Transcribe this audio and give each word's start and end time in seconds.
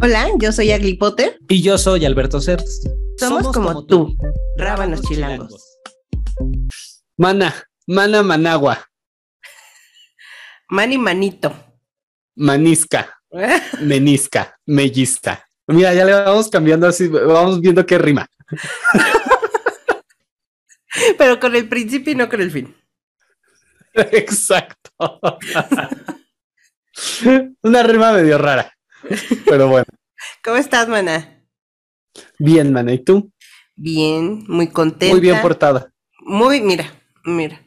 Hola, 0.00 0.28
yo 0.38 0.52
soy 0.52 0.72
Agli 0.72 0.94
Potter. 0.94 1.38
Y 1.48 1.62
yo 1.62 1.78
soy 1.78 2.04
Alberto 2.04 2.40
Certs. 2.40 2.88
Somos, 3.18 3.52
como, 3.52 3.86
tú, 3.86 4.16
rábanos 4.56 5.02
chilangos. 5.02 5.78
Mana, 7.16 7.54
mana 7.86 8.22
managua, 8.22 8.88
Mani 10.68 10.98
manito. 10.98 11.52
manisca, 12.34 13.20
menisca, 13.80 14.58
mellista. 14.66 15.46
Mira, 15.66 15.94
ya 15.94 16.04
le 16.04 16.12
vamos 16.12 16.48
cambiando 16.48 16.86
así, 16.88 17.08
vamos 17.08 17.60
viendo 17.60 17.86
qué 17.86 17.98
rima. 17.98 18.26
Pero 21.18 21.40
con 21.40 21.54
el 21.56 21.68
principio 21.68 22.12
y 22.12 22.16
no 22.16 22.28
con 22.28 22.40
el 22.40 22.50
fin. 22.50 22.74
Exacto. 23.94 24.90
Una 27.62 27.82
rima 27.82 28.12
medio 28.12 28.38
rara. 28.38 28.73
Pero 29.46 29.68
bueno, 29.68 29.86
¿Cómo 30.42 30.56
estás, 30.56 30.88
mana? 30.88 31.42
bien, 32.38 32.72
mana. 32.72 32.92
¿Y 32.92 32.98
tú? 32.98 33.30
Bien, 33.76 34.44
muy 34.48 34.68
contenta. 34.68 35.12
Muy 35.12 35.20
bien 35.20 35.40
portada. 35.40 35.92
Muy, 36.20 36.60
mira, 36.60 36.86
mira. 37.24 37.60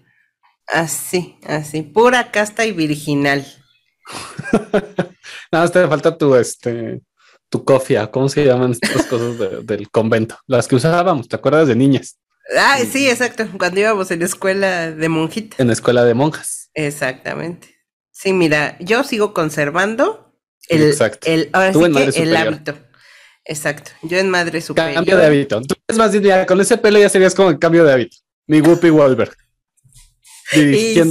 Así, 0.67 1.37
así. 1.45 1.81
Pura 1.81 2.31
casta 2.31 2.65
y 2.65 2.71
virginal. 2.71 3.45
Nada 5.51 5.63
más 5.63 5.71
te 5.71 5.87
falta 5.87 6.17
tu, 6.17 6.35
este, 6.35 7.01
tu 7.49 7.63
cofia. 7.63 8.09
¿Cómo 8.11 8.29
se 8.29 8.45
llaman 8.45 8.71
estas 8.71 9.05
cosas 9.05 9.37
de- 9.37 9.63
del 9.63 9.89
convento? 9.89 10.37
Las 10.47 10.67
que 10.67 10.75
usábamos, 10.75 11.27
¿te 11.27 11.35
acuerdas 11.35 11.67
de 11.67 11.75
niñas? 11.75 12.17
Ah, 12.57 12.79
sí, 12.89 13.09
exacto. 13.09 13.45
Cuando 13.57 13.79
íbamos 13.79 14.09
en 14.11 14.19
la 14.19 14.25
escuela 14.25 14.91
de 14.91 15.09
monjita. 15.09 15.57
En 15.59 15.67
la 15.67 15.73
escuela 15.73 16.05
de 16.05 16.13
monjas. 16.13 16.69
Exactamente. 16.73 17.75
Sí, 18.11 18.33
mira, 18.33 18.77
yo 18.79 19.03
sigo 19.03 19.33
conservando 19.33 20.26
el, 20.69 20.83
Exacto. 20.83 21.27
el, 21.27 21.49
ahora 21.53 21.71
Tú 21.71 21.79
sí 21.79 21.85
en 21.85 21.93
que 21.93 21.99
madre 21.99 22.21
el 22.23 22.35
hábito. 22.35 22.77
Exacto. 23.45 23.91
Yo 24.03 24.17
en 24.17 24.29
madre 24.29 24.61
superior. 24.61 24.95
Cambio 24.95 25.17
de 25.17 25.25
hábito. 25.25 25.61
Tú 25.61 25.75
es 25.87 25.97
más, 25.97 26.11
ya 26.13 26.45
con 26.45 26.59
ese 26.59 26.77
pelo 26.77 26.99
ya 26.99 27.09
serías 27.09 27.33
como 27.33 27.49
el 27.49 27.59
cambio 27.59 27.83
de 27.85 27.93
hábito. 27.93 28.17
Mi 28.45 28.61
Whoopi 28.61 28.89
Wolver. 28.89 29.31
Y 30.53 30.95
sí, 30.95 31.01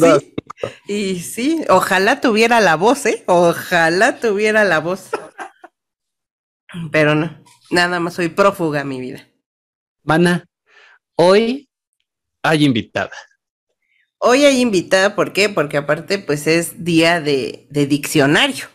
y 0.88 1.20
sí, 1.20 1.64
ojalá 1.68 2.22
tuviera 2.22 2.60
la 2.60 2.76
voz, 2.76 3.04
¿eh? 3.04 3.22
Ojalá 3.26 4.18
tuviera 4.18 4.64
la 4.64 4.78
voz. 4.78 5.10
Pero 6.90 7.14
no, 7.14 7.44
nada 7.70 8.00
más 8.00 8.14
soy 8.14 8.30
prófuga, 8.30 8.82
mi 8.84 8.98
vida. 8.98 9.28
Mana, 10.02 10.46
hoy 11.16 11.68
hay 12.42 12.64
invitada. 12.64 13.12
Hoy 14.18 14.44
hay 14.44 14.60
invitada, 14.60 15.14
¿por 15.14 15.34
qué? 15.34 15.50
Porque 15.50 15.76
aparte, 15.76 16.18
pues 16.18 16.46
es 16.46 16.84
día 16.84 17.20
de, 17.20 17.66
de 17.70 17.86
diccionario. 17.86 18.68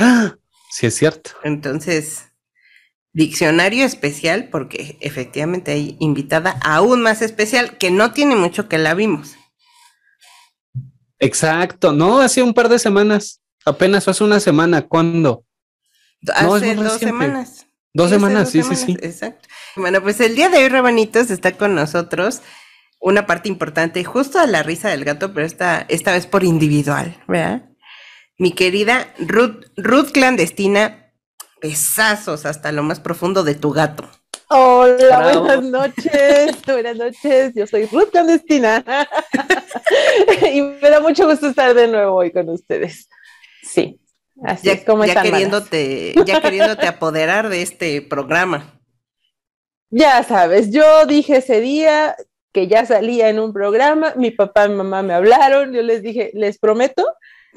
¡Ah! 0.00 0.36
Sí, 0.70 0.86
es 0.86 0.94
cierto. 0.94 1.32
Entonces, 1.44 2.26
diccionario 3.12 3.84
especial, 3.84 4.48
porque 4.50 4.96
efectivamente 5.00 5.72
hay 5.72 5.96
invitada 6.00 6.58
aún 6.62 7.02
más 7.02 7.22
especial, 7.22 7.76
que 7.78 7.90
no 7.90 8.12
tiene 8.12 8.34
mucho 8.34 8.68
que 8.68 8.78
la 8.78 8.94
vimos. 8.94 9.36
Exacto. 11.18 11.92
No, 11.92 12.20
hace 12.20 12.42
un 12.42 12.54
par 12.54 12.68
de 12.68 12.78
semanas. 12.78 13.40
Apenas 13.66 14.08
hace 14.08 14.24
una 14.24 14.40
semana. 14.40 14.82
¿Cuándo? 14.82 15.44
Hace 16.34 16.74
dos 16.74 16.98
semanas. 16.98 17.66
Dos 17.92 18.08
Sí, 18.08 18.14
hace 18.14 18.24
semanas, 18.24 18.42
dos 18.44 18.50
sí, 18.52 18.62
sí, 18.62 18.76
semanas, 18.76 18.84
sí. 18.86 19.06
Exacto. 19.06 19.48
Bueno, 19.76 20.00
pues 20.00 20.20
el 20.20 20.36
día 20.36 20.48
de 20.48 20.58
hoy, 20.58 20.68
Rabanitos, 20.68 21.30
está 21.30 21.52
con 21.52 21.74
nosotros 21.74 22.40
una 23.00 23.26
parte 23.26 23.48
importante, 23.48 24.04
justo 24.04 24.38
a 24.38 24.46
la 24.46 24.62
risa 24.62 24.90
del 24.90 25.04
gato, 25.04 25.32
pero 25.32 25.46
esta, 25.46 25.86
esta 25.88 26.12
vez 26.12 26.26
por 26.26 26.44
individual, 26.44 27.22
¿verdad? 27.26 27.69
Mi 28.40 28.52
querida 28.52 29.12
Ruth, 29.18 29.66
Ruth 29.76 30.12
clandestina, 30.12 31.12
besazos 31.60 32.46
hasta 32.46 32.72
lo 32.72 32.82
más 32.82 32.98
profundo 32.98 33.44
de 33.44 33.54
tu 33.54 33.70
gato. 33.70 34.08
Hola, 34.48 34.96
Bravo. 34.96 35.40
buenas 35.40 35.62
noches, 35.62 36.56
buenas 36.66 36.96
noches, 36.96 37.52
yo 37.54 37.66
soy 37.66 37.84
Ruth 37.84 38.08
Clandestina 38.10 38.82
y 40.54 40.62
me 40.62 40.88
da 40.88 41.00
mucho 41.00 41.28
gusto 41.28 41.48
estar 41.48 41.74
de 41.74 41.88
nuevo 41.88 42.16
hoy 42.16 42.32
con 42.32 42.48
ustedes. 42.48 43.10
Sí, 43.62 44.00
así 44.42 44.68
Ya, 44.68 44.72
es 44.72 44.84
como 44.86 45.04
ya 45.04 45.12
están, 45.12 45.24
queriéndote, 45.24 46.14
ya 46.24 46.40
queriéndote 46.40 46.86
apoderar 46.86 47.50
de 47.50 47.60
este 47.60 48.00
programa. 48.00 48.80
Ya 49.90 50.22
sabes, 50.22 50.70
yo 50.70 51.04
dije 51.04 51.36
ese 51.36 51.60
día 51.60 52.16
que 52.52 52.68
ya 52.68 52.86
salía 52.86 53.28
en 53.28 53.38
un 53.38 53.52
programa, 53.52 54.14
mi 54.16 54.30
papá 54.30 54.64
y 54.64 54.70
mi 54.70 54.76
mamá 54.76 55.02
me 55.02 55.12
hablaron, 55.12 55.74
yo 55.74 55.82
les 55.82 56.00
dije, 56.00 56.30
les 56.32 56.58
prometo 56.58 57.04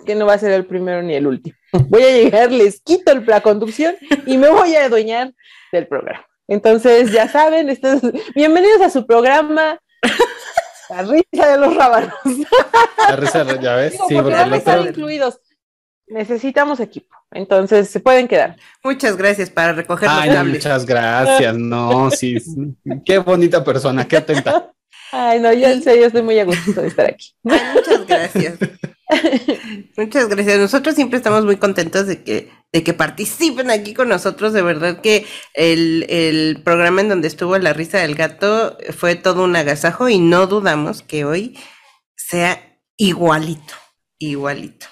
que 0.05 0.15
no 0.15 0.25
va 0.25 0.33
a 0.33 0.37
ser 0.39 0.51
el 0.51 0.65
primero 0.65 1.01
ni 1.01 1.13
el 1.15 1.27
último. 1.27 1.55
Voy 1.89 2.03
a 2.03 2.11
llegar, 2.11 2.51
les 2.51 2.81
quito 2.81 3.11
el- 3.11 3.25
la 3.25 3.41
conducción 3.41 3.95
y 4.25 4.37
me 4.37 4.49
voy 4.49 4.75
a 4.75 4.85
adueñar 4.85 5.33
del 5.71 5.87
programa. 5.87 6.25
Entonces, 6.47 7.11
ya 7.11 7.27
saben, 7.29 7.69
estos- 7.69 8.01
bienvenidos 8.35 8.81
a 8.81 8.89
su 8.89 9.05
programa, 9.05 9.79
La 10.89 11.01
risa 11.01 11.47
de 11.51 11.57
los 11.57 11.75
rábanos. 11.75 12.13
La 13.09 13.15
risa, 13.15 13.59
ya 13.59 13.75
ves. 13.75 13.93
Digo, 13.93 14.07
Sí, 14.09 14.15
porque 14.15 14.61
porque 14.63 14.89
incluidos. 14.89 15.39
Necesitamos 16.07 16.79
equipo, 16.81 17.15
entonces 17.31 17.89
se 17.89 17.99
pueden 18.01 18.27
quedar. 18.27 18.57
Muchas 18.83 19.15
gracias 19.15 19.49
para 19.49 19.71
recoger 19.73 20.09
los 20.09 20.19
Ay, 20.19 20.29
no, 20.29 20.35
cables. 20.35 20.53
muchas 20.55 20.85
gracias. 20.85 21.55
No, 21.57 22.11
sí. 22.11 22.39
sí. 22.41 22.75
Qué 23.05 23.17
bonita 23.19 23.63
persona, 23.63 24.05
qué 24.07 24.17
atenta. 24.17 24.71
Ay, 25.13 25.39
no, 25.39 25.51
yo 25.53 25.67
en 25.69 25.81
serio 25.81 26.05
estoy 26.07 26.21
muy 26.21 26.37
a 26.37 26.45
gusto 26.45 26.81
de 26.81 26.87
estar 26.89 27.05
aquí. 27.05 27.33
Ay, 27.49 27.61
muchas 27.73 28.05
gracias. 28.05 28.57
Muchas 29.97 30.27
gracias. 30.29 30.59
Nosotros 30.59 30.95
siempre 30.95 31.17
estamos 31.17 31.45
muy 31.45 31.57
contentos 31.57 32.07
de 32.07 32.23
que, 32.23 32.51
de 32.71 32.83
que 32.83 32.93
participen 32.93 33.69
aquí 33.69 33.93
con 33.93 34.09
nosotros. 34.09 34.53
De 34.53 34.61
verdad 34.61 35.01
que 35.01 35.25
el, 35.53 36.05
el 36.09 36.61
programa 36.63 37.01
en 37.01 37.09
donde 37.09 37.27
estuvo 37.27 37.57
la 37.57 37.73
risa 37.73 37.99
del 37.99 38.15
gato 38.15 38.77
fue 38.95 39.15
todo 39.15 39.43
un 39.43 39.55
agasajo 39.55 40.09
y 40.09 40.19
no 40.19 40.47
dudamos 40.47 41.01
que 41.01 41.25
hoy 41.25 41.57
sea 42.15 42.79
igualito, 42.97 43.73
igualito. 44.19 44.87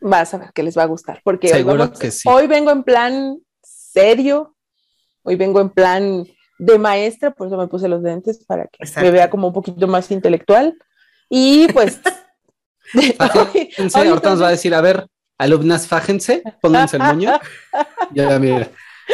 Vas 0.00 0.32
a 0.32 0.38
ver 0.38 0.52
que 0.54 0.62
les 0.62 0.76
va 0.78 0.84
a 0.84 0.86
gustar, 0.86 1.20
porque 1.24 1.52
hoy, 1.52 1.62
vamos- 1.62 1.98
que 1.98 2.10
sí. 2.10 2.28
hoy 2.28 2.46
vengo 2.46 2.70
en 2.70 2.82
plan 2.84 3.38
serio, 3.62 4.56
hoy 5.22 5.36
vengo 5.36 5.60
en 5.60 5.68
plan 5.70 6.26
de 6.58 6.78
maestra, 6.78 7.32
por 7.32 7.46
eso 7.48 7.56
me 7.58 7.68
puse 7.68 7.88
los 7.88 8.02
lentes 8.02 8.44
para 8.46 8.64
que 8.66 8.78
Exacto. 8.80 9.02
me 9.02 9.10
vea 9.10 9.28
como 9.30 9.48
un 9.48 9.52
poquito 9.52 9.86
más 9.88 10.10
intelectual. 10.10 10.76
Y 11.28 11.68
pues... 11.72 12.00
Fájense, 13.16 14.08
ahorita 14.08 14.30
nos 14.30 14.42
va 14.42 14.48
a 14.48 14.50
decir, 14.50 14.74
a 14.74 14.80
ver, 14.80 15.06
alumnas, 15.38 15.86
fájense, 15.86 16.42
pónganse 16.60 16.96
el 16.96 17.02
moño. 17.02 17.38
Ya, 18.12 18.38
mira, 18.40 18.68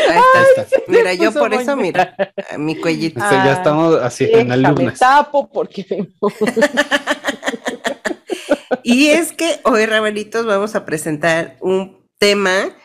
Ahí 0.08 0.18
ahí 0.34 0.44
está. 0.56 0.76
Mira, 0.88 1.14
yo 1.14 1.32
por 1.32 1.52
eso, 1.52 1.76
mira, 1.76 2.14
mi 2.58 2.76
cuellito. 2.76 3.20
Ya 3.20 3.52
estamos 3.52 3.96
así 3.96 4.28
en 4.30 4.52
alumnas. 4.52 4.98
tapo 4.98 5.50
porque 5.50 5.84
vengo. 5.88 6.32
Y 8.82 9.08
es 9.08 9.32
que 9.32 9.58
hoy, 9.64 9.84
Rabanitos, 9.84 10.46
vamos 10.46 10.76
a 10.76 10.84
presentar 10.84 11.56
un 11.60 12.08
tema 12.18 12.76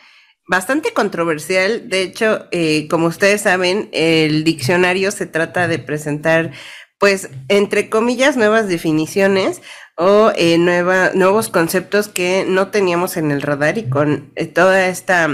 bastante 0.48 0.92
controversial. 0.92 1.88
De 1.88 2.02
hecho, 2.02 2.46
eh, 2.50 2.88
como 2.88 3.06
ustedes 3.06 3.42
saben, 3.42 3.88
el 3.92 4.42
diccionario 4.42 5.12
se 5.12 5.26
trata 5.26 5.68
de 5.68 5.78
presentar, 5.78 6.50
pues, 6.98 7.30
entre 7.48 7.88
comillas, 7.88 8.36
nuevas 8.36 8.66
definiciones 8.66 9.62
o 9.96 10.32
eh, 10.36 10.58
nueva- 10.58 11.10
nuevos 11.14 11.48
conceptos 11.48 12.08
que 12.08 12.44
no 12.46 12.68
teníamos 12.68 13.16
en 13.16 13.30
el 13.30 13.42
radar 13.42 13.78
y 13.78 13.88
con 13.88 14.32
eh, 14.36 14.46
toda 14.46 14.86
esta... 14.88 15.28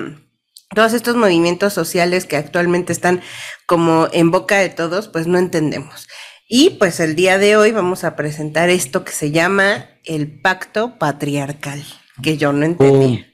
Todos 0.74 0.92
estos 0.92 1.16
movimientos 1.16 1.72
sociales 1.72 2.26
que 2.26 2.36
actualmente 2.36 2.92
están 2.92 3.22
como 3.64 4.06
en 4.12 4.30
boca 4.30 4.58
de 4.58 4.69
todos, 4.69 5.08
pues 5.08 5.26
no 5.26 5.38
entendemos. 5.38 6.06
Y 6.46 6.70
pues 6.78 7.00
el 7.00 7.16
día 7.16 7.38
de 7.38 7.56
hoy 7.56 7.72
vamos 7.72 8.04
a 8.04 8.16
presentar 8.16 8.69
esto 8.69 9.02
que 9.02 9.12
se 9.12 9.30
llama 9.30 9.86
el 10.04 10.42
pacto 10.42 10.99
patriarcal, 10.99 11.82
que 12.22 12.37
yo 12.37 12.52
no 12.52 12.66
entendía. 12.66 13.19
Pum. 13.19 13.25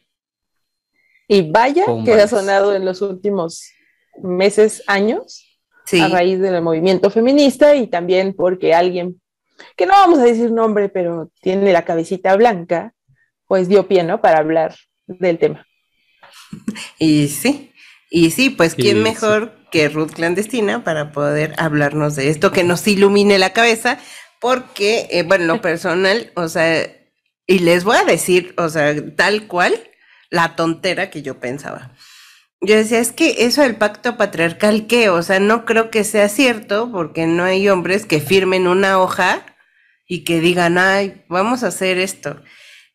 Y 1.26 1.50
vaya 1.50 1.86
Pum, 1.86 2.04
que 2.04 2.12
ha 2.14 2.28
sonado 2.28 2.72
en 2.72 2.84
los 2.84 3.02
últimos 3.02 3.68
meses, 4.22 4.84
años, 4.86 5.58
Sí, 5.86 6.00
a 6.00 6.06
raíz 6.08 6.38
del 6.38 6.62
movimiento 6.62 7.10
feminista 7.10 7.74
y 7.74 7.88
también 7.88 8.32
porque 8.34 8.74
alguien, 8.74 9.20
que 9.76 9.86
no 9.86 9.92
vamos 9.92 10.18
a 10.18 10.24
decir 10.24 10.50
nombre, 10.50 10.88
pero 10.88 11.30
tiene 11.40 11.72
la 11.72 11.84
cabecita 11.84 12.36
blanca, 12.36 12.94
pues 13.46 13.68
dio 13.68 13.86
pie, 13.86 14.02
¿no? 14.02 14.20
Para 14.20 14.38
hablar 14.38 14.74
del 15.06 15.38
tema. 15.38 15.66
y 16.98 17.28
sí, 17.28 17.72
y 18.10 18.30
sí, 18.30 18.50
pues 18.50 18.74
quién 18.74 18.96
Sí, 18.98 19.02
mejor 19.02 19.52
que 19.70 19.88
Ruth 19.88 20.12
Clandestina 20.12 20.84
para 20.84 21.12
poder 21.12 21.54
hablarnos 21.58 22.14
de 22.16 22.28
esto, 22.30 22.52
que 22.52 22.64
nos 22.64 22.86
ilumine 22.86 23.38
la 23.38 23.52
cabeza, 23.52 23.98
porque, 24.40 25.08
eh, 25.10 25.22
bueno, 25.24 25.44
en 25.44 25.48
lo 25.48 25.60
personal, 25.62 26.32
o 26.36 26.48
sea, 26.48 26.86
y 27.46 27.58
les 27.58 27.84
voy 27.84 27.96
a 27.96 28.04
decir, 28.04 28.54
o 28.56 28.68
sea, 28.68 28.94
tal 29.16 29.46
cual, 29.46 29.74
la 30.30 30.56
tontera 30.56 31.10
que 31.10 31.22
yo 31.22 31.40
pensaba. 31.40 31.92
Yo 32.66 32.76
decía, 32.76 32.98
es 32.98 33.12
que 33.12 33.44
eso 33.44 33.62
del 33.62 33.76
pacto 33.76 34.16
patriarcal, 34.16 34.86
¿qué? 34.86 35.10
O 35.10 35.22
sea, 35.22 35.38
no 35.38 35.64
creo 35.64 35.90
que 35.90 36.02
sea 36.02 36.28
cierto, 36.28 36.90
porque 36.90 37.26
no 37.26 37.44
hay 37.44 37.68
hombres 37.68 38.06
que 38.06 38.20
firmen 38.20 38.66
una 38.66 38.98
hoja 38.98 39.44
y 40.06 40.24
que 40.24 40.40
digan, 40.40 40.78
ay, 40.78 41.24
vamos 41.28 41.62
a 41.62 41.68
hacer 41.68 41.98
esto. 41.98 42.40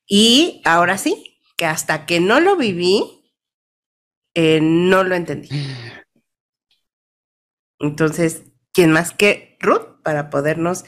Y 0.08 0.62
ahora 0.66 0.98
sí, 0.98 1.40
que 1.56 1.66
hasta 1.66 2.06
que 2.06 2.20
no 2.20 2.40
lo 2.40 2.56
viví, 2.56 3.04
eh, 4.34 4.60
no 4.62 5.04
lo 5.04 5.16
entendí. 5.16 5.50
Entonces, 7.80 8.44
¿quién 8.74 8.92
más 8.92 9.12
que 9.12 9.58
Ruth 9.60 10.02
para 10.04 10.30
podernos 10.30 10.86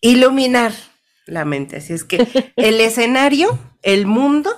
iluminar 0.00 0.72
la 1.26 1.44
mente? 1.44 1.76
Así 1.76 1.92
es 1.92 2.04
que 2.04 2.26
el 2.56 2.80
escenario, 2.80 3.58
el 3.82 4.06
mundo, 4.06 4.50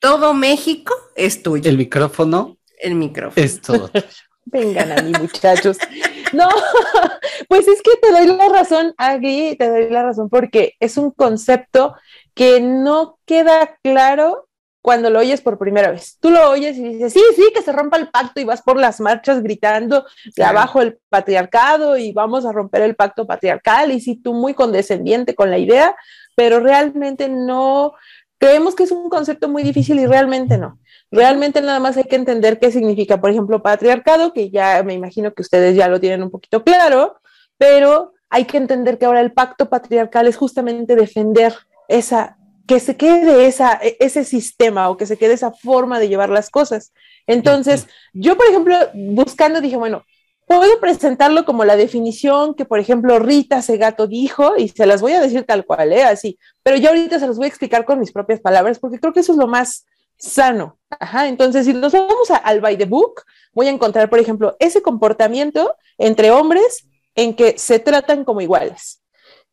todo 0.00 0.34
México 0.34 0.94
es 1.14 1.42
tuyo. 1.42 1.70
El 1.70 1.78
micrófono. 1.78 2.59
El 2.82 2.94
micrófono. 2.94 3.44
Es 3.44 3.60
todo 3.60 3.90
Vengan 4.44 4.98
a 4.98 5.02
mí, 5.02 5.12
muchachos. 5.18 5.78
No, 6.32 6.48
pues 7.48 7.66
es 7.66 7.82
que 7.82 7.90
te 8.00 8.12
doy 8.12 8.26
la 8.36 8.48
razón, 8.48 8.94
Agui, 8.98 9.56
te 9.56 9.68
doy 9.68 9.90
la 9.90 10.04
razón 10.04 10.28
porque 10.28 10.74
es 10.78 10.96
un 10.96 11.10
concepto 11.10 11.96
que 12.34 12.60
no 12.60 13.18
queda 13.26 13.78
claro 13.82 14.46
cuando 14.80 15.10
lo 15.10 15.18
oyes 15.18 15.40
por 15.40 15.58
primera 15.58 15.90
vez. 15.90 16.18
Tú 16.20 16.30
lo 16.30 16.50
oyes 16.50 16.76
y 16.78 16.84
dices, 16.84 17.12
sí, 17.12 17.22
sí, 17.34 17.50
que 17.52 17.62
se 17.62 17.72
rompa 17.72 17.96
el 17.96 18.10
pacto 18.10 18.40
y 18.40 18.44
vas 18.44 18.62
por 18.62 18.78
las 18.78 19.00
marchas 19.00 19.42
gritando 19.42 20.06
de 20.36 20.44
abajo 20.44 20.80
el 20.80 21.00
patriarcado 21.08 21.98
y 21.98 22.12
vamos 22.12 22.46
a 22.46 22.52
romper 22.52 22.82
el 22.82 22.94
pacto 22.94 23.26
patriarcal 23.26 23.90
y 23.90 24.00
sí, 24.00 24.14
tú 24.14 24.32
muy 24.32 24.54
condescendiente 24.54 25.34
con 25.34 25.50
la 25.50 25.58
idea, 25.58 25.96
pero 26.36 26.60
realmente 26.60 27.28
no, 27.28 27.94
creemos 28.38 28.74
que 28.74 28.84
es 28.84 28.92
un 28.92 29.10
concepto 29.10 29.48
muy 29.48 29.62
difícil 29.62 29.98
y 29.98 30.06
realmente 30.06 30.56
no. 30.56 30.78
Realmente 31.10 31.60
nada 31.60 31.80
más 31.80 31.96
hay 31.96 32.04
que 32.04 32.16
entender 32.16 32.58
qué 32.58 32.70
significa, 32.70 33.20
por 33.20 33.30
ejemplo, 33.30 33.62
patriarcado, 33.62 34.32
que 34.32 34.50
ya 34.50 34.82
me 34.82 34.94
imagino 34.94 35.32
que 35.32 35.42
ustedes 35.42 35.76
ya 35.76 35.88
lo 35.88 36.00
tienen 36.00 36.22
un 36.22 36.30
poquito 36.30 36.62
claro, 36.62 37.16
pero 37.58 38.12
hay 38.28 38.44
que 38.44 38.56
entender 38.56 38.96
que 38.96 39.06
ahora 39.06 39.20
el 39.20 39.32
pacto 39.32 39.68
patriarcal 39.68 40.28
es 40.28 40.36
justamente 40.36 40.94
defender 40.94 41.54
esa 41.88 42.36
que 42.70 42.78
se 42.78 42.96
quede 42.96 43.46
esa, 43.46 43.80
ese 43.98 44.22
sistema 44.22 44.90
o 44.90 44.96
que 44.96 45.04
se 45.04 45.18
quede 45.18 45.32
esa 45.32 45.50
forma 45.50 45.98
de 45.98 46.08
llevar 46.08 46.30
las 46.30 46.50
cosas. 46.50 46.92
Entonces, 47.26 47.88
yo, 48.12 48.36
por 48.36 48.46
ejemplo, 48.46 48.76
buscando, 48.94 49.60
dije, 49.60 49.76
bueno, 49.76 50.04
puedo 50.46 50.78
presentarlo 50.78 51.44
como 51.44 51.64
la 51.64 51.74
definición 51.74 52.54
que, 52.54 52.64
por 52.64 52.78
ejemplo, 52.78 53.18
Rita 53.18 53.60
Segato 53.60 54.06
dijo, 54.06 54.56
y 54.56 54.68
se 54.68 54.86
las 54.86 55.00
voy 55.00 55.14
a 55.14 55.20
decir 55.20 55.42
tal 55.42 55.66
cual, 55.66 55.92
¿eh? 55.92 56.04
así, 56.04 56.38
pero 56.62 56.76
yo 56.76 56.90
ahorita 56.90 57.18
se 57.18 57.26
los 57.26 57.38
voy 57.38 57.46
a 57.46 57.48
explicar 57.48 57.84
con 57.84 57.98
mis 57.98 58.12
propias 58.12 58.38
palabras, 58.38 58.78
porque 58.78 59.00
creo 59.00 59.12
que 59.12 59.20
eso 59.20 59.32
es 59.32 59.38
lo 59.38 59.48
más 59.48 59.84
sano. 60.20 60.78
Ajá, 60.90 61.28
entonces, 61.28 61.66
si 61.66 61.72
nos 61.72 61.92
vamos 61.92 62.30
al 62.30 62.60
by 62.60 62.76
the 62.76 62.84
book, 62.84 63.22
voy 63.52 63.66
a 63.66 63.70
encontrar, 63.70 64.10
por 64.10 64.18
ejemplo, 64.18 64.56
ese 64.60 64.82
comportamiento 64.82 65.74
entre 65.98 66.30
hombres 66.30 66.86
en 67.14 67.34
que 67.34 67.58
se 67.58 67.78
tratan 67.78 68.24
como 68.24 68.40
iguales. 68.40 69.02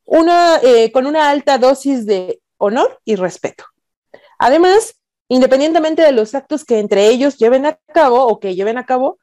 Una, 0.05 0.59
eh, 0.61 0.91
con 0.91 1.05
una 1.05 1.29
alta 1.29 1.57
dosis 1.57 2.05
de 2.05 2.41
honor 2.57 2.99
y 3.05 3.15
respeto. 3.15 3.65
Además, 4.39 4.95
independientemente 5.27 6.01
de 6.01 6.11
los 6.11 6.35
actos 6.35 6.63
que 6.63 6.79
entre 6.79 7.07
ellos 7.07 7.37
lleven 7.37 7.65
a 7.65 7.79
cabo 7.93 8.25
o 8.25 8.39
que 8.39 8.55
lleven 8.55 8.77
a 8.77 8.85
cabo, 8.85 9.19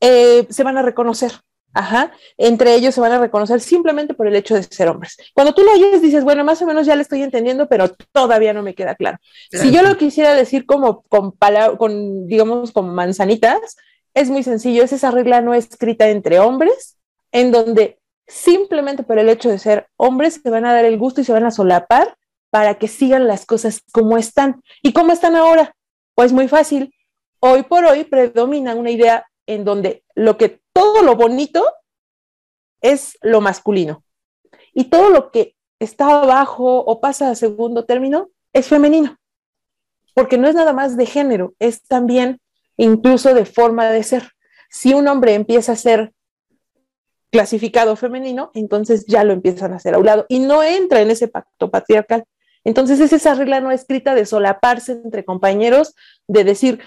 eh, 0.00 0.46
se 0.50 0.62
van 0.62 0.78
a 0.78 0.82
reconocer. 0.82 1.32
Ajá, 1.72 2.12
entre 2.36 2.74
ellos 2.74 2.94
se 2.94 3.00
van 3.00 3.12
a 3.12 3.18
reconocer 3.18 3.60
simplemente 3.60 4.14
por 4.14 4.26
el 4.26 4.34
hecho 4.34 4.54
de 4.56 4.64
ser 4.64 4.88
hombres. 4.88 5.16
Cuando 5.34 5.54
tú 5.54 5.62
lo 5.62 5.72
oyes, 5.72 6.02
dices, 6.02 6.24
bueno, 6.24 6.44
más 6.44 6.60
o 6.62 6.66
menos 6.66 6.84
ya 6.84 6.96
le 6.96 7.02
estoy 7.02 7.22
entendiendo, 7.22 7.68
pero 7.68 7.88
todavía 8.12 8.52
no 8.52 8.62
me 8.62 8.74
queda 8.74 8.96
claro. 8.96 9.18
Si 9.52 9.70
yo 9.70 9.82
lo 9.82 9.96
quisiera 9.96 10.34
decir 10.34 10.66
como 10.66 11.02
con, 11.02 11.32
con, 11.78 12.26
digamos, 12.26 12.72
con 12.72 12.92
manzanitas, 12.92 13.76
es 14.14 14.30
muy 14.30 14.42
sencillo, 14.42 14.82
es 14.82 14.92
esa 14.92 15.12
regla 15.12 15.40
no 15.40 15.54
escrita 15.54 16.08
entre 16.08 16.40
hombres, 16.40 16.98
en 17.30 17.52
donde 17.52 18.00
simplemente 18.26 19.04
por 19.04 19.18
el 19.18 19.28
hecho 19.28 19.48
de 19.48 19.58
ser 19.58 19.86
hombres 19.96 20.40
se 20.42 20.50
van 20.50 20.64
a 20.64 20.72
dar 20.72 20.84
el 20.84 20.98
gusto 20.98 21.20
y 21.20 21.24
se 21.24 21.32
van 21.32 21.44
a 21.44 21.50
solapar 21.52 22.16
para 22.50 22.74
que 22.74 22.88
sigan 22.88 23.28
las 23.28 23.46
cosas 23.46 23.82
como 23.92 24.18
están. 24.18 24.60
¿Y 24.82 24.92
cómo 24.92 25.12
están 25.12 25.36
ahora? 25.36 25.76
Pues 26.16 26.32
muy 26.32 26.48
fácil. 26.48 26.92
Hoy 27.38 27.62
por 27.62 27.84
hoy 27.84 28.04
predomina 28.04 28.74
una 28.74 28.90
idea 28.90 29.26
en 29.46 29.64
donde 29.64 30.04
lo 30.14 30.36
que 30.36 30.60
todo 30.80 31.02
lo 31.02 31.14
bonito 31.14 31.62
es 32.80 33.18
lo 33.20 33.42
masculino 33.42 34.02
y 34.72 34.84
todo 34.84 35.10
lo 35.10 35.30
que 35.30 35.54
está 35.78 36.22
abajo 36.22 36.78
o 36.78 37.02
pasa 37.02 37.28
a 37.28 37.34
segundo 37.34 37.84
término 37.84 38.30
es 38.54 38.66
femenino, 38.66 39.18
porque 40.14 40.38
no 40.38 40.48
es 40.48 40.54
nada 40.54 40.72
más 40.72 40.96
de 40.96 41.04
género, 41.04 41.54
es 41.58 41.82
también 41.82 42.40
incluso 42.78 43.34
de 43.34 43.44
forma 43.44 43.90
de 43.90 44.02
ser. 44.02 44.30
Si 44.70 44.94
un 44.94 45.06
hombre 45.06 45.34
empieza 45.34 45.72
a 45.72 45.76
ser 45.76 46.14
clasificado 47.30 47.94
femenino, 47.94 48.50
entonces 48.54 49.04
ya 49.06 49.22
lo 49.22 49.34
empiezan 49.34 49.74
a 49.74 49.76
hacer 49.76 49.94
a 49.94 49.98
un 49.98 50.06
lado 50.06 50.24
y 50.30 50.38
no 50.38 50.62
entra 50.62 51.02
en 51.02 51.10
ese 51.10 51.28
pacto 51.28 51.70
patriarcal. 51.70 52.24
Entonces 52.64 53.00
es 53.00 53.12
esa 53.12 53.34
regla 53.34 53.60
no 53.60 53.70
escrita 53.70 54.14
de 54.14 54.24
solaparse 54.24 54.92
entre 54.92 55.26
compañeros, 55.26 55.94
de 56.26 56.42
decir, 56.44 56.80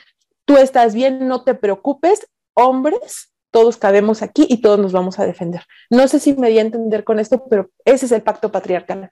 tú 0.46 0.58
estás 0.58 0.96
bien, 0.96 1.28
no 1.28 1.44
te 1.44 1.54
preocupes, 1.54 2.28
hombres, 2.56 3.33
todos 3.54 3.78
cabemos 3.78 4.24
aquí 4.24 4.48
y 4.50 4.58
todos 4.58 4.80
nos 4.80 4.92
vamos 4.92 5.20
a 5.20 5.26
defender. 5.26 5.62
No 5.92 6.08
sé 6.08 6.20
si 6.20 6.34
me 6.34 6.50
di 6.50 6.58
a 6.58 6.62
entender 6.62 7.04
con 7.04 7.20
esto, 7.20 7.46
pero 7.48 7.70
ese 7.86 8.08
es 8.08 8.12
el 8.12 8.24
pacto 8.24 8.52
patriarcal. 8.52 9.12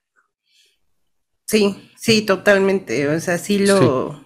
Sí, 1.48 1.92
sí, 1.96 2.24
totalmente. 2.24 3.08
O 3.08 3.20
sea, 3.20 3.38
sí 3.38 3.60
lo, 3.60 4.26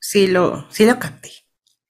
sí, 0.00 0.26
lo, 0.26 0.66
sí 0.70 0.86
lo 0.86 0.98
capté. 0.98 1.30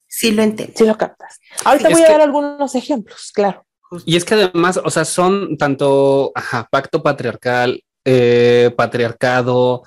Sí 0.07 0.31
lo 0.31 0.43
entendí. 0.43 0.73
Sí 0.75 0.85
lo 0.85 0.97
captas. 0.97 1.39
Ahorita 1.63 1.89
voy 1.89 2.01
a 2.03 2.09
dar 2.09 2.21
algunos 2.21 2.75
ejemplos, 2.75 3.31
claro. 3.33 3.65
Y 4.05 4.17
es 4.17 4.25
que 4.25 4.33
además, 4.33 4.81
o 4.83 4.89
sea, 4.89 5.05
son 5.05 5.57
tanto 5.57 6.33
pacto 6.69 7.01
patriarcal, 7.01 7.81
eh, 8.03 8.73
patriarcado, 8.75 9.83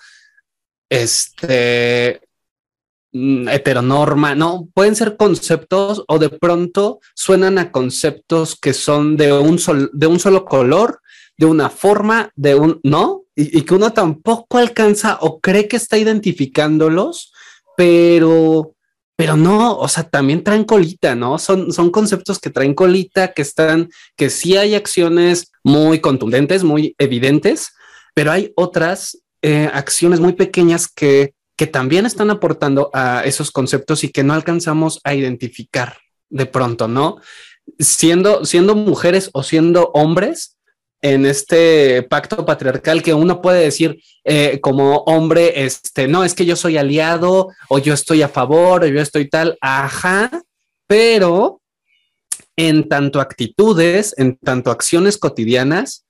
este, 0.88 2.25
heteronorma, 3.48 4.34
no, 4.34 4.68
pueden 4.74 4.96
ser 4.96 5.16
conceptos 5.16 6.04
o 6.08 6.18
de 6.18 6.28
pronto 6.28 7.00
suenan 7.14 7.58
a 7.58 7.72
conceptos 7.72 8.56
que 8.56 8.72
son 8.72 9.16
de 9.16 9.32
un, 9.32 9.58
sol, 9.58 9.90
de 9.92 10.06
un 10.06 10.18
solo 10.18 10.44
color, 10.44 11.00
de 11.36 11.46
una 11.46 11.70
forma, 11.70 12.30
de 12.34 12.54
un, 12.54 12.80
¿no? 12.82 13.24
Y, 13.34 13.58
y, 13.58 13.62
que 13.62 13.74
uno 13.74 13.92
tampoco 13.92 14.58
alcanza 14.58 15.18
o 15.20 15.40
cree 15.40 15.68
que 15.68 15.76
está 15.76 15.98
identificándolos, 15.98 17.32
pero, 17.76 18.74
pero 19.14 19.36
no, 19.36 19.76
o 19.76 19.88
sea, 19.88 20.04
también 20.04 20.42
traen 20.42 20.64
colita, 20.64 21.14
¿no? 21.14 21.38
Son, 21.38 21.72
son 21.72 21.90
conceptos 21.90 22.38
que 22.38 22.50
traen 22.50 22.74
colita, 22.74 23.32
que 23.32 23.42
están, 23.42 23.90
que 24.16 24.30
sí 24.30 24.56
hay 24.56 24.74
acciones 24.74 25.52
muy 25.62 26.00
contundentes, 26.00 26.64
muy 26.64 26.94
evidentes, 26.98 27.72
pero 28.14 28.32
hay 28.32 28.52
otras 28.56 29.18
eh, 29.42 29.70
acciones 29.72 30.20
muy 30.20 30.32
pequeñas 30.32 30.88
que, 30.88 31.34
que 31.56 31.66
también 31.66 32.06
están 32.06 32.30
aportando 32.30 32.90
a 32.92 33.22
esos 33.24 33.50
conceptos 33.50 34.04
y 34.04 34.10
que 34.10 34.22
no 34.22 34.34
alcanzamos 34.34 35.00
a 35.04 35.14
identificar 35.14 35.98
de 36.28 36.46
pronto, 36.46 36.86
¿no? 36.86 37.16
Siendo, 37.78 38.44
siendo 38.44 38.74
mujeres 38.74 39.30
o 39.32 39.42
siendo 39.42 39.90
hombres 39.94 40.56
en 41.02 41.26
este 41.26 42.02
pacto 42.02 42.44
patriarcal 42.44 43.02
que 43.02 43.14
uno 43.14 43.40
puede 43.40 43.62
decir 43.62 44.02
eh, 44.24 44.60
como 44.60 44.98
hombre, 45.06 45.64
este, 45.64 46.08
no, 46.08 46.24
es 46.24 46.34
que 46.34 46.46
yo 46.46 46.56
soy 46.56 46.78
aliado 46.78 47.48
o 47.68 47.78
yo 47.78 47.94
estoy 47.94 48.22
a 48.22 48.28
favor 48.28 48.84
o 48.84 48.86
yo 48.86 49.00
estoy 49.00 49.28
tal, 49.28 49.56
ajá, 49.60 50.30
pero 50.86 51.60
en 52.56 52.88
tanto 52.88 53.20
actitudes, 53.20 54.14
en 54.16 54.36
tanto 54.36 54.70
acciones 54.70 55.18
cotidianas, 55.18 56.05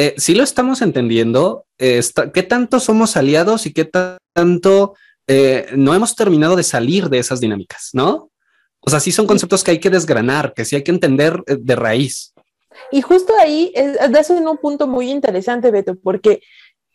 eh, 0.00 0.14
sí 0.16 0.32
lo 0.36 0.44
estamos 0.44 0.80
entendiendo, 0.80 1.66
eh, 1.76 2.00
qué 2.32 2.44
tanto 2.44 2.78
somos 2.78 3.16
aliados 3.16 3.66
y 3.66 3.72
qué 3.72 3.84
tanto 3.84 4.94
eh, 5.26 5.66
no 5.74 5.92
hemos 5.92 6.14
terminado 6.14 6.54
de 6.54 6.62
salir 6.62 7.08
de 7.08 7.18
esas 7.18 7.40
dinámicas, 7.40 7.90
¿no? 7.94 8.30
O 8.78 8.90
sea, 8.90 9.00
sí 9.00 9.10
son 9.10 9.26
conceptos 9.26 9.64
que 9.64 9.72
hay 9.72 9.80
que 9.80 9.90
desgranar, 9.90 10.54
que 10.54 10.64
sí 10.64 10.76
hay 10.76 10.84
que 10.84 10.92
entender 10.92 11.42
de 11.46 11.74
raíz. 11.74 12.32
Y 12.92 13.02
justo 13.02 13.34
ahí 13.40 13.72
es, 13.74 14.30
en 14.30 14.46
un 14.46 14.58
punto 14.58 14.86
muy 14.86 15.10
interesante, 15.10 15.72
Beto, 15.72 15.96
porque 15.96 16.42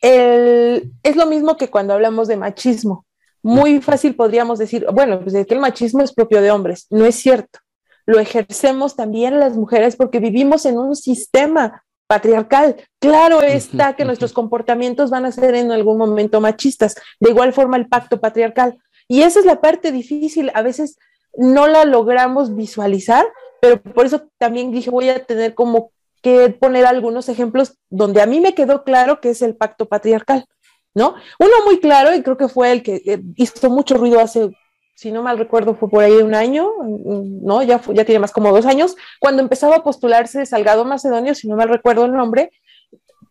es 0.02 1.16
lo 1.18 1.26
mismo 1.26 1.58
que 1.58 1.70
cuando 1.70 1.94
hablamos 1.94 2.30
de 2.30 2.38
machismo. 2.38 3.06
Muy 3.42 3.82
fácil 3.82 4.16
podríamos 4.16 4.60
decir, 4.60 4.86
bueno, 4.94 5.22
pues 5.22 5.36
es 5.36 5.46
que 5.46 5.56
el 5.56 5.60
machismo 5.60 6.02
es 6.04 6.14
propio 6.14 6.42
de 6.42 6.52
hombres. 6.52 6.88
No 6.90 7.06
es 7.06 7.16
cierto. 7.16 7.60
Lo 8.06 8.20
ejercemos 8.20 8.96
también 8.96 9.42
las 9.42 9.58
mujeres 9.58 9.98
porque 9.98 10.20
vivimos 10.20 10.66
en 10.66 10.78
un 10.78 10.96
sistema 10.96 11.84
patriarcal. 12.14 12.76
Claro 13.00 13.42
está 13.42 13.96
que 13.96 14.06
nuestros 14.06 14.34
comportamientos 14.34 15.10
van 15.10 15.26
a 15.26 15.32
ser 15.32 15.56
en 15.56 15.72
algún 15.72 15.98
momento 15.98 16.40
machistas, 16.42 16.96
de 17.20 17.32
igual 17.32 17.54
forma 17.54 17.76
el 17.76 17.88
pacto 17.88 18.20
patriarcal. 18.20 18.78
Y 19.08 19.24
esa 19.24 19.40
es 19.40 19.46
la 19.46 19.62
parte 19.62 19.92
difícil, 19.92 20.52
a 20.54 20.62
veces 20.62 21.00
no 21.36 21.66
la 21.68 21.86
logramos 21.86 22.56
visualizar, 22.56 23.26
pero 23.62 23.82
por 23.82 24.06
eso 24.06 24.30
también 24.38 24.72
dije 24.72 24.92
voy 24.92 25.10
a 25.10 25.26
tener 25.26 25.56
como 25.56 25.92
que 26.22 26.50
poner 26.52 26.86
algunos 26.86 27.30
ejemplos 27.30 27.80
donde 27.90 28.22
a 28.22 28.28
mí 28.28 28.40
me 28.40 28.54
quedó 28.54 28.84
claro 28.84 29.20
que 29.20 29.32
es 29.32 29.42
el 29.42 29.56
pacto 29.56 29.88
patriarcal, 29.88 30.46
¿no? 30.94 31.16
Uno 31.40 31.54
muy 31.66 31.80
claro, 31.80 32.14
y 32.14 32.22
creo 32.22 32.38
que 32.38 32.48
fue 32.48 32.72
el 32.72 32.84
que 32.84 33.02
eh, 33.06 33.22
hizo 33.38 33.72
mucho 33.72 33.96
ruido 33.96 34.20
hace 34.20 34.52
si 34.96 35.12
no 35.12 35.24
mal 35.24 35.38
recuerdo, 35.38 35.76
fue 35.76 35.90
por 35.90 36.04
ahí 36.04 36.16
de 36.16 36.24
un 36.24 36.36
año, 36.36 36.72
¿no? 36.82 37.64
Ya, 37.64 37.82
ya 37.94 38.06
tiene 38.06 38.20
más 38.20 38.32
como 38.32 38.52
dos 38.52 38.66
años, 38.66 38.96
cuando 39.20 39.42
empezaba 39.42 39.78
a 39.78 39.84
postularse 39.84 40.46
Salgado 40.46 40.86
Macedonio, 40.86 41.36
si 41.36 41.48
no 41.48 41.56
mal 41.56 41.70
recuerdo 41.70 42.06
el 42.06 42.14
nombre, 42.14 42.52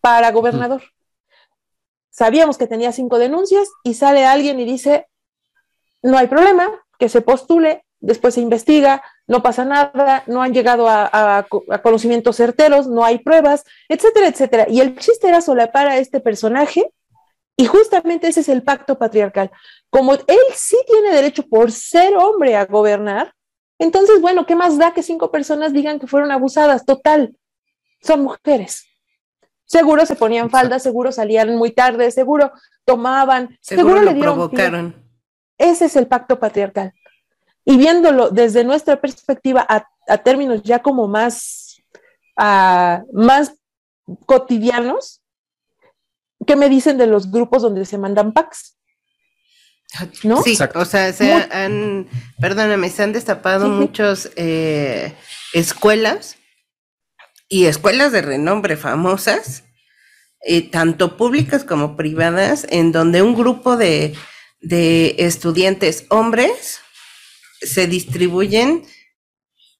para 0.01 0.31
gobernador. 0.31 0.83
Sabíamos 2.09 2.57
que 2.57 2.67
tenía 2.67 2.91
cinco 2.91 3.17
denuncias 3.17 3.69
y 3.83 3.95
sale 3.95 4.25
alguien 4.25 4.59
y 4.59 4.65
dice, 4.65 5.07
no 6.01 6.17
hay 6.17 6.27
problema, 6.27 6.69
que 6.99 7.09
se 7.09 7.21
postule 7.21 7.83
después 8.03 8.33
se 8.33 8.41
investiga, 8.41 9.01
no 9.27 9.41
pasa 9.41 9.63
nada, 9.63 10.23
no 10.27 10.41
han 10.43 10.53
llegado 10.53 10.87
a, 10.89 11.47
conocimientos 11.81 12.35
certeros, 12.35 12.87
no 12.87 13.05
hay 13.05 13.19
pruebas, 13.19 13.63
etcétera, 13.87 14.27
etcétera. 14.27 14.65
Y 14.69 14.81
el 14.81 14.97
chiste 14.97 15.29
era 15.29 15.41
solapar 15.41 15.87
a 15.87 15.97
este 15.97 16.19
personaje 16.19 16.91
y 17.55 17.65
justamente 17.65 18.27
ese 18.27 18.41
es 18.41 18.49
el 18.49 18.63
pacto 18.63 18.97
patriarcal. 18.97 19.51
Como 19.89 20.13
él 20.13 20.39
sí 20.55 20.77
tiene 20.87 21.11
derecho 21.11 21.43
por 21.43 21.71
ser 21.71 22.15
hombre 22.15 22.55
a 22.55 22.65
gobernar, 22.65 23.33
entonces, 23.79 24.21
bueno, 24.21 24.45
¿qué 24.45 24.55
más 24.55 24.77
da 24.77 24.93
que 24.93 25.03
cinco 25.03 25.31
personas 25.31 25.73
digan 25.73 25.99
que 25.99 26.07
fueron 26.07 26.31
abusadas? 26.31 26.85
Total, 26.85 27.35
son 28.01 28.23
mujeres. 28.23 28.85
Seguro 29.65 30.05
se 30.05 30.15
ponían 30.15 30.49
faldas, 30.49 30.83
seguro 30.83 31.11
salían 31.11 31.55
muy 31.55 31.71
tarde, 31.71 32.11
seguro 32.11 32.51
tomaban, 32.85 33.57
seguro, 33.61 34.01
le 34.01 34.13
dieron 34.13 34.35
provocaron. 34.35 35.03
Ese 35.57 35.85
es 35.85 35.95
el 35.95 36.07
pacto 36.07 36.39
patriarcal. 36.39 36.93
Y 37.65 37.77
viéndolo 37.77 38.29
desde 38.29 38.63
nuestra 38.63 38.99
perspectiva 38.99 39.65
a, 39.67 40.17
términos 40.17 40.61
ya 40.63 40.79
como 40.79 41.07
más, 41.07 41.81
más 42.35 43.55
cotidianos, 44.25 45.22
¿qué 46.45 46.55
me 46.55 46.69
dicen 46.69 46.97
de 46.97 47.07
los 47.07 47.31
grupos 47.31 47.61
donde 47.61 47.85
se 47.85 47.97
mandan 47.97 48.33
packs? 48.33 48.77
¿No? 50.23 50.41
Sí, 50.41 50.57
o 50.73 50.85
sea, 50.85 51.13
se 51.13 51.31
han, 51.31 52.07
perdóname, 52.39 52.89
se 52.89 53.03
han 53.03 53.13
destapado 53.13 53.69
muchas 53.69 54.31
eh, 54.35 55.13
escuelas 55.53 56.37
y 57.47 57.65
escuelas 57.65 58.11
de 58.11 58.23
renombre 58.23 58.75
famosas, 58.75 59.65
eh, 60.41 60.67
tanto 60.69 61.15
públicas 61.15 61.63
como 61.63 61.95
privadas, 61.95 62.65
en 62.69 62.91
donde 62.91 63.21
un 63.21 63.35
grupo 63.35 63.77
de, 63.77 64.15
de 64.61 65.15
estudiantes 65.19 66.05
hombres 66.09 66.79
se 67.61 67.85
distribuyen 67.85 68.83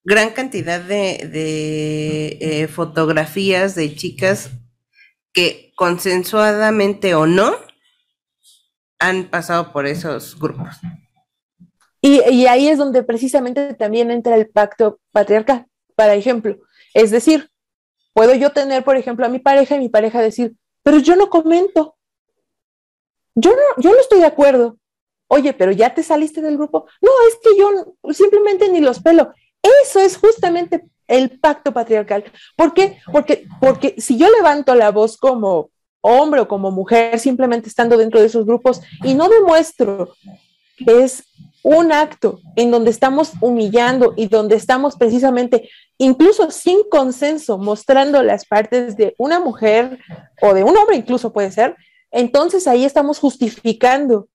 gran 0.03 0.29
cantidad 0.29 0.79
de, 0.79 1.27
de 1.31 2.37
eh, 2.39 2.67
fotografías 2.67 3.73
de 3.73 3.95
chicas 3.95 4.51
que 5.33 5.73
consensuadamente 5.75 7.15
o 7.15 7.25
no 7.25 7.55
han 8.99 9.29
pasado 9.29 9.73
por 9.73 9.85
esos 9.85 10.39
grupos. 10.39 10.77
Y, 12.01 12.45
ahí 12.47 12.67
es 12.67 12.77
donde 12.77 13.01
precisamente 13.01 13.73
también 13.73 14.11
entra 14.11 14.35
el 14.35 14.49
pacto 14.49 14.99
patriarcal, 15.11 15.67
por 15.95 16.09
ejemplo. 16.09 16.57
Es 16.93 17.11
decir, 17.11 17.49
puedo 18.13 18.35
yo 18.35 18.51
tener, 18.51 18.83
por 18.83 18.97
ejemplo, 18.97 19.25
a 19.25 19.29
mi 19.29 19.39
pareja 19.39 19.75
y 19.75 19.79
mi 19.79 19.89
pareja 19.89 20.21
decir, 20.21 20.55
pero 20.83 20.99
yo 20.99 21.15
no 21.15 21.29
comento. 21.29 21.95
Yo 23.35 23.51
no, 23.51 23.81
yo 23.81 23.91
no 23.91 23.99
estoy 23.99 24.19
de 24.19 24.25
acuerdo. 24.25 24.77
Oye, 25.27 25.53
pero 25.53 25.71
ya 25.71 25.93
te 25.93 26.03
saliste 26.03 26.41
del 26.41 26.57
grupo. 26.57 26.87
No, 27.01 27.09
es 27.29 27.37
que 27.41 27.57
yo 27.57 28.13
simplemente 28.13 28.69
ni 28.69 28.81
los 28.81 28.99
pelo. 28.99 29.33
Eso 29.81 30.01
es 30.01 30.17
justamente 30.17 30.83
el 31.07 31.39
pacto 31.39 31.73
patriarcal. 31.73 32.23
¿Por 32.55 32.73
qué? 32.73 32.99
Porque, 33.11 33.47
porque 33.59 33.95
si 33.97 34.17
yo 34.17 34.29
levanto 34.29 34.75
la 34.75 34.91
voz 34.91 35.17
como 35.17 35.69
hombre 36.01 36.41
o 36.41 36.47
como 36.47 36.71
mujer, 36.71 37.19
simplemente 37.19 37.69
estando 37.69 37.97
dentro 37.97 38.19
de 38.19 38.27
esos 38.27 38.45
grupos 38.45 38.81
y 39.03 39.13
no 39.13 39.29
demuestro 39.29 40.13
que 40.77 41.03
es 41.03 41.23
un 41.63 41.93
acto 41.93 42.41
en 42.57 42.71
donde 42.71 42.91
estamos 42.91 43.33
humillando 43.39 44.13
y 44.17 44.27
donde 44.27 44.55
estamos 44.55 44.97
precisamente, 44.97 45.69
incluso 45.97 46.51
sin 46.51 46.83
consenso, 46.89 47.57
mostrando 47.57 48.21
las 48.21 48.45
partes 48.45 48.97
de 48.97 49.15
una 49.17 49.39
mujer 49.39 49.99
o 50.41 50.53
de 50.53 50.63
un 50.63 50.75
hombre, 50.75 50.97
incluso 50.97 51.31
puede 51.31 51.51
ser, 51.51 51.77
entonces 52.11 52.67
ahí 52.67 52.83
estamos 52.83 53.17
justificando 53.17 54.27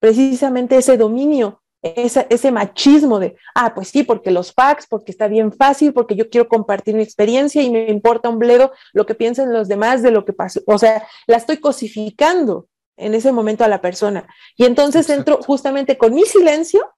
precisamente 0.00 0.76
ese 0.76 0.96
dominio 0.96 1.61
ese 1.82 2.52
machismo 2.52 3.18
de, 3.18 3.36
ah, 3.54 3.74
pues 3.74 3.88
sí, 3.88 4.04
porque 4.04 4.30
los 4.30 4.52
packs, 4.52 4.86
porque 4.86 5.10
está 5.10 5.26
bien 5.26 5.52
fácil, 5.52 5.92
porque 5.92 6.14
yo 6.14 6.30
quiero 6.30 6.48
compartir 6.48 6.94
mi 6.94 7.02
experiencia 7.02 7.60
y 7.60 7.70
me 7.70 7.90
importa 7.90 8.28
un 8.28 8.38
bledo 8.38 8.72
lo 8.92 9.04
que 9.04 9.16
piensen 9.16 9.52
los 9.52 9.66
demás 9.68 10.02
de 10.02 10.12
lo 10.12 10.24
que 10.24 10.32
pasó. 10.32 10.60
O 10.66 10.78
sea, 10.78 11.06
la 11.26 11.36
estoy 11.36 11.56
cosificando 11.58 12.68
en 12.96 13.14
ese 13.14 13.32
momento 13.32 13.64
a 13.64 13.68
la 13.68 13.80
persona. 13.80 14.28
Y 14.56 14.64
entonces 14.64 15.10
entro 15.10 15.40
justamente 15.42 15.98
con 15.98 16.14
mi 16.14 16.24
silencio 16.24 16.94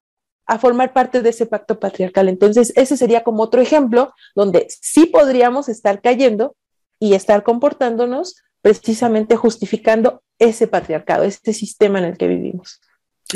a 0.47 0.59
formar 0.59 0.93
parte 0.93 1.23
de 1.23 1.31
ese 1.31 1.47
pacto 1.47 1.81
patriarcal. 1.81 2.29
Entonces, 2.29 2.73
ese 2.77 2.99
sería 2.99 3.25
como 3.25 3.43
otro 3.43 3.63
ejemplo 3.63 4.13
donde 4.35 4.67
sí 4.69 5.07
podríamos 5.07 5.71
estar 5.71 6.03
cayendo 6.03 6.57
y 6.99 7.15
estar 7.15 7.43
comportándonos 7.43 8.37
precisamente 8.61 9.37
justificando 9.37 10.23
ese 10.39 10.67
patriarcado, 10.67 11.25
ese 11.25 11.53
sistema 11.53 11.99
en 11.99 12.07
el 12.07 12.19
que 12.19 12.29
vivimos. 12.29 12.81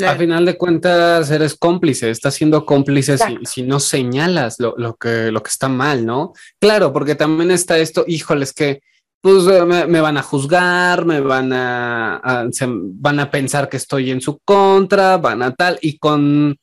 A 0.07 0.15
final 0.15 0.45
de 0.45 0.57
cuentas, 0.57 1.31
eres 1.31 1.55
cómplice, 1.55 2.09
estás 2.09 2.33
siendo 2.33 2.65
cómplice 2.65 3.17
si, 3.43 3.63
no 3.63 3.79
señalas 3.79 4.57
lo, 4.59 4.95
que, 4.95 5.31
lo 5.31 5.43
que 5.43 5.49
está 5.49 5.67
mal, 5.69 6.05
¿no? 6.05 6.33
Claro, 6.59 6.93
porque 6.93 7.15
también 7.15 7.51
está 7.51 7.77
esto, 7.77 8.03
híjoles, 8.07 8.53
que 8.53 8.81
pues 9.21 9.43
me, 9.43 10.01
van 10.01 10.17
a 10.17 10.23
juzgar, 10.23 11.05
me 11.05 11.19
van 11.19 11.51
a, 11.51 12.47
van 12.71 13.19
a 13.19 13.31
pensar 13.31 13.67
que 13.67 13.77
estoy 13.77 14.11
en 14.11 14.21
su 14.21 14.39
contra, 14.39 15.17
van 15.17 15.41
a 15.43 15.53
tal, 15.53 15.77
y 15.81 15.97
con, 15.97 16.57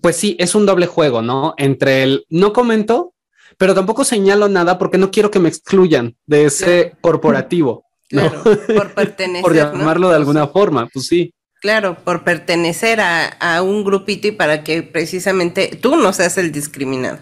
pues 0.00 0.16
sí, 0.16 0.36
es 0.38 0.54
un 0.54 0.66
doble 0.66 0.86
juego, 0.86 1.22
¿no? 1.22 1.54
Entre 1.56 2.04
el 2.04 2.24
no 2.28 2.52
comento, 2.52 3.14
pero 3.58 3.74
tampoco 3.74 4.04
señalo 4.04 4.48
nada 4.48 4.78
porque 4.78 4.98
no 4.98 5.10
quiero 5.10 5.30
que 5.30 5.40
me 5.40 5.48
excluyan 5.48 6.16
de 6.26 6.44
ese 6.44 6.96
corporativo. 7.00 7.84
por 8.74 8.94
pertenecer. 8.94 9.42
por 9.42 9.54
llamarlo 9.54 10.08
de 10.10 10.16
alguna 10.16 10.46
forma, 10.48 10.88
pues 10.92 11.06
sí. 11.06 11.32
Claro, 11.60 12.02
por 12.04 12.24
pertenecer 12.24 13.00
a, 13.02 13.62
un 13.62 13.84
grupito 13.84 14.28
y 14.28 14.32
para 14.32 14.64
que 14.64 14.82
precisamente 14.82 15.76
tú 15.76 15.94
no 15.96 16.12
seas 16.14 16.38
el 16.38 16.52
discriminado. 16.52 17.18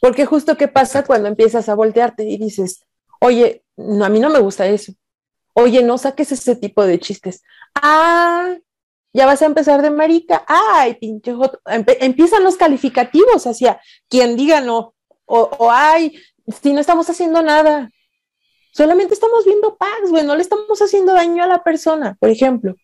Porque 0.00 0.26
justo 0.26 0.56
qué 0.58 0.68
pasa 0.68 1.04
cuando 1.04 1.28
empiezas 1.28 1.68
a 1.70 1.74
voltearte 1.74 2.24
y 2.24 2.36
dices, 2.36 2.84
oye, 3.20 3.64
no, 3.76 4.04
a 4.04 4.10
mí 4.10 4.20
no 4.20 4.28
me 4.28 4.38
gusta 4.38 4.66
eso. 4.66 4.92
Oye, 5.54 5.82
no 5.82 5.96
saques 5.96 6.30
ese 6.30 6.56
tipo 6.56 6.84
de 6.84 7.00
chistes. 7.00 7.42
Ah, 7.74 8.54
ya 9.14 9.24
vas 9.24 9.40
a 9.40 9.46
empezar 9.46 9.80
de 9.80 9.90
marica. 9.90 10.44
Ay, 10.46 10.94
pinche 10.94 11.32
joto. 11.32 11.58
empiezan 11.64 12.44
los 12.44 12.56
calificativos 12.56 13.46
hacia 13.46 13.80
quien 14.10 14.36
diga 14.36 14.60
no. 14.60 14.94
O, 15.24 15.40
o, 15.58 15.70
ay, 15.70 16.18
si 16.62 16.74
no 16.74 16.80
estamos 16.80 17.08
haciendo 17.08 17.40
nada. 17.42 17.90
Solamente 18.72 19.14
estamos 19.14 19.44
viendo 19.46 19.76
packs, 19.76 20.10
güey, 20.10 20.24
no 20.24 20.34
le 20.34 20.42
estamos 20.42 20.80
haciendo 20.80 21.12
daño 21.12 21.44
a 21.44 21.46
la 21.46 21.62
persona, 21.62 22.16
por 22.20 22.30
ejemplo. 22.30 22.74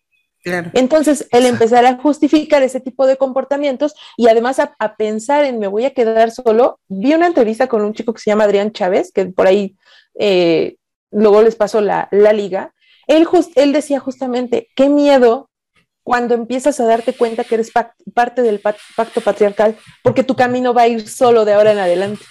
Entonces, 0.74 1.26
el 1.30 1.46
empezar 1.46 1.84
a 1.86 1.96
justificar 1.96 2.62
ese 2.62 2.80
tipo 2.80 3.06
de 3.06 3.16
comportamientos 3.16 3.94
y 4.16 4.28
además 4.28 4.58
a, 4.58 4.96
pensar 4.96 5.44
en 5.44 5.58
me 5.58 5.68
voy 5.68 5.84
a 5.84 5.94
quedar 5.94 6.30
solo. 6.30 6.80
Vi 6.88 7.14
una 7.14 7.26
entrevista 7.26 7.66
con 7.66 7.82
un 7.82 7.94
chico 7.94 8.12
que 8.12 8.20
se 8.20 8.30
llama 8.30 8.44
Adrián 8.44 8.72
Chávez, 8.72 9.12
que 9.12 9.26
por 9.26 9.46
ahí 9.46 9.76
eh, 10.18 10.76
luego 11.10 11.42
les 11.42 11.56
pasó 11.56 11.80
la, 11.80 12.08
liga. 12.10 12.72
Él, 13.06 13.26
él 13.54 13.72
decía 13.72 14.00
justamente, 14.00 14.68
qué 14.74 14.88
miedo 14.88 15.48
cuando 16.02 16.34
empiezas 16.34 16.80
a 16.80 16.86
darte 16.86 17.12
cuenta 17.12 17.44
que 17.44 17.56
eres 17.56 17.70
parte 18.14 18.40
del 18.40 18.60
pacto 18.60 19.20
patriarcal, 19.20 19.76
porque 20.02 20.24
tu 20.24 20.36
camino 20.36 20.72
va 20.72 20.82
a 20.82 20.88
ir 20.88 21.06
solo 21.06 21.44
de 21.44 21.52
ahora 21.52 21.72
en 21.72 21.78
adelante. 21.78 22.24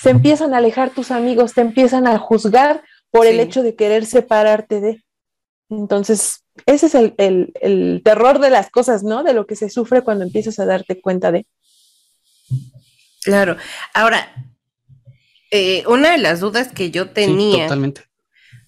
Se 0.00 0.10
empiezan 0.10 0.54
a 0.54 0.58
alejar 0.58 0.90
tus 0.90 1.10
amigos, 1.10 1.54
te 1.54 1.60
empiezan 1.60 2.06
a 2.06 2.18
juzgar 2.18 2.84
por 3.10 3.26
el 3.26 3.40
hecho 3.40 3.62
de 3.62 3.74
querer 3.74 4.06
separarte 4.06 4.80
de. 4.80 5.02
Entonces, 5.70 6.44
ese 6.66 6.86
es 6.86 6.94
el, 6.94 8.02
terror 8.04 8.38
de 8.38 8.50
las 8.50 8.70
cosas, 8.70 9.02
¿no? 9.02 9.22
De 9.22 9.34
lo 9.34 9.46
que 9.46 9.56
se 9.56 9.70
sufre 9.70 10.02
cuando 10.02 10.24
empiezas 10.24 10.58
a 10.58 10.66
darte 10.66 11.00
cuenta 11.00 11.32
de. 11.32 11.46
Claro. 13.22 13.56
Ahora, 13.94 14.52
eh, 15.50 15.84
una 15.88 16.12
de 16.12 16.18
las 16.18 16.40
dudas 16.40 16.68
que 16.72 16.90
yo 16.90 17.10
tenía 17.10 17.68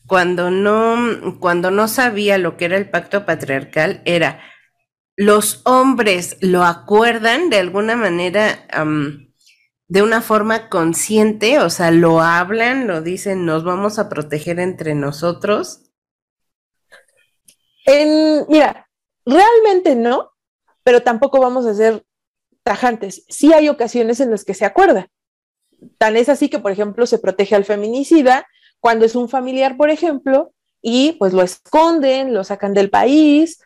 cuando 0.07 0.51
no, 0.51 1.39
cuando 1.41 1.71
no 1.71 1.89
sabía 1.89 2.39
lo 2.39 2.57
que 2.57 2.67
era 2.67 2.77
el 2.77 2.89
pacto 2.89 3.27
patriarcal 3.27 4.03
era, 4.05 4.41
¿los 5.17 5.63
hombres 5.65 6.37
lo 6.41 6.65
acuerdan 6.65 7.51
de 7.51 7.59
alguna 7.59 7.97
manera, 7.97 8.67
de 9.89 10.03
una 10.03 10.23
forma 10.23 10.69
consciente? 10.69 11.59
O 11.59 11.71
sea, 11.71 11.91
¿lo 11.91 12.21
hablan, 12.21 12.87
lo 12.87 13.03
dicen, 13.03 13.45
nos 13.45 13.65
vamos 13.65 13.99
a 13.99 14.09
proteger 14.09 14.61
entre 14.61 14.95
nosotros? 14.95 15.86
Mira, 18.49 18.89
realmente 19.25 19.95
no, 19.95 20.33
pero 20.83 21.03
tampoco 21.03 21.41
vamos 21.41 21.67
a 21.67 21.75
ser 21.75 22.05
tajantes. 22.63 23.25
Sí 23.29 23.53
hay 23.53 23.69
ocasiones 23.69 24.21
en 24.21 24.31
las 24.31 24.45
que 24.45 24.55
se 24.55 24.65
acuerda. 24.65 25.09
Tan 25.99 26.17
es 26.17 26.29
así 26.29 26.49
que, 26.49 26.59
por 26.59 26.73
ejemplo, 26.73 27.07
se 27.07 27.19
protege 27.19 27.55
al 27.55 27.65
feminicida 27.65 28.47
cuando 28.81 29.05
es 29.05 29.15
un 29.15 29.29
familiar, 29.29 29.77
por 29.77 29.91
ejemplo, 29.91 30.53
y 30.83 31.13
pues 31.13 31.33
lo 31.33 31.43
esconden, 31.43 32.35
lo 32.35 32.45
sacan 32.45 32.75
del 32.75 32.91
país. 32.91 33.61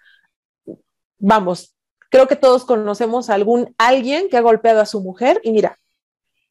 Vamos, 1.19 1.75
creo 2.11 2.29
que 2.29 2.37
todos 2.37 2.65
conocemos 2.65 3.31
a 3.31 3.35
algún 3.35 3.75
alguien 3.79 4.29
que 4.29 4.37
ha 4.37 4.43
golpeado 4.43 4.81
a 4.81 4.87
su 4.87 5.01
mujer 5.01 5.41
y 5.45 5.53
mira, 5.53 5.79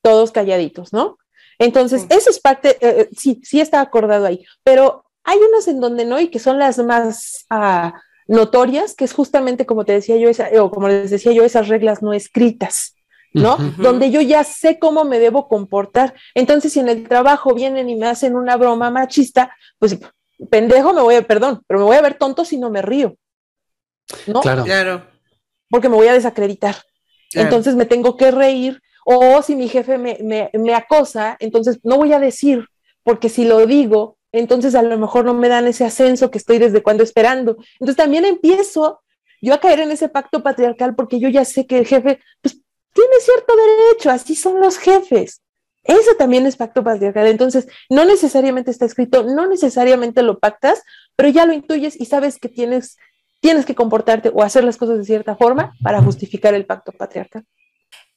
todos 0.02 0.32
calladitos, 0.32 0.94
¿no? 0.94 1.18
Entonces, 1.58 2.06
eso 2.10 2.30
es 2.30 2.40
parte, 2.40 2.78
eh, 2.80 3.02
eh, 3.02 3.10
sí, 3.18 3.42
sí 3.44 3.60
está 3.60 3.82
acordado 3.82 4.26
ahí, 4.26 4.46
pero 4.64 5.04
hay 5.24 5.38
unas 5.38 5.68
en 5.68 5.80
donde 5.80 6.06
no 6.06 6.20
y 6.20 6.30
que 6.30 6.40
son 6.40 6.60
las 6.60 6.78
más, 6.80 7.46
ah, 7.50 7.94
notorias, 8.30 8.94
que 8.94 9.06
es 9.06 9.14
justamente 9.14 9.66
como 9.66 9.86
te 9.86 9.94
decía 9.94 10.16
yo, 10.18 10.30
esa, 10.30 10.50
o 10.62 10.70
como 10.70 10.88
les 10.88 11.10
decía 11.10 11.32
yo, 11.32 11.44
esas 11.44 11.68
reglas 11.68 12.02
no 12.02 12.14
escritas. 12.14 12.96
¿no? 13.34 13.58
Donde 13.78 14.12
yo 14.12 14.22
ya 14.22 14.44
sé 14.44 14.80
cómo 14.80 15.04
me 15.04 15.20
debo 15.20 15.48
comportar. 15.48 16.16
Entonces, 16.34 16.74
si 16.74 16.80
en 16.80 16.90
el 16.90 17.08
trabajo 17.08 17.54
vienen 17.54 17.90
y 17.90 17.96
me 17.96 18.08
hacen 18.08 18.36
una 18.36 18.58
broma 18.58 18.90
machista, 18.90 19.56
pues 19.78 20.00
pendejo 20.50 20.94
me 20.94 21.02
voy 21.02 21.16
a, 21.16 21.22
perdón, 21.22 21.62
pero 21.68 21.80
me 21.80 21.86
voy 21.86 21.98
a 21.98 22.02
ver 22.02 22.16
tonto 22.16 22.46
si 22.46 22.58
no 22.58 22.70
me 22.70 22.82
río. 22.82 23.16
¿No? 24.26 24.42
Claro. 24.42 24.64
Claro. 24.64 25.04
Porque 25.70 25.90
me 25.90 25.96
voy 25.96 26.08
a 26.08 26.14
desacreditar. 26.14 26.76
Entonces 27.34 27.76
me 27.76 27.86
tengo 27.86 28.18
que 28.18 28.32
reír. 28.32 28.82
O 29.06 29.42
si 29.42 29.56
mi 29.56 29.70
jefe 29.70 29.98
me, 29.98 30.18
me, 30.22 30.50
me 30.54 30.74
acosa, 30.74 31.36
entonces 31.40 31.80
no 31.84 31.98
voy 31.98 32.14
a 32.14 32.20
decir, 32.20 32.68
porque 33.04 33.30
si 33.30 33.46
lo 33.46 33.66
digo, 33.66 34.19
entonces 34.31 34.75
a 34.75 34.81
lo 34.81 34.98
mejor 34.98 35.25
no 35.25 35.33
me 35.33 35.50
dan 35.50 35.67
ese 35.67 35.86
ascenso 35.86 36.31
que 36.31 36.38
estoy 36.38 36.59
desde 36.59 36.83
cuando 36.83 37.03
esperando. 37.03 37.57
Entonces 37.74 37.95
también 37.95 38.25
empiezo 38.25 39.01
yo 39.41 39.53
a 39.53 39.59
caer 39.59 39.79
en 39.79 39.91
ese 39.91 40.09
pacto 40.09 40.43
patriarcal 40.43 40.95
porque 40.95 41.19
yo 41.19 41.29
ya 41.29 41.45
sé 41.45 41.65
que 41.65 41.79
el 41.79 41.88
jefe 41.88 42.19
pues, 42.41 42.59
tiene 42.93 43.13
cierto 43.21 43.53
derecho, 43.55 44.09
así 44.09 44.36
son 44.36 44.59
los 44.59 44.77
jefes. 44.77 45.41
Eso 45.83 46.12
también 46.17 46.45
es 46.45 46.55
pacto 46.55 46.83
patriarcal. 46.83 47.27
Entonces, 47.27 47.67
no 47.89 48.05
necesariamente 48.05 48.69
está 48.69 48.86
escrito, 48.86 49.24
no 49.24 49.48
necesariamente 49.48 50.21
lo 50.21 50.39
pactas, 50.39 50.83
pero 51.15 51.29
ya 51.29 51.45
lo 51.45 51.53
intuyes 51.53 52.00
y 52.00 52.05
sabes 52.05 52.38
que 52.38 52.50
tienes, 52.50 52.98
tienes 53.39 53.65
que 53.65 53.75
comportarte 53.75 54.29
o 54.33 54.43
hacer 54.43 54.63
las 54.63 54.77
cosas 54.77 55.00
de 55.00 55.05
cierta 55.05 55.36
forma 55.36 55.74
para 55.81 56.01
justificar 56.01 56.53
el 56.53 56.65
pacto 56.65 56.91
patriarcal. 56.91 57.45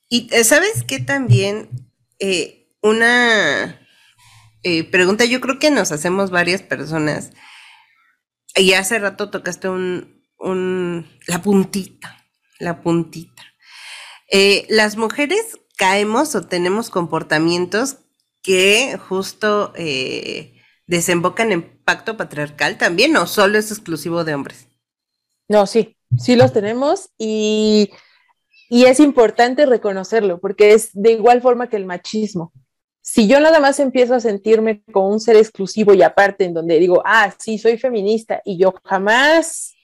Y 0.08 0.28
eh, 0.32 0.44
sabes 0.44 0.82
que 0.82 0.98
también 0.98 1.70
eh, 2.18 2.66
una 2.82 3.81
eh, 4.62 4.84
pregunta, 4.84 5.24
yo 5.24 5.40
creo 5.40 5.58
que 5.58 5.70
nos 5.70 5.92
hacemos 5.92 6.30
varias 6.30 6.62
personas, 6.62 7.32
y 8.54 8.74
hace 8.74 8.98
rato 8.98 9.30
tocaste 9.30 9.68
un, 9.68 10.22
la 11.26 11.42
puntita, 11.42 12.26
la 12.58 12.82
puntita. 12.82 13.42
Eh, 14.30 14.66
las 14.68 14.96
mujeres 14.96 15.58
caemos 15.76 16.34
o 16.34 16.42
tenemos 16.42 16.90
comportamientos 16.90 17.98
que 18.42 18.98
justo 19.08 19.72
eh, 19.76 20.60
desembocan 20.86 21.52
en 21.52 21.82
pacto 21.84 22.16
patriarcal 22.16 22.78
también, 22.78 23.16
o 23.16 23.26
solo 23.26 23.58
es 23.58 23.70
exclusivo 23.70 24.24
de 24.24 24.34
hombres. 24.34 24.68
No, 25.48 25.66
sí, 25.66 25.96
sí 26.18 26.36
los 26.36 26.52
tenemos 26.52 27.10
y, 27.18 27.90
y 28.68 28.84
es 28.84 29.00
importante 29.00 29.66
reconocerlo 29.66 30.40
porque 30.40 30.72
es 30.72 30.90
de 30.92 31.12
igual 31.12 31.42
forma 31.42 31.68
que 31.68 31.76
el 31.76 31.86
machismo 31.86 32.52
si 33.02 33.26
yo 33.26 33.40
nada 33.40 33.58
más 33.58 33.80
empiezo 33.80 34.14
a 34.14 34.20
sentirme 34.20 34.82
como 34.92 35.08
un 35.08 35.20
ser 35.20 35.36
exclusivo 35.36 35.92
y 35.92 36.02
aparte 36.02 36.44
en 36.44 36.54
donde 36.54 36.78
digo, 36.78 37.02
ah, 37.04 37.34
sí, 37.36 37.58
soy 37.58 37.76
feminista 37.76 38.40
y 38.44 38.56
yo 38.56 38.72
jamás 38.84 39.74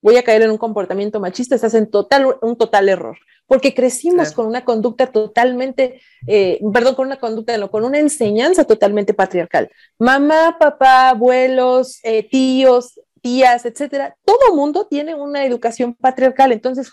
voy 0.00 0.16
a 0.16 0.22
caer 0.22 0.42
en 0.42 0.52
un 0.52 0.58
comportamiento 0.58 1.18
machista, 1.18 1.56
estás 1.56 1.74
en 1.74 1.90
total, 1.90 2.36
un 2.42 2.56
total 2.56 2.88
error, 2.88 3.18
porque 3.46 3.74
crecimos 3.74 4.32
con 4.32 4.46
una 4.46 4.64
conducta 4.64 5.06
totalmente, 5.08 6.00
eh, 6.26 6.60
perdón, 6.72 6.94
con 6.94 7.06
una 7.06 7.18
conducta, 7.18 7.56
no, 7.58 7.70
con 7.70 7.84
una 7.84 7.98
enseñanza 7.98 8.64
totalmente 8.64 9.14
patriarcal. 9.14 9.70
Mamá, 9.98 10.56
papá, 10.60 11.08
abuelos, 11.08 12.00
eh, 12.04 12.28
tíos, 12.28 13.00
tías, 13.20 13.64
etcétera, 13.64 14.14
todo 14.24 14.54
mundo 14.54 14.86
tiene 14.86 15.14
una 15.14 15.44
educación 15.44 15.94
patriarcal, 15.94 16.52
entonces 16.52 16.92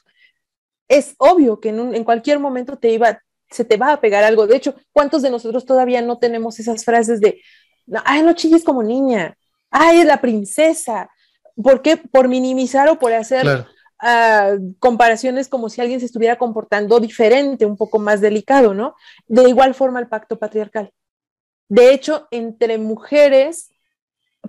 es 0.88 1.14
obvio 1.18 1.60
que 1.60 1.70
en, 1.70 1.94
en 1.94 2.04
cualquier 2.04 2.40
momento 2.40 2.78
te 2.78 2.92
iba, 2.94 3.22
se 3.52 3.66
te 3.66 3.78
va 3.78 3.94
a 3.94 4.02
pegar 4.02 4.24
algo. 4.24 4.48
De 4.48 4.56
hecho, 4.56 4.76
¿cuántos 4.92 5.22
de 5.22 5.30
nosotros 5.30 5.66
todavía 5.66 6.02
no 6.02 6.18
tenemos 6.18 6.60
esas 6.60 6.84
frases 6.84 7.20
de, 7.20 7.42
ay, 8.06 8.24
no 8.24 8.34
chilles 8.34 8.64
como 8.64 8.82
niña, 8.82 9.38
ay, 9.70 10.00
es 10.00 10.06
la 10.06 10.22
princesa? 10.22 11.10
¿Por 11.62 11.82
qué? 11.82 11.98
Por 11.98 12.28
minimizar 12.28 12.88
o 12.90 12.98
por 12.98 13.14
hacer 13.14 13.66
ah, 14.00 14.56
comparaciones 14.80 15.48
como 15.50 15.70
si 15.70 15.82
alguien 15.82 16.00
se 16.00 16.06
estuviera 16.06 16.38
comportando 16.38 17.00
diferente, 17.00 17.66
un 17.66 17.78
poco 17.78 18.00
más 18.00 18.22
delicado, 18.22 18.74
¿no? 18.74 18.96
De 19.28 19.48
igual 19.48 19.76
forma 19.76 20.00
el 20.00 20.08
pacto 20.08 20.40
patriarcal. 20.40 20.92
De 21.68 21.94
hecho, 21.94 22.28
entre 22.32 22.78
mujeres 22.78 23.70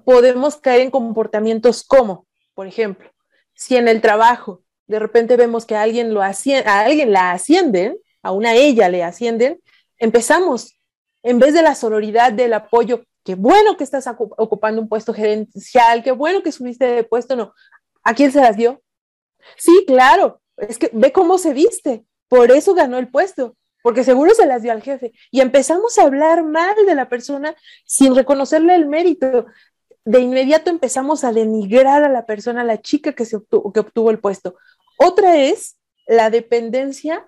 podemos 0.05 0.57
caer 0.57 0.81
en 0.81 0.91
comportamientos 0.91 1.85
como, 1.85 2.27
por 2.55 2.67
ejemplo, 2.67 3.11
si 3.55 3.77
en 3.77 3.89
el 3.89 4.01
trabajo 4.01 4.63
de 4.87 4.99
repente 4.99 5.37
vemos 5.37 5.65
que 5.65 5.75
a 5.75 5.83
alguien, 5.83 6.13
lo 6.13 6.23
a 6.23 6.31
alguien 6.31 7.13
la 7.13 7.33
ascienden, 7.33 7.97
a 8.23 8.33
una 8.33 8.55
ella 8.55 8.89
le 8.89 9.03
ascienden, 9.03 9.61
empezamos, 9.99 10.79
en 11.23 11.39
vez 11.39 11.55
de 11.55 11.63
la 11.63 11.75
sororidad, 11.75 12.33
del 12.33 12.55
apoyo, 12.55 13.05
qué 13.25 13.35
bueno 13.35 13.77
que 13.77 13.85
estás 13.85 14.07
ocupando 14.09 14.81
un 14.81 14.89
puesto 14.89 15.15
gerencial, 15.15 16.03
qué 16.03 16.13
bueno 16.13 16.43
que 16.43 16.53
subiste 16.53 16.87
de 16.87 17.05
puesto, 17.05 17.37
no. 17.37 17.53
¿A 18.05 18.15
quién 18.15 18.33
se 18.33 18.41
las 18.41 18.57
dio? 18.57 18.83
Sí, 19.57 19.85
claro, 19.87 20.41
es 20.57 20.79
que 20.79 20.91
ve 20.93 21.13
cómo 21.13 21.39
se 21.39 21.53
viste, 21.53 22.05
por 22.29 22.51
eso 22.51 22.75
ganó 22.75 22.99
el 22.99 23.11
puesto, 23.11 23.57
porque 23.83 24.05
seguro 24.05 24.35
se 24.35 24.47
las 24.47 24.63
dio 24.63 24.73
al 24.73 24.83
jefe. 24.83 25.13
Y 25.31 25.41
empezamos 25.41 25.99
a 25.99 26.05
hablar 26.05 26.45
mal 26.45 26.75
de 26.87 26.95
la 26.95 27.09
persona 27.09 27.55
sin 27.85 28.15
reconocerle 28.15 28.75
el 28.75 28.87
mérito. 28.87 29.47
De 30.05 30.21
inmediato 30.21 30.71
empezamos 30.71 31.25
a 31.25 31.33
denigrar 31.33 32.03
a 32.05 32.09
la 32.09 32.25
persona, 32.27 32.63
a 32.63 32.65
la 32.65 32.81
chica 32.81 33.13
que, 33.13 33.25
se 33.25 33.39
que 33.51 33.81
obtuvo 33.81 34.11
el 34.11 34.21
puesto. 34.21 34.57
Otra 34.99 35.37
es 35.37 35.77
la 36.07 36.31
dependencia 36.31 37.27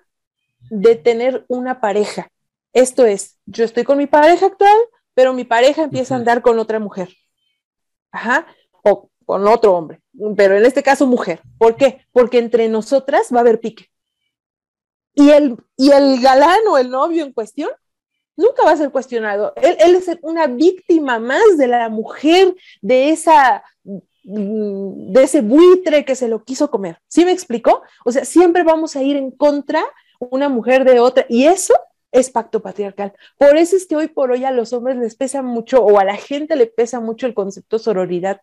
de 0.69 0.95
tener 0.95 1.45
una 1.47 1.81
pareja. 1.81 2.29
Esto 2.73 3.05
es, 3.05 3.37
yo 3.45 3.63
estoy 3.63 3.83
con 3.83 3.97
mi 3.97 4.07
pareja 4.07 4.47
actual, 4.47 4.77
pero 5.13 5.33
mi 5.33 5.45
pareja 5.45 5.83
empieza 5.83 6.13
a 6.13 6.17
andar 6.17 6.41
con 6.41 6.59
otra 6.59 6.79
mujer. 6.79 7.09
Ajá, 8.11 8.47
o 8.83 9.09
con 9.25 9.47
otro 9.47 9.75
hombre, 9.75 10.01
pero 10.35 10.57
en 10.57 10.65
este 10.65 10.83
caso 10.83 11.07
mujer. 11.07 11.41
¿Por 11.57 11.75
qué? 11.75 12.05
Porque 12.11 12.37
entre 12.37 12.67
nosotras 12.69 13.29
va 13.33 13.37
a 13.37 13.41
haber 13.41 13.59
pique. 13.59 13.89
Y 15.13 15.29
el, 15.29 15.57
y 15.77 15.91
el 15.91 16.19
galán 16.21 16.59
o 16.69 16.77
el 16.77 16.89
novio 16.89 17.23
en 17.23 17.31
cuestión 17.31 17.69
nunca 18.35 18.63
va 18.65 18.71
a 18.71 18.77
ser 18.77 18.91
cuestionado. 18.91 19.53
Él, 19.55 19.77
él 19.79 19.95
es 19.95 20.09
una 20.21 20.47
víctima 20.47 21.19
más 21.19 21.57
de 21.57 21.67
la 21.67 21.89
mujer, 21.89 22.55
de 22.81 23.09
esa 23.09 23.63
de 24.25 25.23
ese 25.23 25.41
buitre 25.41 26.03
que 26.03 26.15
se 26.15 26.27
lo 26.27 26.43
quiso 26.43 26.71
comer. 26.71 26.99
¿Sí 27.07 27.23
me 27.23 27.31
explicó? 27.31 27.83
O 28.03 28.11
sea, 28.11 28.25
siempre 28.25 28.63
vamos 28.63 28.95
a 28.95 29.03
ir 29.03 29.17
en 29.17 29.29
contra 29.29 29.83
una 30.19 30.49
mujer 30.49 30.83
de 30.85 30.99
otra, 30.99 31.25
y 31.29 31.45
eso 31.45 31.73
es 32.11 32.29
pacto 32.29 32.61
patriarcal. 32.61 33.13
Por 33.37 33.57
eso 33.57 33.75
es 33.75 33.85
que 33.85 33.95
hoy 33.95 34.07
por 34.07 34.31
hoy 34.31 34.45
a 34.45 34.51
los 34.51 34.71
hombres 34.73 34.97
les 34.97 35.15
pesa 35.15 35.41
mucho 35.41 35.83
o 35.83 35.99
a 35.99 36.05
la 36.05 36.15
gente 36.15 36.55
le 36.55 36.67
pesa 36.67 36.99
mucho 36.99 37.27
el 37.27 37.33
concepto 37.33 37.77
sororidad, 37.77 38.41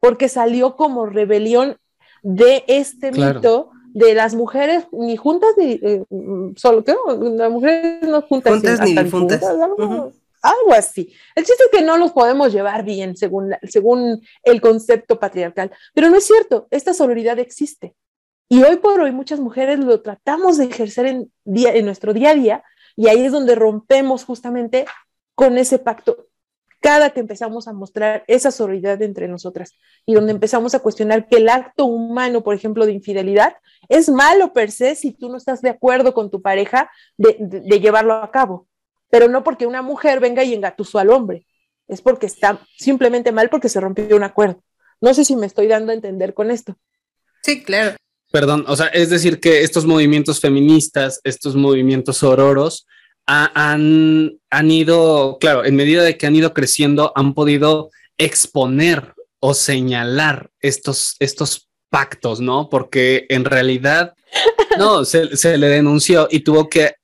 porque 0.00 0.28
salió 0.28 0.76
como 0.76 1.06
rebelión 1.06 1.76
de 2.22 2.64
este 2.68 3.12
mito 3.12 3.70
de 3.92 4.14
las 4.14 4.34
mujeres 4.34 4.86
ni 4.92 5.16
juntas 5.16 5.50
ni 5.56 5.72
eh, 5.82 6.04
solo 6.56 6.84
que 6.84 6.94
las 7.36 7.50
mujeres 7.50 8.02
no 8.08 8.22
juntas, 8.22 8.62
ni 8.80 9.10
juntas. 9.10 9.42
algo, 9.42 10.72
así. 10.72 11.12
El 11.34 11.44
chiste 11.44 11.64
es 11.64 11.78
que 11.78 11.84
no 11.84 11.98
los 11.98 12.12
podemos 12.12 12.52
llevar 12.52 12.84
bien 12.84 13.16
según, 13.16 13.54
según 13.64 14.22
el 14.42 14.60
concepto 14.60 15.18
patriarcal, 15.18 15.70
pero 15.92 16.08
no 16.08 16.16
es 16.16 16.26
cierto, 16.26 16.66
esta 16.70 16.94
sororidad 16.94 17.38
existe. 17.38 17.94
Y 18.52 18.64
hoy 18.64 18.78
por 18.78 19.00
hoy 19.00 19.12
muchas 19.12 19.38
mujeres 19.38 19.78
lo 19.78 20.02
tratamos 20.02 20.58
de 20.58 20.64
ejercer 20.64 21.06
en, 21.06 21.32
día, 21.44 21.72
en 21.72 21.84
nuestro 21.84 22.12
día 22.12 22.30
a 22.30 22.34
día 22.34 22.64
y 22.96 23.06
ahí 23.06 23.24
es 23.24 23.30
donde 23.30 23.54
rompemos 23.54 24.24
justamente 24.24 24.86
con 25.36 25.56
ese 25.56 25.78
pacto 25.78 26.26
cada 26.80 27.10
que 27.10 27.20
empezamos 27.20 27.68
a 27.68 27.72
mostrar 27.72 28.24
esa 28.26 28.50
sororidad 28.50 29.00
entre 29.02 29.28
nosotras 29.28 29.78
y 30.04 30.14
donde 30.14 30.32
empezamos 30.32 30.74
a 30.74 30.80
cuestionar 30.80 31.28
que 31.28 31.36
el 31.36 31.48
acto 31.48 31.84
humano, 31.84 32.42
por 32.42 32.56
ejemplo, 32.56 32.86
de 32.86 32.92
infidelidad, 32.92 33.54
es 33.88 34.08
malo 34.08 34.52
per 34.52 34.72
se 34.72 34.96
si 34.96 35.12
tú 35.12 35.28
no 35.28 35.36
estás 35.36 35.62
de 35.62 35.70
acuerdo 35.70 36.12
con 36.12 36.28
tu 36.28 36.42
pareja 36.42 36.90
de, 37.16 37.36
de, 37.38 37.80
llevarlo 37.80 38.14
a 38.14 38.32
cabo, 38.32 38.66
pero 39.10 39.28
no 39.28 39.44
porque 39.44 39.68
una 39.68 39.82
mujer 39.82 40.18
venga 40.18 40.42
y 40.42 40.54
engatusó 40.54 40.98
al 40.98 41.10
hombre, 41.10 41.46
es 41.86 42.02
porque 42.02 42.26
está 42.26 42.60
simplemente 42.76 43.30
mal 43.30 43.48
porque 43.48 43.68
se 43.68 43.78
rompió 43.78 44.16
un 44.16 44.24
acuerdo. 44.24 44.60
No 45.00 45.14
sé 45.14 45.24
si 45.24 45.36
me 45.36 45.46
estoy 45.46 45.68
dando 45.68 45.92
a 45.92 45.94
entender 45.94 46.34
con 46.34 46.50
esto. 46.50 46.76
Sí, 47.42 47.62
claro. 47.62 47.94
Perdón, 48.30 48.64
o 48.68 48.76
sea, 48.76 48.86
es 48.86 49.10
decir 49.10 49.40
que 49.40 49.62
estos 49.62 49.86
movimientos 49.86 50.40
feministas, 50.40 51.20
estos 51.24 51.56
movimientos 51.56 52.22
ororos, 52.22 52.86
han, 53.26 54.38
han 54.50 54.70
ido, 54.70 55.38
claro, 55.40 55.64
en 55.64 55.76
medida 55.76 56.02
de 56.02 56.16
que 56.16 56.26
han 56.26 56.36
ido 56.36 56.52
creciendo, 56.52 57.12
han 57.14 57.34
podido 57.34 57.90
exponer 58.18 59.14
o 59.40 59.54
señalar 59.54 60.50
estos, 60.60 61.16
estos 61.20 61.68
pactos, 61.90 62.40
¿no? 62.40 62.68
Porque 62.68 63.26
en 63.28 63.44
realidad, 63.44 64.14
no, 64.78 65.04
se, 65.04 65.36
se 65.36 65.58
le 65.58 65.68
denunció 65.68 66.28
y 66.30 66.40
tuvo 66.40 66.68
que 66.68 66.94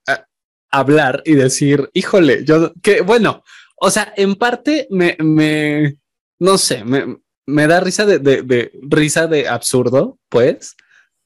hablar 0.70 1.22
y 1.24 1.34
decir, 1.34 1.88
híjole, 1.92 2.44
yo, 2.44 2.72
que 2.82 3.00
bueno, 3.00 3.42
o 3.76 3.90
sea, 3.90 4.12
en 4.16 4.34
parte 4.34 4.86
me, 4.90 5.16
me 5.18 5.96
no 6.38 6.58
sé, 6.58 6.84
me, 6.84 7.18
me 7.46 7.66
da 7.66 7.80
risa 7.80 8.04
de, 8.04 8.18
de, 8.18 8.72
risa 8.82 9.26
de 9.26 9.48
absurdo, 9.48 10.18
pues, 10.28 10.76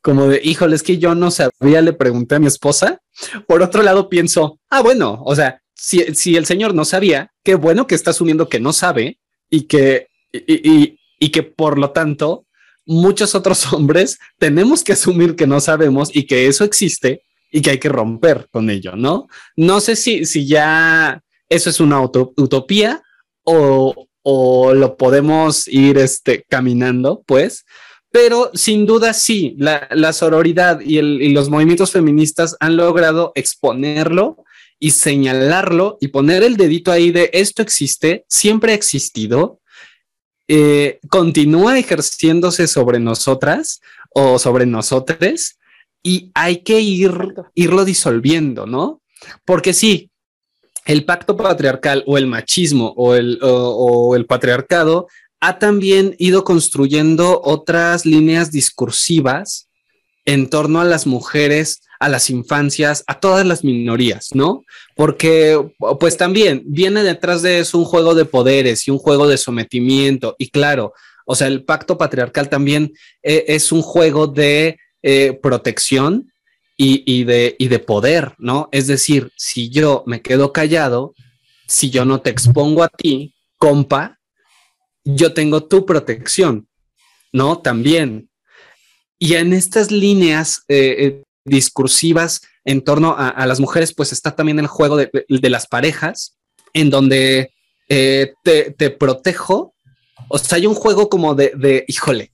como 0.03 0.27
de, 0.29 0.41
híjole, 0.43 0.77
es 0.77 0.83
que 0.83 0.99
yo 0.99 1.15
no 1.15 1.31
sabía, 1.31 1.83
le 1.83 1.93
pregunté 1.93 2.37
a 2.37 2.39
mi 2.39 2.47
esposa. 2.47 3.01
Por 3.47 3.63
otro 3.63 3.83
lado, 3.83 4.09
pienso, 4.09 4.59
ah, 4.71 4.83
bueno, 4.83 5.23
o 5.25 5.35
sea, 5.35 5.61
si, 5.75 6.15
si 6.15 6.37
el 6.37 6.47
señor 6.47 6.75
no 6.75 6.85
sabía, 6.85 7.33
qué 7.43 7.55
bueno 7.55 7.87
que 7.87 7.95
está 7.95 8.11
asumiendo 8.11 8.49
que 8.49 8.61
no 8.61 8.73
sabe 8.73 9.19
y 9.49 9.63
que, 9.63 10.09
y, 10.33 10.71
y, 10.71 10.99
y 11.19 11.31
que 11.31 11.43
por 11.43 11.79
lo 11.79 11.91
tanto 11.91 12.47
muchos 12.87 13.35
otros 13.35 13.73
hombres 13.73 14.19
tenemos 14.39 14.83
que 14.83 14.93
asumir 14.93 15.37
que 15.37 15.47
no 15.47 15.61
sabemos 15.61 16.11
y 16.15 16.27
que 16.27 16.47
eso 16.47 16.65
existe 16.65 17.23
y 17.53 17.63
que 17.63 17.71
hay 17.71 17.79
que 17.79 17.89
romper 17.89 18.49
con 18.51 18.71
ello, 18.71 18.95
¿no? 18.97 19.27
No 19.57 19.81
sé 19.81 19.97
si, 19.97 20.25
si 20.25 20.47
ya 20.47 21.23
eso 21.49 21.71
es 21.71 21.81
una 21.81 22.01
utopía 22.01 23.03
o, 23.45 24.09
o 24.23 24.75
lo 24.75 24.97
podemos 24.97 25.67
ir 25.67 25.99
este, 25.99 26.45
caminando, 26.49 27.23
pues, 27.27 27.65
pero 28.11 28.51
sin 28.55 28.87
duda 28.87 29.13
sí, 29.13 29.55
la, 29.59 29.89
la 29.93 30.13
sororidad 30.13 30.81
y, 30.81 30.99
el, 30.99 31.23
y, 31.23 31.31
los 31.31 31.49
movimientos 31.49 31.93
feministas 31.93 32.57
han 32.61 32.77
logrado 32.77 33.33
exponerlo 33.35 34.45
y 34.79 34.93
señalarlo 34.93 35.99
y 36.01 36.09
poner 36.09 36.43
el 36.43 36.57
dedito 36.57 36.91
ahí 36.91 37.11
de 37.13 37.31
esto 37.33 37.63
existe, 37.63 38.25
siempre 38.29 38.73
ha 38.73 38.75
existido, 38.75 39.61
eh, 40.49 40.99
continúa 41.09 41.79
ejerciéndose 41.79 42.67
sobre 42.67 42.99
nosotras 42.99 43.81
o 44.13 44.39
sobre 44.39 44.67
nosotros 44.67 45.59
y 46.03 46.33
hay 46.35 46.63
que 46.65 46.81
ir, 46.81 47.13
irlo 47.55 47.85
disolviendo, 47.85 48.67
¿no? 48.67 49.01
Porque 49.45 49.73
sí, 49.73 50.11
el 50.87 51.05
pacto 51.05 51.37
patriarcal 51.37 52.03
o 52.07 52.19
el 52.19 52.27
machismo 52.27 52.95
o 52.97 53.15
el, 53.15 53.39
o, 53.43 54.17
el 54.17 54.27
patriarcado 54.27 55.07
ha 55.41 55.59
también 55.59 56.15
ido 56.19 56.45
construyendo 56.45 57.41
otras 57.43 58.05
líneas 58.05 58.51
discursivas 58.51 59.69
en 60.27 60.49
torno 60.49 60.81
a 60.81 60.85
las 60.85 61.07
mujeres, 61.07 61.83
a 61.99 62.09
las 62.09 62.31
infancias, 62.31 63.03
a 63.07 63.21
todas 63.21 63.47
las 63.47 63.65
minorías, 63.65 64.29
¿no? 64.35 64.65
Porque 64.95 65.59
pues 65.99 66.17
también 66.17 66.63
viene 66.67 67.03
detrás 67.03 67.43
de 67.43 67.61
eso 67.61 67.79
un 67.79 67.85
juego 67.85 68.15
de 68.15 68.27
poderes 68.27 68.87
y 68.87 68.91
un 68.91 68.99
juego 68.99 69.27
de 69.27 69.39
sometimiento 69.39 70.37
y 70.39 70.51
claro, 70.51 70.93
o 71.25 71.35
sea, 71.35 71.47
el 71.47 71.65
pacto 71.65 71.97
patriarcal 71.97 72.49
también 72.49 72.93
eh, 73.23 73.45
es 73.49 73.73
un 73.73 73.83
juego 73.83 74.27
de 74.27 74.79
eh, 75.03 75.39
protección 75.43 76.33
y, 76.83 77.25
de, 77.25 77.57
y 77.59 77.69
de 77.69 77.79
poder, 77.79 78.33
¿no? 78.39 78.71
Es 78.73 78.87
decir, 78.87 79.31
si 79.37 79.69
yo 79.69 80.03
me 80.07 80.23
quedo 80.23 80.51
callado, 80.51 81.15
si 81.67 81.91
yo 81.91 82.07
no 82.07 82.23
te 82.23 82.31
expongo 82.31 82.83
a 82.83 82.89
ti, 82.89 83.35
compa, 83.59 84.19
yo 85.15 85.33
tengo 85.33 85.65
tu 85.65 85.87
protección, 85.87 86.69
¿no? 87.33 87.59
También. 87.59 88.29
Y 89.19 89.35
en 89.35 89.53
estas 89.53 89.91
líneas 89.91 90.63
eh, 90.69 90.97
eh, 90.99 91.23
discursivas 91.45 92.43
en 92.65 92.83
torno 92.83 93.15
a, 93.17 93.47
las 93.47 93.59
mujeres, 93.59 93.95
pues 93.95 94.13
está 94.13 94.37
también 94.37 94.59
el 94.59 94.67
juego 94.67 94.97
de, 94.97 95.11
las 95.29 95.67
parejas, 95.67 96.37
en 96.75 96.91
donde 96.91 97.53
te, 97.89 98.35
te, 98.45 98.91
protejo. 98.91 99.75
O 100.29 100.39
sea, 100.39 100.57
hay 100.57 100.67
un 100.67 100.75
juego 100.75 101.09
como 101.09 101.35
de, 101.35 101.53
de, 101.57 101.85
híjole, 101.89 102.33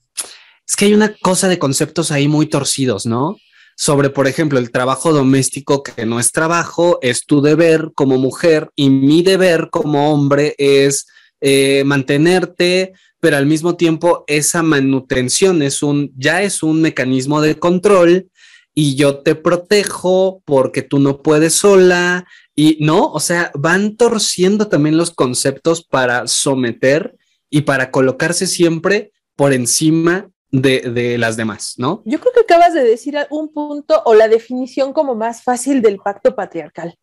es 0.67 0.75
que 0.75 0.85
hay 0.85 0.93
una 0.93 1.15
cosa 1.15 1.47
de 1.47 1.57
conceptos 1.57 2.11
ahí 2.11 2.27
muy 2.27 2.47
torcidos, 2.47 3.05
¿no? 3.05 3.37
sobre, 3.77 4.09
por 4.09 4.27
ejemplo, 4.27 4.57
el 4.57 4.71
trabajo 4.71 5.13
doméstico, 5.13 5.83
que 5.83 6.05
no 6.05 6.19
es 6.19 6.31
trabajo, 6.31 6.97
es 7.03 7.25
tu 7.25 7.41
deber 7.41 7.91
como 7.93 8.17
mujer 8.17 8.71
y 8.75 8.89
mi 8.89 9.21
deber 9.21 9.69
como 9.69 10.11
hombre 10.11 10.55
es 10.57 11.05
eh, 11.41 11.83
mantenerte, 11.85 12.93
pero 13.19 13.37
al 13.37 13.45
mismo 13.45 13.75
tiempo 13.75 14.23
esa 14.27 14.63
manutención 14.63 15.61
es 15.61 15.83
un, 15.83 16.11
ya 16.17 16.41
es 16.41 16.63
un 16.63 16.81
mecanismo 16.81 17.41
de 17.41 17.57
control 17.57 18.29
y 18.73 18.95
yo 18.95 19.19
te 19.19 19.35
protejo 19.35 20.41
porque 20.45 20.83
tú 20.83 20.99
no 20.99 21.21
puedes 21.21 21.53
sola 21.53 22.27
y 22.55 22.77
no, 22.79 23.11
o 23.11 23.19
sea, 23.19 23.51
van 23.55 23.97
torciendo 23.97 24.67
también 24.67 24.97
los 24.97 25.11
conceptos 25.11 25.83
para 25.83 26.27
someter 26.27 27.15
y 27.49 27.61
para 27.61 27.91
colocarse 27.91 28.47
siempre 28.47 29.11
por 29.35 29.53
encima 29.53 30.29
de, 30.51 31.17
las 31.17 31.37
demás, 31.37 31.75
¿no? 31.77 32.01
Yo 32.05 32.19
creo 32.19 32.33
que 32.33 32.41
acabas 32.41 32.73
de 32.73 32.83
decir 32.83 33.15
un 33.29 33.51
punto 33.53 34.01
o 34.05 34.13
la 34.13 34.27
definición 34.27 34.93
como 34.93 35.15
más 35.15 35.43
fácil 35.43 35.81
del 35.81 35.97
pacto 35.97 36.35
patriarcal. 36.35 36.97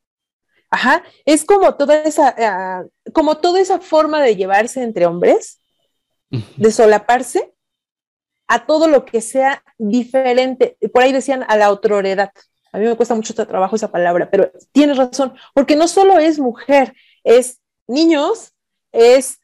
Ajá, 0.74 1.04
es 1.24 1.44
como 1.44 1.76
toda 1.76 2.02
esa, 2.02 2.34
ah, 2.37 2.84
como 3.12 3.37
toda 3.37 3.60
esa 3.60 3.78
forma 3.78 4.20
de 4.20 4.34
llevarse 4.34 4.82
entre 4.82 5.06
hombres, 5.06 5.60
de 6.56 6.72
solaparse 6.72 7.54
a 8.48 8.66
todo 8.66 8.88
lo 8.88 9.04
que 9.04 9.20
sea 9.20 9.62
diferente. 9.78 10.76
Por 10.92 11.04
ahí 11.04 11.12
decían 11.12 11.44
a 11.46 11.56
la 11.56 11.66
autoridad. 11.66 12.32
A 12.72 12.78
mí 12.78 12.87
me 12.87 12.96
cuesta 12.96 13.14
mucho 13.14 13.34
trabajo 13.34 13.76
esa 13.76 13.92
palabra, 13.92 14.28
pero 14.32 14.50
tienes 14.72 14.96
razón, 14.96 15.34
porque 15.54 15.76
no 15.76 15.87
solo 15.87 16.18
es 16.18 16.40
mujer, 16.40 16.92
es 17.22 17.60
niños, 17.87 18.52
es 18.90 19.38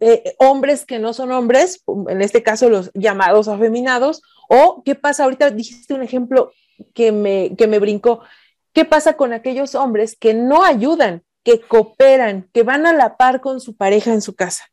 eh, 0.00 0.34
hombres 0.38 0.84
que 0.84 0.98
no 0.98 1.14
son 1.14 1.32
hombres, 1.32 1.82
en 2.10 2.20
este 2.20 2.42
caso 2.42 2.68
los 2.68 2.90
llamados 2.92 3.48
afeminados, 3.48 4.20
o 4.50 4.82
qué 4.84 4.94
pasa, 4.94 5.24
ahorita 5.24 5.50
dijiste 5.50 5.94
un 5.94 6.02
ejemplo 6.02 6.52
que 6.92 7.10
me, 7.10 7.56
que 7.56 7.68
me 7.68 7.78
brincó, 7.78 8.20
¿qué 8.74 8.84
pasa 8.84 9.16
con 9.16 9.32
aquellos 9.32 9.74
hombres 9.74 10.16
que 10.18 10.34
no 10.34 10.62
ayudan, 10.62 11.22
que 11.42 11.60
cooperan, 11.60 12.50
que 12.52 12.62
van 12.62 12.86
a 12.86 12.92
la 12.92 13.16
par 13.16 13.40
con 13.40 13.60
su 13.60 13.76
pareja 13.76 14.12
en 14.12 14.20
su 14.20 14.34
casa? 14.34 14.66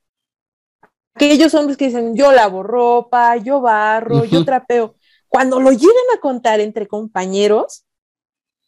Aquellos 1.14 1.54
hombres 1.54 1.78
que 1.78 1.86
dicen, 1.86 2.16
yo 2.16 2.32
lavo 2.32 2.64
ropa, 2.64 3.38
yo 3.38 3.62
barro, 3.62 4.26
yo 4.26 4.44
trapeo. 4.46 4.96
Cuando 5.28 5.60
lo 5.60 5.72
llegan 5.72 6.06
a 6.16 6.20
contar 6.20 6.60
entre 6.60 6.88
compañeros, 6.88 7.86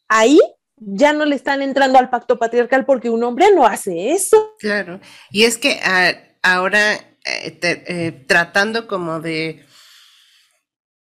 ahí 0.08 0.39
ya 0.78 1.13
no 1.13 1.26
le 1.26 1.36
están 1.36 1.62
entrando 1.62 2.00
al 2.00 2.10
pacto 2.10 2.38
patriarcal 2.38 2.86
porque 2.86 3.10
un 3.10 3.24
hombre 3.24 3.48
no 3.54 3.65
hace 3.65 4.12
eso. 4.12 4.56
Claro, 4.60 5.00
y 5.32 5.43
es 5.43 5.58
que 5.58 5.80
ah, 5.84 6.13
ahora 6.41 6.96
eh, 7.26 7.58
eh, 7.62 8.26
tratando 8.28 8.88
como 8.88 9.19
de 9.19 9.65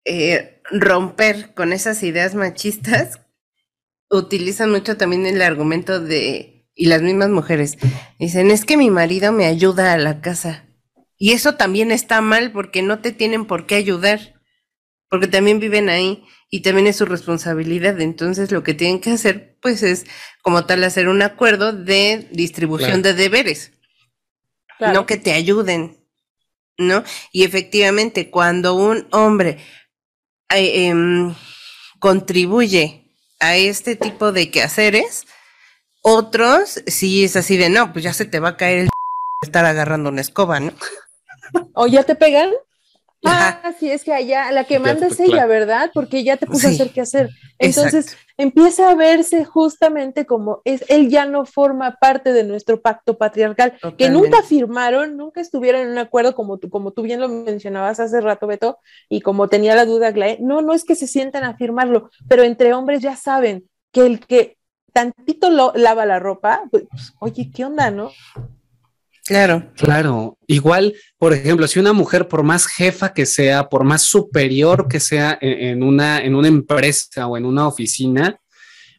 eh, 0.05 0.61
romper 0.71 1.53
con 1.53 1.73
esas 1.73 2.01
ideas 2.03 2.35
machistas, 2.35 3.19
utilizan 4.09 4.71
mucho 4.71 4.97
también 4.97 5.25
el 5.25 5.41
argumento 5.41 5.99
de, 5.99 6.67
y 6.75 6.85
las 6.85 7.01
mismas 7.01 7.29
mujeres, 7.29 7.77
dicen, 8.19 8.51
es 8.51 8.65
que 8.65 8.77
mi 8.77 8.89
marido 8.89 9.31
me 9.31 9.45
ayuda 9.45 9.93
a 9.93 9.97
la 9.97 10.21
casa. 10.21 10.65
Y 11.17 11.31
eso 11.31 11.55
también 11.55 11.91
está 11.91 12.21
mal 12.21 12.51
porque 12.51 12.81
no 12.81 12.99
te 12.99 13.11
tienen 13.11 13.45
por 13.45 13.65
qué 13.65 13.75
ayudar, 13.75 14.41
porque 15.09 15.27
también 15.27 15.59
viven 15.59 15.89
ahí 15.89 16.25
y 16.49 16.61
también 16.61 16.87
es 16.87 16.97
su 16.97 17.05
responsabilidad. 17.05 17.99
Entonces 18.01 18.51
lo 18.51 18.63
que 18.63 18.73
tienen 18.73 18.99
que 18.99 19.11
hacer, 19.11 19.57
pues 19.61 19.81
es 19.81 20.05
como 20.41 20.65
tal 20.65 20.83
hacer 20.83 21.07
un 21.07 21.21
acuerdo 21.21 21.71
de 21.71 22.27
distribución 22.31 23.01
de 23.01 23.13
deberes, 23.13 23.71
no 24.79 25.05
que 25.05 25.17
te 25.17 25.31
ayuden, 25.31 25.97
¿no? 26.77 27.03
Y 27.31 27.43
efectivamente, 27.43 28.29
cuando 28.29 28.75
un 28.75 29.07
hombre 29.11 29.57
eh, 30.53 30.87
em, 30.87 31.33
contribuye 31.99 33.04
a 33.39 33.55
este 33.55 33.95
tipo 33.95 34.31
de 34.31 34.51
quehaceres, 34.51 35.25
otros 36.01 36.81
sí 36.87 37.23
es 37.23 37.35
así 37.35 37.57
de, 37.57 37.69
no, 37.69 37.91
pues 37.91 38.03
ya 38.03 38.13
se 38.13 38.25
te 38.25 38.39
va 38.39 38.49
a 38.49 38.57
caer 38.57 38.79
el 38.79 38.89
estar 39.41 39.65
agarrando 39.65 40.09
una 40.09 40.21
escoba, 40.21 40.59
¿no? 40.59 40.73
¿O 41.73 41.87
ya 41.87 42.03
te 42.03 42.15
pegan? 42.15 42.51
Ah, 43.25 43.73
sí, 43.79 43.89
es 43.89 44.03
que 44.03 44.13
allá 44.13 44.51
la 44.51 44.63
que 44.63 44.79
manda 44.79 45.07
es 45.07 45.19
ella, 45.19 45.45
¿verdad? 45.45 45.91
Porque 45.93 46.23
ya 46.23 46.38
te 46.38 46.45
puso 46.45 46.67
a 46.67 46.71
hacer 46.71 46.91
qué 46.91 47.01
hacer. 47.01 47.29
Entonces 47.59 48.17
empieza 48.38 48.89
a 48.89 48.95
verse 48.95 49.45
justamente 49.45 50.25
como 50.25 50.61
es, 50.65 50.83
él 50.89 51.09
ya 51.09 51.25
no 51.25 51.45
forma 51.45 51.97
parte 51.99 52.33
de 52.33 52.43
nuestro 52.43 52.81
pacto 52.81 53.17
patriarcal, 53.17 53.73
que 53.97 54.09
nunca 54.09 54.41
firmaron, 54.43 55.17
nunca 55.17 55.41
estuvieron 55.41 55.81
en 55.81 55.89
un 55.89 55.97
acuerdo, 55.97 56.35
como 56.35 56.57
tú, 56.57 56.69
como 56.69 56.91
tú 56.91 57.01
bien 57.03 57.21
lo 57.21 57.29
mencionabas 57.29 57.99
hace 57.99 58.21
rato, 58.21 58.47
Beto, 58.47 58.79
y 59.09 59.21
como 59.21 59.47
tenía 59.47 59.75
la 59.75 59.85
duda, 59.85 60.11
Glae, 60.11 60.38
no, 60.41 60.61
no 60.61 60.73
es 60.73 60.83
que 60.83 60.95
se 60.95 61.07
sientan 61.07 61.43
a 61.43 61.55
firmarlo, 61.55 62.09
pero 62.27 62.43
entre 62.43 62.73
hombres 62.73 63.01
ya 63.01 63.15
saben 63.15 63.69
que 63.91 64.05
el 64.05 64.19
que 64.19 64.57
tantito 64.91 65.49
lo, 65.49 65.73
lava 65.75 66.05
la 66.05 66.19
ropa, 66.19 66.63
pues, 66.71 66.85
oye, 67.19 67.51
¿qué 67.53 67.65
onda, 67.65 67.91
no? 67.91 68.11
Claro. 69.25 69.71
Claro. 69.75 70.38
Igual, 70.45 70.93
por 71.17 71.33
ejemplo, 71.33 71.67
si 71.67 71.79
una 71.79 71.93
mujer, 71.93 72.27
por 72.27 72.43
más 72.43 72.67
jefa 72.67 73.11
que 73.13 73.25
sea, 73.25 73.69
por 73.69 73.83
más 73.83 74.03
superior 74.03 74.88
que 74.88 74.99
sea 74.99 75.38
en, 75.41 75.81
una, 75.81 76.19
en 76.19 76.35
una 76.35 76.47
empresa 76.47 77.25
o 77.25 77.35
en 77.35 77.45
una 77.45 77.67
oficina, 77.67 78.39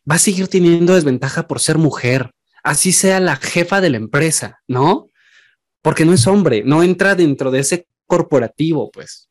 va 0.08 0.16
a 0.16 0.18
seguir 0.18 0.48
teniendo 0.48 0.94
desventaja 0.94 1.46
por 1.46 1.60
ser 1.60 1.78
mujer. 1.78 2.32
Así 2.64 2.90
sea 2.90 3.20
la 3.20 3.36
jefa 3.36 3.80
de 3.80 3.90
la 3.90 3.98
empresa, 3.98 4.60
¿no? 4.66 5.06
Porque 5.80 6.04
no 6.04 6.12
es 6.12 6.26
hombre, 6.26 6.64
no 6.64 6.82
entra 6.82 7.14
dentro 7.14 7.52
de 7.52 7.60
ese 7.60 7.86
corporativo, 8.06 8.90
pues. 8.90 9.28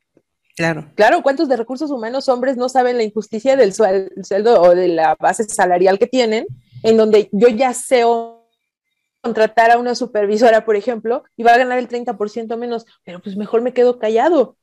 Claro. 0.56 0.90
Claro, 0.96 1.22
¿cuántos 1.22 1.50
de 1.50 1.58
recursos 1.58 1.92
humanos 1.92 2.30
hombres 2.30 2.56
no 2.56 2.70
saben 2.70 2.96
la 2.96 3.04
injusticia 3.04 3.58
del 3.58 3.74
sueldo 3.74 4.62
o 4.62 4.74
de 4.74 4.88
la 4.88 5.18
base 5.20 5.44
salarial 5.44 6.00
que 6.00 6.08
tienen? 6.08 6.46
En 6.82 6.96
donde 6.96 7.28
yo 7.34 7.50
ya 7.50 7.74
sé 7.74 8.06
contratar 9.26 9.72
a 9.72 9.80
una 9.80 9.96
supervisora, 9.96 10.66
por 10.66 10.76
ejemplo, 10.76 11.24
y 11.36 11.42
va 11.42 11.54
a 11.54 11.58
ganar 11.58 11.80
el 11.80 11.88
30% 11.88 12.58
menos, 12.58 12.86
pero 13.04 13.20
pues 13.24 13.36
mejor 13.36 13.64
me 13.64 13.74
quedo 13.74 13.98
callado. 13.98 14.56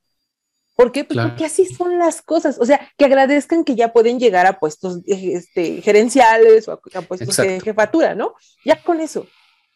¿Por 0.77 0.93
qué? 0.93 1.03
Pues 1.03 1.19
porque 1.19 1.43
así 1.43 1.65
son 1.65 1.99
las 1.99 2.21
cosas. 2.21 2.57
O 2.59 2.65
sea, 2.65 2.79
que 2.97 3.03
agradezcan 3.03 3.65
que 3.65 3.75
ya 3.75 3.91
pueden 3.91 4.19
llegar 4.19 4.45
a 4.45 4.59
puestos 4.59 5.01
este, 5.05 5.81
gerenciales 5.81 6.69
o 6.69 6.71
a, 6.71 7.01
puestos 7.01 7.35
de 7.35 7.59
jefatura, 7.59 8.15
¿no? 8.15 8.35
Ya 8.63 8.81
con 8.81 9.01
eso. 9.01 9.27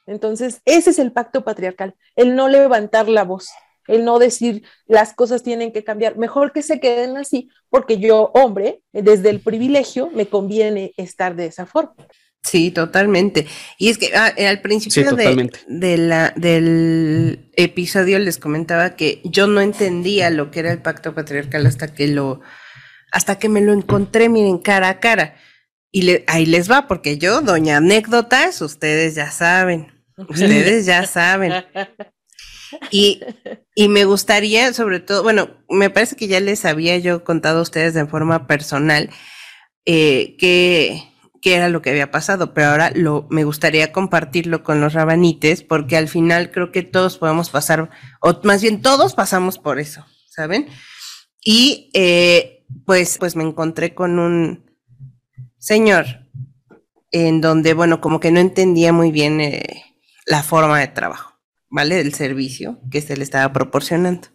Entonces, 0.06 0.62
ese 0.64 0.92
es 0.92 1.00
el 1.00 1.12
pacto 1.12 1.44
patriarcal, 1.44 1.94
el 2.16 2.34
no 2.38 2.48
levantar 2.48 3.10
la 3.10 3.26
voz. 3.26 3.50
el 3.90 4.06
no 4.06 4.20
decir 4.20 4.64
las 4.86 5.14
cosas 5.14 5.44
tienen 5.44 5.74
que 5.74 5.84
cambiar, 5.84 6.18
mejor 6.18 6.54
que 6.54 6.62
se 6.62 6.80
queden 6.80 7.18
así, 7.18 7.50
porque 7.70 8.00
yo, 8.00 8.32
hombre, 8.34 8.82
desde 8.94 9.30
el 9.30 9.42
privilegio, 9.42 10.10
me 10.12 10.28
conviene 10.28 10.94
estar 10.98 11.36
de 11.36 11.48
esa 11.48 11.66
forma. 11.66 12.08
Sí, 12.44 12.72
totalmente. 12.72 13.46
Y 13.78 13.90
es 13.90 13.98
que 13.98 14.16
ah, 14.16 14.34
al 14.50 14.62
principio 14.62 15.12
de, 15.14 15.98
la, 15.98 16.34
del 16.36 17.50
episodio 17.56 18.20
les 18.20 18.38
comentaba 18.38 18.96
que 18.96 19.22
yo 19.26 19.48
no 19.48 19.60
entendía 19.60 20.30
lo 20.30 20.50
que 20.50 20.62
era 20.62 20.72
el 20.72 20.82
pacto 20.82 21.14
patriarcal 21.14 21.66
hasta 21.66 21.94
que 21.94 22.08
lo, 22.08 22.42
hasta 23.12 23.38
que 23.38 23.50
me 23.50 23.62
lo 23.62 23.74
encontré, 23.74 24.30
miren, 24.30 24.60
cara 24.60 24.90
a 24.90 25.00
cara. 25.00 25.36
Y 25.92 26.22
ahí 26.28 26.46
les 26.46 26.70
va, 26.70 26.88
porque 26.88 27.18
yo, 27.18 27.42
doña 27.42 27.78
anécdotas, 27.78 28.62
ustedes 28.62 29.16
ya 29.16 29.32
saben, 29.32 29.92
ustedes 30.30 30.86
ya 30.86 31.06
saben. 31.06 31.54
Y, 32.92 33.22
y 33.76 33.88
me 33.88 34.06
gustaría, 34.06 34.74
sobre 34.74 35.00
todo, 35.00 35.24
bueno, 35.24 35.50
me 35.70 35.90
parece 35.90 36.16
que 36.16 36.28
ya 36.28 36.40
les 36.40 36.66
había 36.66 36.98
yo 36.98 37.24
contado 37.24 37.60
a 37.60 37.64
ustedes 37.64 37.94
de 37.94 38.06
forma 38.06 38.48
personal 38.48 39.10
eh, 39.86 40.36
que 40.38 41.07
qué 41.42 41.56
era 41.56 41.70
lo 41.70 41.82
que 41.82 41.90
había 41.90 42.12
pasado, 42.12 42.54
pero 42.54 42.68
ahora 42.68 42.92
lo, 42.94 43.28
me 43.30 43.44
gustaría 43.44 43.92
compartirlo 43.92 44.64
con 44.64 44.82
los 44.82 44.94
rabanites 44.94 45.64
porque 45.64 45.98
al 45.98 46.08
final 46.08 46.52
creo 46.52 46.72
que 46.72 46.84
todos 46.84 47.18
podemos 47.18 47.50
pasar, 47.50 47.90
o 48.22 48.40
más 48.44 48.62
bien 48.62 48.82
todos 48.82 49.14
pasamos 49.14 49.58
por 49.58 49.80
eso, 49.80 50.06
¿saben? 50.30 50.68
Y 51.44 51.90
eh, 51.94 52.66
pues, 52.86 53.18
pues 53.18 53.36
me 53.36 53.44
encontré 53.44 53.94
con 53.94 54.20
un 54.20 54.66
señor 55.58 56.06
en 57.12 57.42
donde, 57.42 57.74
bueno, 57.74 58.02
como 58.02 58.20
que 58.20 58.32
no 58.32 58.40
entendía 58.40 58.94
muy 58.94 59.12
bien 59.12 59.40
eh, 59.42 59.86
la 60.26 60.44
forma 60.44 60.80
de 60.80 60.88
trabajo, 60.88 61.40
¿vale? 61.70 61.96
Del 61.96 62.14
servicio 62.14 62.80
que 62.92 63.02
se 63.02 63.16
le 63.16 63.24
estaba 63.24 63.52
proporcionando. 63.54 64.28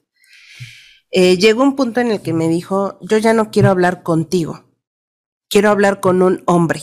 Eh, 1.10 1.36
llegó 1.36 1.62
un 1.62 1.76
punto 1.76 2.00
en 2.00 2.10
el 2.10 2.22
que 2.22 2.32
me 2.32 2.48
dijo, 2.48 2.98
yo 3.02 3.18
ya 3.18 3.34
no 3.34 3.50
quiero 3.50 3.68
hablar 3.68 4.02
contigo, 4.02 4.71
quiero 5.52 5.68
hablar 5.70 6.00
con 6.00 6.22
un 6.22 6.42
hombre. 6.46 6.80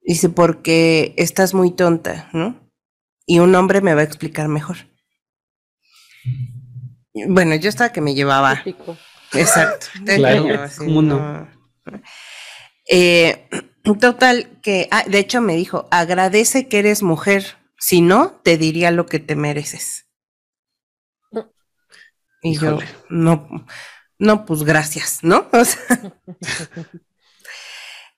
Dice, 0.00 0.30
porque 0.30 1.14
estás 1.18 1.54
muy 1.54 1.70
tonta, 1.70 2.30
¿no? 2.32 2.58
Y 3.26 3.38
un 3.38 3.54
hombre 3.54 3.82
me 3.82 3.94
va 3.94 4.00
a 4.00 4.04
explicar 4.04 4.48
mejor. 4.48 4.78
Bueno, 7.28 7.54
yo 7.54 7.68
estaba 7.68 7.92
que 7.92 8.00
me 8.00 8.14
llevaba. 8.14 8.64
Exacto. 9.34 9.86
Claro, 10.04 10.46
no? 10.80 11.48
Eh, 12.88 13.48
total, 14.00 14.58
que, 14.62 14.88
ah, 14.90 15.04
de 15.06 15.18
hecho 15.18 15.40
me 15.40 15.54
dijo, 15.54 15.86
agradece 15.90 16.66
que 16.66 16.78
eres 16.78 17.02
mujer, 17.02 17.58
si 17.78 18.00
no, 18.00 18.40
te 18.42 18.56
diría 18.56 18.90
lo 18.90 19.06
que 19.06 19.20
te 19.20 19.36
mereces. 19.36 20.06
Y 22.42 22.58
yo, 22.58 22.78
no, 23.08 23.66
no, 24.22 24.46
pues 24.46 24.62
gracias, 24.62 25.18
¿no? 25.22 25.48
O 25.52 25.64
sea, 25.64 26.14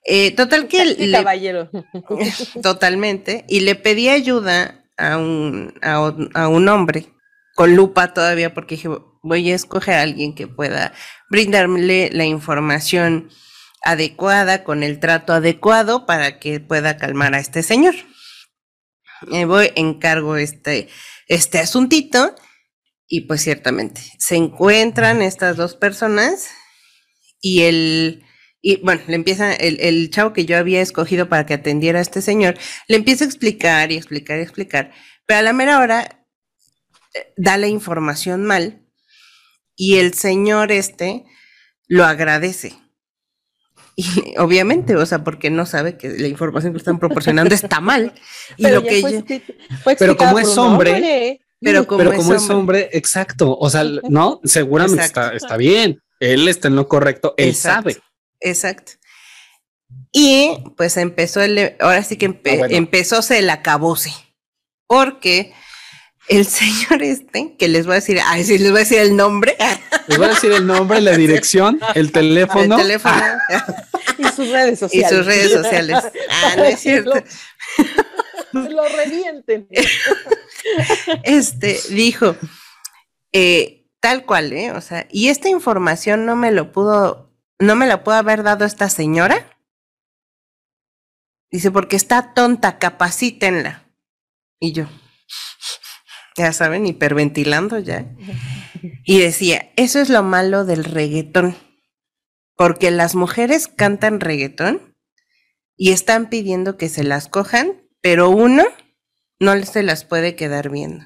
eh, 0.05 0.35
total 0.35 0.67
que... 0.67 0.85
le, 0.85 1.11
caballero. 1.11 1.71
Totalmente. 2.61 3.43
Y 3.49 3.61
le 3.61 3.73
pedí 3.73 4.09
ayuda 4.09 4.85
a 4.97 5.17
un, 5.17 5.73
a, 5.81 6.47
un 6.47 6.69
hombre, 6.69 7.07
con 7.55 7.75
lupa 7.75 8.13
todavía, 8.13 8.53
porque 8.53 8.75
dije, 8.75 8.89
voy 9.23 9.49
a 9.49 9.55
escoger 9.55 9.95
a 9.95 10.01
alguien 10.03 10.35
que 10.35 10.45
pueda 10.45 10.93
brindarle 11.31 12.11
la 12.13 12.25
información 12.25 13.31
adecuada, 13.81 14.63
con 14.63 14.83
el 14.83 14.99
trato 14.99 15.33
adecuado 15.33 16.05
para 16.05 16.37
que 16.37 16.59
pueda 16.59 16.97
calmar 16.97 17.33
a 17.33 17.39
este 17.39 17.63
señor. 17.63 17.95
Me 19.21 19.45
voy, 19.45 19.71
encargo 19.75 20.37
este, 20.37 20.87
este 21.27 21.57
asuntito 21.57 22.35
y 23.07 23.21
pues 23.21 23.41
ciertamente 23.41 24.01
se 24.17 24.35
encuentran 24.35 25.21
estas 25.21 25.57
dos 25.57 25.75
personas 25.75 26.49
y 27.39 27.63
el, 27.63 28.23
y 28.61 28.77
bueno, 28.77 29.01
le 29.07 29.15
empieza, 29.15 29.53
el, 29.53 29.79
el 29.79 30.09
chavo 30.09 30.33
que 30.33 30.45
yo 30.45 30.57
había 30.57 30.81
escogido 30.81 31.29
para 31.29 31.45
que 31.45 31.53
atendiera 31.53 31.99
a 31.99 32.01
este 32.01 32.21
señor, 32.21 32.57
le 32.87 32.95
empieza 32.95 33.23
a 33.23 33.27
explicar 33.27 33.91
y 33.91 33.97
explicar 33.97 34.39
y 34.39 34.41
explicar, 34.41 34.91
pero 35.25 35.39
a 35.39 35.43
la 35.43 35.53
mera 35.53 35.79
hora 35.79 36.25
eh, 37.13 37.33
da 37.37 37.57
la 37.57 37.67
información 37.67 38.45
mal 38.45 38.81
y 39.75 39.97
el 39.97 40.13
señor 40.13 40.71
este 40.71 41.25
lo 41.87 42.05
agradece. 42.05 42.73
Y 43.95 44.05
obviamente, 44.37 44.95
o 44.95 45.05
sea, 45.05 45.23
porque 45.23 45.49
no 45.49 45.65
sabe 45.65 45.97
que 45.97 46.09
la 46.09 46.27
información 46.27 46.73
que 46.73 46.77
le 46.77 46.81
están 46.81 46.99
proporcionando 46.99 47.53
está 47.53 47.79
mal. 47.79 48.13
Y 48.57 48.63
pero 48.63 48.81
lo 48.81 48.83
que 48.83 49.43
pero 49.97 50.17
como 50.17 50.39
es 50.39 50.57
hombre, 50.57 51.44
pero 51.61 51.87
como, 51.87 52.33
es, 52.33 52.49
hombre, 52.49 52.89
exacto. 52.93 53.57
O 53.57 53.69
sea, 53.69 53.83
no, 54.09 54.39
seguramente 54.43 55.03
está, 55.03 55.33
está, 55.33 55.57
bien. 55.57 56.01
Él 56.19 56.47
está 56.47 56.67
en 56.67 56.75
lo 56.75 56.87
correcto, 56.87 57.33
él 57.37 57.55
sabe. 57.55 57.97
Exacto. 58.39 58.93
Y 60.11 60.63
pues 60.77 60.97
empezó 60.97 61.41
el, 61.41 61.75
ahora 61.79 62.03
sí 62.03 62.17
que 62.17 62.27
ah, 62.27 62.67
empezó 62.69 63.21
se 63.21 63.39
el 63.39 63.49
acabose, 63.49 64.13
porque 64.87 65.53
el 66.27 66.45
señor 66.45 67.03
este, 67.03 67.55
que 67.57 67.67
les 67.67 67.85
voy 67.85 67.93
a 67.93 67.95
decir, 67.95 68.19
ay, 68.23 68.43
sí, 68.43 68.57
les 68.57 68.71
voy 68.71 68.79
a 68.79 68.83
decir 68.83 68.99
el 68.99 69.15
nombre. 69.15 69.55
Les 70.07 70.17
voy 70.17 70.27
a 70.27 70.29
decir 70.29 70.51
el 70.51 70.65
nombre, 70.65 71.01
la 71.01 71.17
dirección, 71.17 71.79
el 71.95 72.11
teléfono. 72.11 72.75
El 72.75 72.81
teléfono. 72.81 73.23
y 74.17 74.23
sus 74.23 74.49
redes 74.49 74.79
sociales. 74.79 75.11
Y 75.11 75.15
sus 75.15 75.25
redes 75.25 75.51
sociales. 75.51 75.97
Ah, 76.29 76.53
no 76.57 76.63
es 76.63 76.79
cierto. 76.79 77.13
Lo, 78.51 78.69
lo 78.69 78.83
revienten. 78.87 79.67
Este, 81.23 81.79
dijo, 81.89 82.35
eh, 83.31 83.87
tal 83.99 84.25
cual, 84.25 84.53
¿eh? 84.53 84.71
O 84.71 84.81
sea, 84.81 85.07
y 85.11 85.29
esta 85.29 85.49
información 85.49 86.25
no 86.25 86.35
me 86.35 86.51
lo 86.51 86.71
pudo 86.71 87.25
¿no 87.59 87.75
me 87.75 87.87
la 87.87 88.03
puede 88.03 88.17
haber 88.17 88.43
dado 88.43 88.65
esta 88.65 88.89
señora? 88.89 89.57
Dice, 91.51 91.71
porque 91.71 91.95
está 91.95 92.33
tonta, 92.33 92.79
capacítenla. 92.79 93.87
Y 94.59 94.73
yo, 94.73 94.87
ya 96.37 96.51
saben, 96.53 96.85
hiperventilando 96.85 97.79
ya. 97.79 98.05
Y 99.03 99.19
decía, 99.19 99.71
eso 99.75 99.99
es 99.99 100.09
lo 100.09 100.23
malo 100.23 100.65
del 100.65 100.83
reggaetón, 100.83 101.55
porque 102.55 102.91
las 102.91 103.15
mujeres 103.15 103.67
cantan 103.67 104.19
reggaetón 104.19 104.95
y 105.77 105.91
están 105.91 106.29
pidiendo 106.29 106.77
que 106.77 106.89
se 106.89 107.03
las 107.03 107.27
cojan, 107.27 107.83
pero 108.01 108.29
uno 108.29 108.63
no 109.39 109.61
se 109.63 109.83
las 109.83 110.05
puede 110.05 110.35
quedar 110.35 110.69
viendo. 110.69 111.05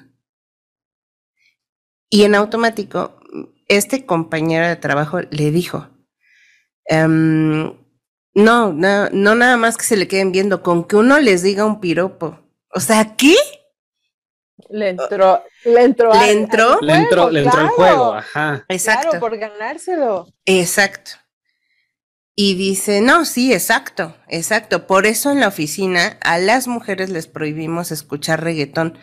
Y 2.08 2.24
en 2.24 2.34
automático, 2.34 3.20
este 3.68 4.04
compañero 4.04 4.66
de 4.66 4.76
trabajo 4.76 5.20
le 5.20 5.50
dijo, 5.50 5.88
Em, 6.90 7.72
no, 8.34 8.72
no, 8.72 9.10
no 9.10 9.34
nada 9.36 9.56
más 9.56 9.76
que 9.76 9.84
se 9.84 9.96
le 9.96 10.08
queden 10.08 10.32
viendo, 10.32 10.60
con 10.60 10.82
que 10.82 10.96
uno 10.96 11.20
les 11.20 11.44
diga 11.44 11.64
un 11.64 11.78
piropo. 11.78 12.40
O 12.74 12.80
sea, 12.80 13.16
¿qué? 13.16 13.36
Le 14.70 14.90
entró, 14.90 15.44
le 15.64 15.84
entró, 15.84 16.12
le 16.12 16.32
entró, 16.32 16.80
le 16.80 16.94
entró, 16.94 17.30
le 17.30 17.42
entró 17.42 17.60
el 17.60 17.68
juego, 17.68 18.14
ajá. 18.14 18.64
Exacto. 18.68 19.20
por 19.20 19.38
ganárselo. 19.38 20.26
Exacto. 20.44 21.12
Y 22.42 22.54
dice, 22.54 23.02
no, 23.02 23.26
sí, 23.26 23.52
exacto, 23.52 24.16
exacto. 24.26 24.86
Por 24.86 25.04
eso 25.04 25.30
en 25.30 25.40
la 25.40 25.48
oficina 25.48 26.16
a 26.22 26.38
las 26.38 26.68
mujeres 26.68 27.10
les 27.10 27.26
prohibimos 27.26 27.92
escuchar 27.92 28.42
reggaetón, 28.42 28.96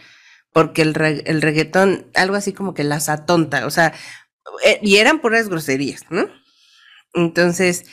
porque 0.52 0.82
el, 0.82 1.00
el 1.24 1.44
reggaetón, 1.44 2.10
algo 2.16 2.36
así 2.36 2.52
como 2.52 2.74
que 2.74 2.84
las 2.84 3.10
atonta, 3.10 3.68
o 3.68 3.70
sea, 3.70 3.94
eh, 4.66 4.80
y 4.82 4.96
eran 4.96 5.22
puras 5.22 5.50
groserías, 5.50 6.06
¿no? 6.10 6.28
Entonces, 7.14 7.86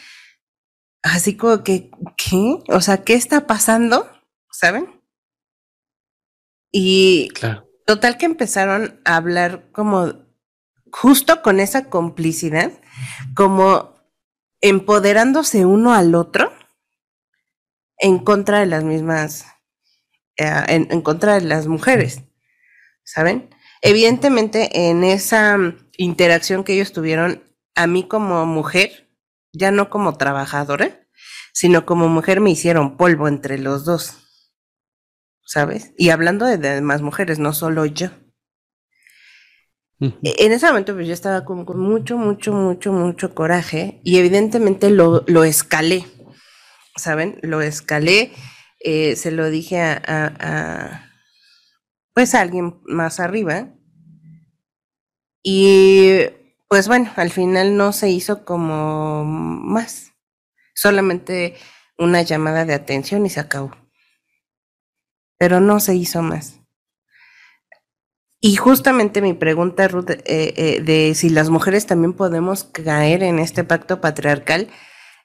así 1.03 1.37
como 1.37 1.63
que, 1.63 1.91
¿qué? 2.17 2.61
O 2.69 2.81
sea, 2.81 3.05
¿qué 3.05 3.13
está 3.13 3.47
pasando? 3.47 4.11
¿Saben? 4.51 4.99
Y 6.73 7.29
total 7.85 8.17
que 8.17 8.25
empezaron 8.25 8.99
a 9.05 9.17
hablar 9.17 9.71
como 9.73 10.15
justo 10.91 11.43
con 11.43 11.61
esa 11.61 11.91
complicidad, 11.91 12.73
como 13.35 13.94
empoderándose 14.65 15.67
uno 15.67 15.93
al 15.93 16.15
otro 16.15 16.51
en 17.99 18.19
contra 18.19 18.61
de 18.61 18.67
las 18.67 18.83
mismas, 18.83 19.45
eh, 20.39 20.51
en, 20.69 20.89
en, 20.91 21.03
contra 21.03 21.35
de 21.35 21.43
las 21.43 21.67
mujeres, 21.67 22.23
¿saben? 23.05 23.51
Evidentemente 23.83 24.89
en 24.89 25.05
esa 25.05 25.59
interacción 25.99 26.65
que 26.65 26.73
ellos 26.73 26.95
tuvieron, 26.95 27.45
a 27.75 27.87
mí 27.87 28.09
como 28.09 28.47
mujer, 28.47 29.11
ya 29.53 29.71
no 29.71 29.91
como 29.91 30.17
trabajadora, 30.17 31.07
sino 31.53 31.85
como 31.85 32.09
mujer 32.09 32.41
me 32.41 32.51
hicieron 32.51 32.97
polvo 32.97 33.29
entre 33.29 33.59
los 33.59 33.85
dos, 33.85 34.15
¿sabes? 35.45 35.93
Y 35.99 36.09
hablando 36.09 36.47
de 36.47 36.57
demás 36.57 37.03
mujeres, 37.03 37.39
no 37.39 37.53
solo 37.53 37.85
yo. 37.85 38.09
E, 40.23 40.47
en 40.47 40.53
ese 40.53 40.67
momento 40.67 40.95
pues 40.95 41.07
yo 41.07 41.15
estaba 41.15 41.45
con, 41.45 41.65
mucho, 41.79 42.19
mucho, 42.19 42.53
mucho, 42.53 42.93
mucho 42.93 43.35
coraje 43.35 44.01
y 44.05 44.19
evidentemente 44.19 44.91
lo, 44.91 45.25
lo 45.27 45.45
escalé, 45.45 46.07
¿saben? 46.97 47.39
Lo 47.43 47.61
escalé, 47.63 48.33
eh, 48.81 49.17
se 49.17 49.31
lo 49.31 49.51
dije 49.51 49.81
a, 49.81 51.11
pues 52.15 52.35
a 52.35 52.41
alguien 52.41 52.81
más 52.85 53.21
arriba 53.21 53.69
Y 55.43 56.21
pues 56.69 56.89
bueno, 56.89 57.13
al 57.17 57.31
final 57.31 57.77
no 57.77 57.93
se 57.93 58.11
hizo 58.11 58.45
como 58.45 59.25
más. 59.25 60.13
Solamente 60.75 61.55
una 61.99 62.23
llamada 62.23 62.65
de 62.65 62.75
atención 62.75 63.27
y 63.27 63.31
se 63.31 63.41
acabó. 63.41 63.71
Pero 65.39 65.61
no 65.61 65.79
se 65.81 65.95
hizo 65.95 66.23
más. 66.23 66.64
Y 68.47 68.57
justamente 68.57 69.23
mi 69.23 69.33
pregunta, 69.33 69.89
Ruth, 69.89 70.11
eh, 70.11 70.21
eh, 70.27 70.83
de 70.85 71.15
si 71.15 71.31
las 71.31 71.49
mujeres 71.49 71.87
también 71.87 72.13
podemos 72.13 72.65
caer 72.65 73.23
en 73.23 73.39
este 73.39 73.65
pacto 73.65 74.03
patriarcal, 74.03 74.69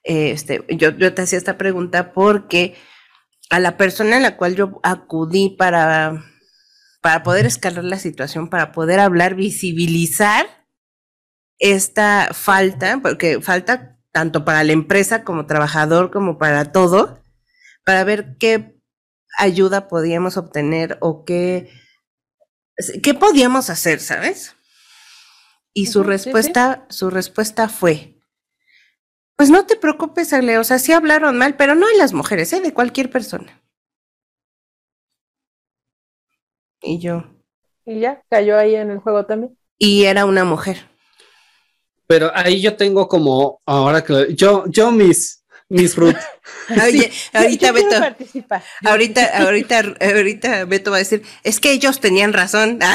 este, 0.05 0.63
yo, 0.69 0.91
yo 0.91 1.13
te 1.13 1.23
hacía 1.23 1.37
esta 1.37 1.57
pregunta 1.57 2.13
porque 2.13 2.75
a 3.49 3.59
la 3.59 3.75
persona 3.75 4.15
a 4.15 4.19
la 4.21 4.37
cual 4.37 4.55
yo 4.55 4.79
acudí 4.83 5.49
para, 5.49 6.23
para 7.01 7.21
poder 7.21 7.45
escalar 7.45 7.83
la 7.83 7.99
situación, 7.99 8.49
para 8.49 8.71
poder 8.71 9.01
hablar, 9.01 9.35
visibilizar 9.35 10.45
esta 11.57 12.29
falta, 12.31 13.01
porque 13.01 13.41
falta 13.41 13.99
tanto 14.13 14.45
para 14.45 14.63
la 14.63 14.71
empresa 14.71 15.25
como 15.25 15.45
trabajador, 15.45 16.09
como 16.09 16.37
para 16.37 16.71
todo, 16.71 17.21
para 17.83 18.05
ver 18.05 18.37
qué 18.39 18.79
ayuda 19.37 19.89
podíamos 19.89 20.37
obtener 20.37 20.97
o 21.01 21.25
qué 21.25 21.69
¿qué 23.01 23.13
podíamos 23.13 23.69
hacer, 23.69 23.99
sabes? 23.99 24.55
Y 25.73 25.87
su 25.87 26.03
respuesta, 26.03 26.85
su 26.89 27.09
respuesta 27.09 27.69
fue, 27.69 28.19
pues 29.35 29.49
no 29.49 29.65
te 29.65 29.75
preocupes, 29.75 30.33
Ale, 30.33 30.57
o 30.57 30.63
sea, 30.63 30.79
sí 30.79 30.91
hablaron 30.91 31.37
mal, 31.37 31.55
pero 31.55 31.75
no 31.75 31.87
de 31.87 31.97
las 31.97 32.13
mujeres, 32.13 32.51
¿eh? 32.53 32.61
de 32.61 32.73
cualquier 32.73 33.09
persona. 33.09 33.61
Y 36.81 36.99
yo. 36.99 37.23
Y 37.85 37.99
ya, 37.99 38.23
cayó 38.29 38.57
ahí 38.57 38.75
en 38.75 38.91
el 38.91 38.99
juego 38.99 39.25
también. 39.25 39.57
Y 39.77 40.03
era 40.05 40.25
una 40.25 40.43
mujer. 40.43 40.89
Pero 42.07 42.31
ahí 42.33 42.61
yo 42.61 42.75
tengo 42.75 43.07
como, 43.07 43.61
ahora 43.65 44.03
que 44.03 44.33
yo, 44.35 44.65
yo 44.67 44.91
mis, 44.91 45.38
mis 45.69 45.95
Ruth. 45.95 46.15
Oye, 46.85 47.11
ahorita 47.33 47.71
Beto. 47.71 47.95
Ahorita, 48.83 49.25
ahorita, 49.43 49.83
ahorita 50.01 50.65
Beto 50.65 50.91
va 50.91 50.97
a 50.97 50.99
decir, 50.99 51.23
es 51.43 51.59
que 51.59 51.71
ellos 51.71 51.99
tenían 51.99 52.33
razón. 52.33 52.79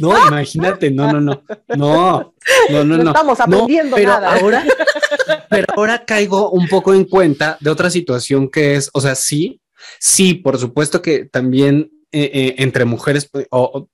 No, 0.00 0.28
imagínate, 0.28 0.90
no, 0.90 1.12
no, 1.12 1.20
no, 1.20 1.42
no, 1.76 2.34
no, 2.70 2.84
no, 2.84 2.96
no. 2.96 3.10
estamos 3.10 3.38
aprendiendo 3.38 3.96
pero 3.96 4.08
nada. 4.08 4.36
Ahora, 4.36 4.64
pero 5.50 5.66
ahora 5.76 6.04
caigo 6.06 6.50
un 6.50 6.68
poco 6.68 6.94
en 6.94 7.04
cuenta 7.04 7.58
de 7.60 7.68
otra 7.68 7.90
situación 7.90 8.48
que 8.48 8.76
es, 8.76 8.88
o 8.94 9.00
sea, 9.02 9.14
sí, 9.14 9.60
sí, 9.98 10.34
por 10.34 10.58
supuesto 10.58 11.02
que 11.02 11.26
también 11.26 11.90
eh, 12.12 12.30
eh, 12.32 12.54
entre 12.58 12.86
mujeres 12.86 13.28
o, 13.50 13.88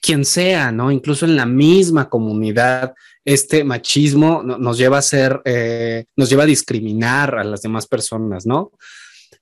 quien 0.00 0.24
sea, 0.24 0.72
¿no? 0.72 0.90
Incluso 0.90 1.26
en 1.26 1.36
la 1.36 1.46
misma 1.46 2.08
comunidad, 2.08 2.94
este 3.26 3.64
machismo 3.64 4.44
nos 4.44 4.78
lleva 4.78 4.98
a 4.98 5.02
ser, 5.02 5.42
eh, 5.44 6.04
nos 6.14 6.30
lleva 6.30 6.44
a 6.44 6.46
discriminar 6.46 7.36
a 7.36 7.42
las 7.42 7.60
demás 7.60 7.88
personas, 7.88 8.46
¿no? 8.46 8.70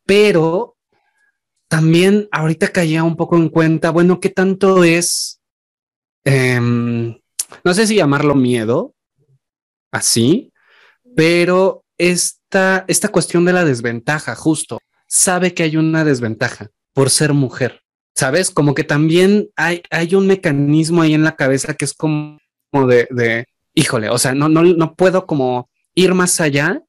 Pero 0.07 0.77
también 1.69 2.27
ahorita 2.33 2.69
caía 2.69 3.05
un 3.05 3.15
poco 3.15 3.37
en 3.37 3.51
cuenta, 3.51 3.91
bueno, 3.91 4.21
¿qué 4.21 4.31
tanto 4.31 4.85
es, 4.85 5.39
em, 6.25 7.15
no 7.63 7.75
sé 7.75 7.87
si 7.87 7.97
llamarlo 7.97 8.35
miedo, 8.35 8.95
así, 9.93 10.51
pero 11.15 11.85
esta, 11.99 12.87
esta 12.89 13.09
cuestión 13.09 13.45
de 13.45 13.53
la 13.53 13.67
desventaja, 13.67 14.35
justo, 14.35 14.79
sabe 15.07 15.53
que 15.53 15.63
hay 15.63 15.77
una 15.77 16.05
desventaja 16.05 16.71
por 16.95 17.11
ser 17.11 17.35
mujer. 17.35 17.81
¿Sabes? 18.17 18.51
Como 18.51 18.75
que 18.75 18.85
también 18.85 19.49
hay, 19.57 19.83
hay 19.91 20.15
un 20.15 20.29
mecanismo 20.29 21.03
ahí 21.03 21.15
en 21.15 21.25
la 21.25 21.35
cabeza 21.35 21.75
que 21.75 21.85
es 21.85 21.93
como 21.95 22.39
de, 22.73 23.09
de 23.11 23.45
híjole, 23.75 24.09
o 24.09 24.19
sea, 24.19 24.35
no, 24.35 24.49
no, 24.49 24.63
no 24.63 24.95
puedo 24.95 25.27
como 25.27 25.69
ir 25.95 26.15
más 26.15 26.41
allá 26.41 26.83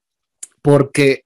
porque, 0.62 1.24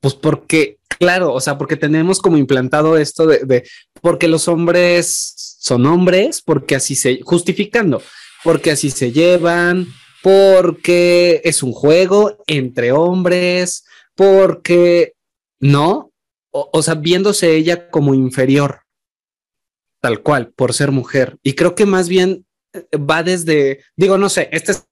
pues 0.00 0.14
porque, 0.14 0.78
claro, 0.98 1.32
o 1.32 1.40
sea, 1.40 1.58
porque 1.58 1.76
tenemos 1.76 2.20
como 2.20 2.36
implantado 2.36 2.96
esto 2.96 3.26
de, 3.26 3.68
porque 4.00 4.28
los 4.28 4.48
hombres 4.48 5.56
son 5.60 5.86
hombres, 5.86 6.42
porque 6.42 6.76
así 6.76 6.94
se, 6.94 7.20
justificando, 7.22 8.02
porque 8.44 8.70
así 8.70 8.90
se 8.90 9.12
llevan, 9.12 9.86
porque 10.22 11.40
es 11.44 11.62
un 11.62 11.72
juego 11.72 12.38
entre 12.46 12.92
hombres, 12.92 13.84
porque 14.14 15.14
no, 15.60 16.12
o, 16.50 16.70
o, 16.72 16.82
sea, 16.82 16.94
viéndose 16.94 17.54
ella 17.54 17.88
como 17.90 18.14
inferior, 18.14 18.80
tal 20.00 20.22
cual, 20.22 20.52
por 20.54 20.74
ser 20.74 20.92
mujer. 20.92 21.38
Y 21.42 21.54
creo 21.54 21.74
que 21.74 21.86
más 21.86 22.08
bien 22.08 22.47
va 22.94 23.22
desde, 23.22 23.80
digo, 23.96 24.18
no 24.18 24.28
sé, 24.28 24.48
este 24.52 24.72
es 24.72 24.86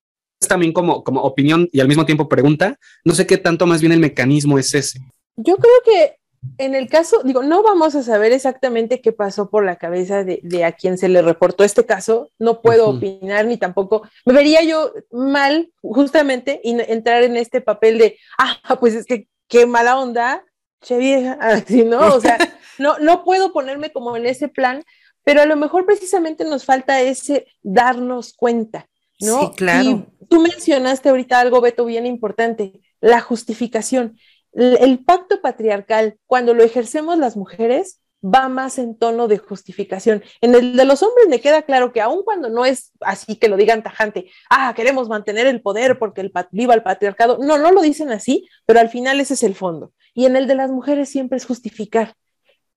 también 0.48 0.72
como, 0.72 1.02
como 1.02 1.22
opinión 1.22 1.68
y 1.72 1.80
al 1.80 1.88
mismo 1.88 2.06
tiempo 2.06 2.28
pregunta, 2.28 2.78
no 3.04 3.14
sé 3.14 3.26
qué 3.26 3.38
tanto 3.38 3.66
más 3.66 3.80
bien 3.80 3.92
el 3.92 4.00
mecanismo 4.00 4.58
es 4.58 4.74
ese. 4.74 5.00
Yo 5.36 5.56
creo 5.56 5.82
que 5.84 6.16
en 6.58 6.74
el 6.74 6.88
caso, 6.88 7.22
digo, 7.24 7.42
no 7.42 7.62
vamos 7.62 7.94
a 7.94 8.02
saber 8.02 8.32
exactamente 8.32 9.00
qué 9.00 9.12
pasó 9.12 9.50
por 9.50 9.64
la 9.64 9.76
cabeza 9.76 10.24
de, 10.24 10.40
de 10.42 10.64
a 10.64 10.72
quien 10.72 10.98
se 10.98 11.08
le 11.08 11.22
reportó 11.22 11.64
este 11.64 11.84
caso, 11.84 12.30
no 12.38 12.60
puedo 12.60 12.88
uh 12.88 12.92
-huh. 12.92 12.96
opinar 12.96 13.46
ni 13.46 13.56
tampoco, 13.56 14.08
me 14.24 14.32
vería 14.32 14.62
yo 14.62 14.92
mal 15.10 15.72
justamente 15.82 16.60
y 16.62 16.78
entrar 16.80 17.22
en 17.22 17.36
este 17.36 17.60
papel 17.60 17.98
de, 17.98 18.18
ah, 18.38 18.76
pues 18.78 18.94
es 18.94 19.06
que 19.06 19.28
qué 19.48 19.66
mala 19.66 19.98
onda, 19.98 20.44
che 20.80 20.98
vieja, 20.98 21.32
así, 21.40 21.84
¿no? 21.84 22.14
O 22.14 22.20
sea, 22.20 22.38
no, 22.78 22.98
no 22.98 23.24
puedo 23.24 23.52
ponerme 23.52 23.90
como 23.92 24.16
en 24.16 24.26
ese 24.26 24.48
plan, 24.48 24.82
pero 25.26 25.42
a 25.42 25.46
lo 25.46 25.56
mejor 25.56 25.84
precisamente 25.86 26.44
nos 26.44 26.64
falta 26.64 27.00
ese 27.00 27.48
darnos 27.60 28.32
cuenta, 28.32 28.88
¿no? 29.18 29.40
Sí, 29.40 29.50
claro. 29.56 29.82
Y 30.20 30.26
tú 30.28 30.40
mencionaste 30.40 31.08
ahorita 31.08 31.40
algo, 31.40 31.60
Beto, 31.60 31.84
bien 31.84 32.06
importante, 32.06 32.80
la 33.00 33.20
justificación. 33.20 34.16
El, 34.52 34.78
el 34.80 35.04
pacto 35.04 35.40
patriarcal, 35.40 36.16
cuando 36.26 36.54
lo 36.54 36.62
ejercemos 36.62 37.18
las 37.18 37.36
mujeres, 37.36 38.00
va 38.24 38.48
más 38.48 38.78
en 38.78 38.96
tono 38.96 39.26
de 39.26 39.38
justificación. 39.38 40.22
En 40.40 40.54
el 40.54 40.76
de 40.76 40.84
los 40.84 41.02
hombres 41.02 41.26
me 41.28 41.40
queda 41.40 41.62
claro 41.62 41.92
que 41.92 42.00
aun 42.00 42.22
cuando 42.22 42.48
no 42.48 42.64
es 42.64 42.92
así 43.00 43.34
que 43.34 43.48
lo 43.48 43.56
digan 43.56 43.82
tajante, 43.82 44.30
ah, 44.48 44.72
queremos 44.76 45.08
mantener 45.08 45.48
el 45.48 45.60
poder 45.60 45.98
porque 45.98 46.20
el 46.20 46.32
viva 46.52 46.74
el 46.74 46.84
patriarcado, 46.84 47.38
no, 47.38 47.58
no 47.58 47.72
lo 47.72 47.82
dicen 47.82 48.10
así, 48.10 48.48
pero 48.64 48.78
al 48.78 48.90
final 48.90 49.18
ese 49.18 49.34
es 49.34 49.42
el 49.42 49.56
fondo. 49.56 49.92
Y 50.14 50.26
en 50.26 50.36
el 50.36 50.46
de 50.46 50.54
las 50.54 50.70
mujeres 50.70 51.08
siempre 51.08 51.36
es 51.36 51.46
justificar. 51.46 52.14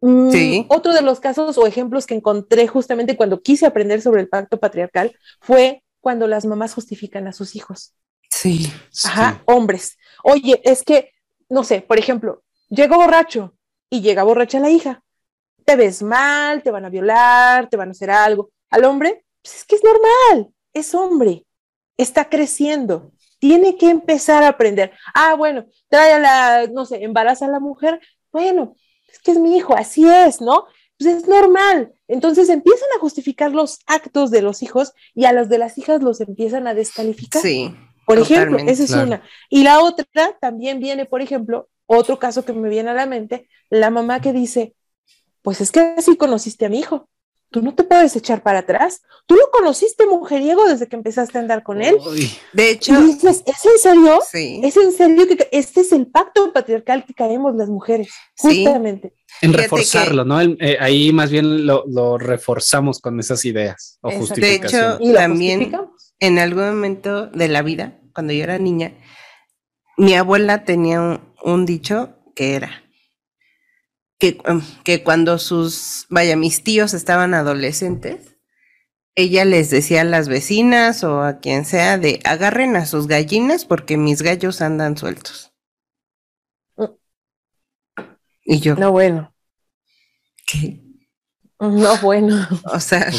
Sí. 0.01 0.65
Mm, 0.65 0.73
otro 0.73 0.93
de 0.93 1.01
los 1.01 1.19
casos 1.19 1.57
o 1.57 1.67
ejemplos 1.67 2.05
que 2.05 2.15
encontré 2.15 2.67
justamente 2.67 3.17
cuando 3.17 3.41
quise 3.41 3.65
aprender 3.65 4.01
sobre 4.01 4.21
el 4.21 4.29
pacto 4.29 4.59
patriarcal 4.59 5.15
fue 5.41 5.83
cuando 5.99 6.27
las 6.27 6.45
mamás 6.45 6.73
justifican 6.73 7.27
a 7.27 7.33
sus 7.33 7.55
hijos. 7.55 7.93
Sí. 8.29 8.71
Ajá, 9.05 9.33
sí. 9.33 9.41
hombres. 9.45 9.97
Oye, 10.23 10.61
es 10.63 10.83
que, 10.83 11.11
no 11.49 11.63
sé, 11.63 11.81
por 11.81 11.97
ejemplo, 11.97 12.43
llegó 12.69 12.95
borracho 12.95 13.55
y 13.89 14.01
llega 14.01 14.23
borracha 14.23 14.59
la 14.59 14.69
hija. 14.69 15.03
Te 15.65 15.75
ves 15.75 16.01
mal, 16.01 16.63
te 16.63 16.71
van 16.71 16.85
a 16.85 16.89
violar, 16.89 17.69
te 17.69 17.77
van 17.77 17.89
a 17.89 17.91
hacer 17.91 18.09
algo. 18.09 18.51
Al 18.69 18.85
hombre, 18.85 19.25
pues 19.41 19.57
es 19.57 19.65
que 19.65 19.75
es 19.75 19.83
normal, 19.83 20.53
es 20.73 20.93
hombre, 20.95 21.45
está 21.97 22.29
creciendo, 22.29 23.11
tiene 23.39 23.77
que 23.77 23.89
empezar 23.89 24.43
a 24.43 24.49
aprender. 24.49 24.91
Ah, 25.13 25.35
bueno, 25.35 25.65
trae 25.89 26.13
a 26.13 26.19
la, 26.19 26.67
no 26.67 26.85
sé, 26.85 27.03
embaraza 27.03 27.45
a 27.45 27.49
la 27.49 27.59
mujer, 27.59 27.99
bueno, 28.31 28.75
es 29.11 29.19
que 29.19 29.31
es 29.31 29.39
mi 29.39 29.57
hijo, 29.57 29.75
así 29.75 30.07
es, 30.07 30.41
¿no? 30.41 30.65
Pues 30.97 31.15
es 31.15 31.27
normal. 31.27 31.93
Entonces 32.07 32.49
empiezan 32.49 32.87
a 32.95 32.99
justificar 32.99 33.51
los 33.51 33.79
actos 33.85 34.31
de 34.31 34.41
los 34.41 34.63
hijos 34.63 34.93
y 35.15 35.25
a 35.25 35.33
los 35.33 35.49
de 35.49 35.57
las 35.57 35.77
hijas 35.77 36.01
los 36.01 36.19
empiezan 36.21 36.67
a 36.67 36.73
descalificar. 36.73 37.41
Sí. 37.41 37.73
Por 38.05 38.17
ejemplo, 38.17 38.57
esa 38.57 38.83
es 38.83 38.91
claro. 38.91 39.07
una. 39.07 39.23
Y 39.49 39.63
la 39.63 39.81
otra 39.81 40.05
también 40.41 40.79
viene, 40.79 41.05
por 41.05 41.21
ejemplo, 41.21 41.69
otro 41.85 42.19
caso 42.19 42.43
que 42.43 42.53
me 42.53 42.69
viene 42.69 42.89
a 42.89 42.93
la 42.93 43.05
mente, 43.05 43.47
la 43.69 43.91
mamá 43.91 44.19
que 44.19 44.33
dice, 44.33 44.75
pues 45.41 45.61
es 45.61 45.71
que 45.71 45.79
así 45.79 46.17
conociste 46.17 46.65
a 46.65 46.69
mi 46.69 46.79
hijo. 46.79 47.07
Tú 47.51 47.63
no 47.63 47.73
te 47.73 47.83
puedes 47.83 48.15
echar 48.15 48.43
para 48.43 48.59
atrás. 48.59 49.01
Tú 49.25 49.35
lo 49.35 49.49
conociste 49.51 50.05
mujeriego 50.05 50.67
desde 50.67 50.87
que 50.87 50.95
empezaste 50.95 51.39
a 51.39 51.41
andar 51.41 51.63
con 51.63 51.81
él. 51.81 51.95
Uy, 52.07 52.31
de 52.53 52.69
hecho, 52.69 52.93
y 52.99 53.13
dices, 53.13 53.43
¿es 53.45 53.65
en 53.65 53.79
serio? 53.79 54.19
Sí. 54.29 54.61
¿Es 54.63 54.77
en 54.77 54.91
serio 54.91 55.27
que 55.27 55.49
este 55.51 55.81
es 55.81 55.91
el 55.91 56.05
pacto 56.07 56.53
patriarcal 56.53 57.05
que 57.05 57.15
caemos 57.15 57.55
las 57.55 57.69
mujeres? 57.69 58.09
Justamente. 58.37 59.13
Sí. 59.15 59.35
En 59.41 59.53
reforzarlo, 59.53 60.23
que, 60.23 60.29
¿no? 60.29 60.41
El, 60.41 60.57
eh, 60.59 60.77
ahí 60.79 61.11
más 61.11 61.31
bien 61.31 61.65
lo, 61.65 61.85
lo, 61.87 62.19
reforzamos 62.19 62.99
con 62.99 63.19
esas 63.19 63.43
ideas 63.45 63.97
o 64.01 64.11
justificaciones. 64.11 64.99
De 64.99 65.05
hecho, 65.05 65.13
también 65.15 65.71
en 66.19 66.37
algún 66.37 66.65
momento 66.65 67.27
de 67.27 67.47
la 67.47 67.63
vida, 67.63 67.99
cuando 68.13 68.33
yo 68.33 68.43
era 68.43 68.59
niña, 68.59 68.93
mi 69.97 70.13
abuela 70.13 70.65
tenía 70.65 71.01
un, 71.01 71.19
un 71.43 71.65
dicho 71.65 72.15
que 72.35 72.55
era 72.55 72.83
que, 74.19 74.37
um, 74.47 74.61
que 74.83 75.03
cuando 75.03 75.39
sus, 75.39 76.05
vaya, 76.09 76.35
mis 76.35 76.63
tíos 76.63 76.93
estaban 76.93 77.33
adolescentes, 77.33 78.37
ella 79.15 79.43
les 79.45 79.69
decía 79.69 80.01
a 80.01 80.05
las 80.05 80.29
vecinas 80.29 81.03
o 81.03 81.21
a 81.21 81.39
quien 81.39 81.65
sea 81.65 81.97
de 81.97 82.19
agarren 82.23 82.75
a 82.75 82.85
sus 82.85 83.07
gallinas 83.07 83.65
porque 83.65 83.97
mis 83.97 84.21
gallos 84.21 84.61
andan 84.61 84.97
sueltos. 84.97 85.53
Y 88.43 88.59
yo. 88.61 88.75
No, 88.75 88.91
bueno. 88.91 89.33
¿Qué? 90.47 90.81
No, 91.59 91.97
bueno. 91.97 92.47
O 92.65 92.79
sea. 92.79 93.11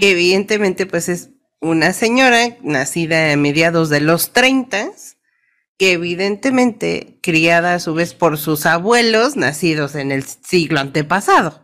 Evidentemente 0.00 0.86
pues 0.86 1.08
es 1.08 1.30
una 1.60 1.92
señora 1.92 2.56
nacida 2.62 3.32
a 3.32 3.36
mediados 3.36 3.88
de 3.90 4.00
los 4.00 4.32
30, 4.32 4.90
que 5.78 5.92
evidentemente 5.92 7.18
criada 7.22 7.74
a 7.74 7.80
su 7.80 7.94
vez 7.94 8.14
por 8.14 8.38
sus 8.38 8.66
abuelos 8.66 9.36
nacidos 9.36 9.94
en 9.94 10.10
el 10.12 10.22
siglo 10.24 10.80
antepasado. 10.80 11.62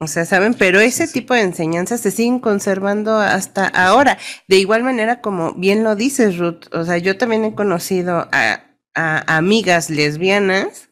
O 0.00 0.06
sea, 0.06 0.26
¿saben? 0.26 0.54
Pero 0.54 0.80
ese 0.80 1.06
tipo 1.08 1.34
de 1.34 1.42
enseñanzas 1.42 2.00
se 2.00 2.10
siguen 2.10 2.40
conservando 2.40 3.16
hasta 3.18 3.66
ahora. 3.66 4.18
De 4.48 4.56
igual 4.56 4.82
manera, 4.82 5.20
como 5.20 5.54
bien 5.54 5.84
lo 5.84 5.94
dices, 5.94 6.36
Ruth, 6.36 6.66
o 6.72 6.84
sea, 6.84 6.98
yo 6.98 7.16
también 7.16 7.44
he 7.44 7.54
conocido 7.54 8.28
a, 8.32 8.64
a 8.94 9.36
amigas 9.36 9.90
lesbianas 9.90 10.90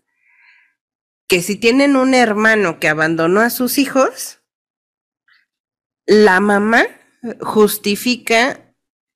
que 1.28 1.42
si 1.42 1.56
tienen 1.56 1.96
un 1.96 2.14
hermano 2.14 2.78
que 2.78 2.88
abandonó 2.88 3.40
a 3.40 3.50
sus 3.50 3.78
hijos, 3.78 4.40
la 6.06 6.40
mamá 6.40 6.84
justifica 7.40 8.74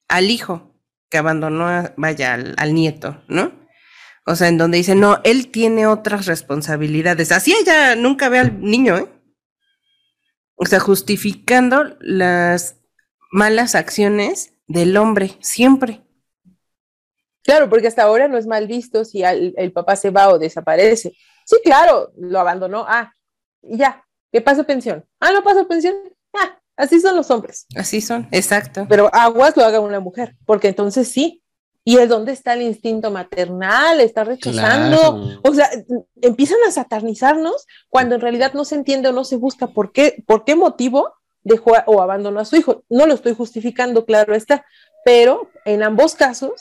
al 0.08 0.30
hijo 0.30 0.65
que 1.10 1.18
abandonó, 1.18 1.92
vaya, 1.96 2.34
al, 2.34 2.74
nieto, 2.74 3.22
¿no? 3.28 3.52
O 4.26 4.34
sea, 4.34 4.48
en 4.48 4.58
donde 4.58 4.78
dice, 4.78 4.94
no, 4.94 5.20
él 5.24 5.50
tiene 5.50 5.86
otras 5.86 6.26
responsabilidades. 6.26 7.30
Así 7.30 7.54
ella 7.54 7.94
nunca 7.94 8.28
ve 8.28 8.40
al 8.40 8.60
niño, 8.60 8.96
¿eh? 8.96 9.08
O 10.56 10.66
sea, 10.66 10.80
justificando 10.80 11.96
las 12.00 12.76
malas 13.30 13.74
acciones 13.74 14.54
del 14.66 14.96
hombre, 14.96 15.36
siempre. 15.40 16.02
Claro, 17.44 17.68
porque 17.68 17.86
hasta 17.86 18.02
ahora 18.02 18.26
no 18.26 18.38
es 18.38 18.46
mal 18.46 18.66
visto 18.66 19.04
si 19.04 19.22
el 19.22 19.72
papá 19.72 19.94
se 19.94 20.10
va 20.10 20.30
o 20.30 20.38
desaparece. 20.38 21.12
Sí, 21.44 21.56
claro, 21.62 22.10
lo 22.16 22.40
abandonó. 22.40 22.84
Ah, 22.88 23.12
ya. 23.62 24.04
¿Qué 24.32 24.40
pasó 24.40 24.64
pensión? 24.64 25.04
Ah, 25.20 25.30
no 25.32 25.44
pasó 25.44 25.66
pensión. 25.68 25.94
Ah, 26.34 26.58
Así 26.76 27.00
son 27.00 27.16
los 27.16 27.30
hombres. 27.30 27.66
Así 27.74 28.00
son, 28.00 28.28
exacto. 28.30 28.86
Pero 28.88 29.08
aguas 29.14 29.56
lo 29.56 29.64
haga 29.64 29.80
una 29.80 30.00
mujer, 30.00 30.36
porque 30.44 30.68
entonces 30.68 31.08
sí. 31.08 31.42
¿Y 31.88 31.98
es 31.98 32.08
donde 32.08 32.32
está 32.32 32.54
el 32.54 32.62
instinto 32.62 33.12
maternal? 33.12 34.00
Está 34.00 34.24
rechazando. 34.24 35.40
O 35.44 35.54
sea, 35.54 35.70
empiezan 36.20 36.58
a 36.66 36.72
satanizarnos 36.72 37.64
cuando 37.88 38.16
en 38.16 38.20
realidad 38.20 38.54
no 38.54 38.64
se 38.64 38.74
entiende 38.74 39.08
o 39.08 39.12
no 39.12 39.24
se 39.24 39.36
busca 39.36 39.68
por 39.68 39.92
qué, 39.92 40.22
por 40.26 40.44
qué 40.44 40.56
motivo 40.56 41.14
dejó 41.44 41.74
o 41.86 42.02
abandonó 42.02 42.40
a 42.40 42.44
su 42.44 42.56
hijo. 42.56 42.82
No 42.88 43.06
lo 43.06 43.14
estoy 43.14 43.36
justificando, 43.36 44.04
claro 44.04 44.34
está, 44.34 44.66
pero 45.04 45.48
en 45.64 45.84
ambos 45.84 46.16
casos 46.16 46.60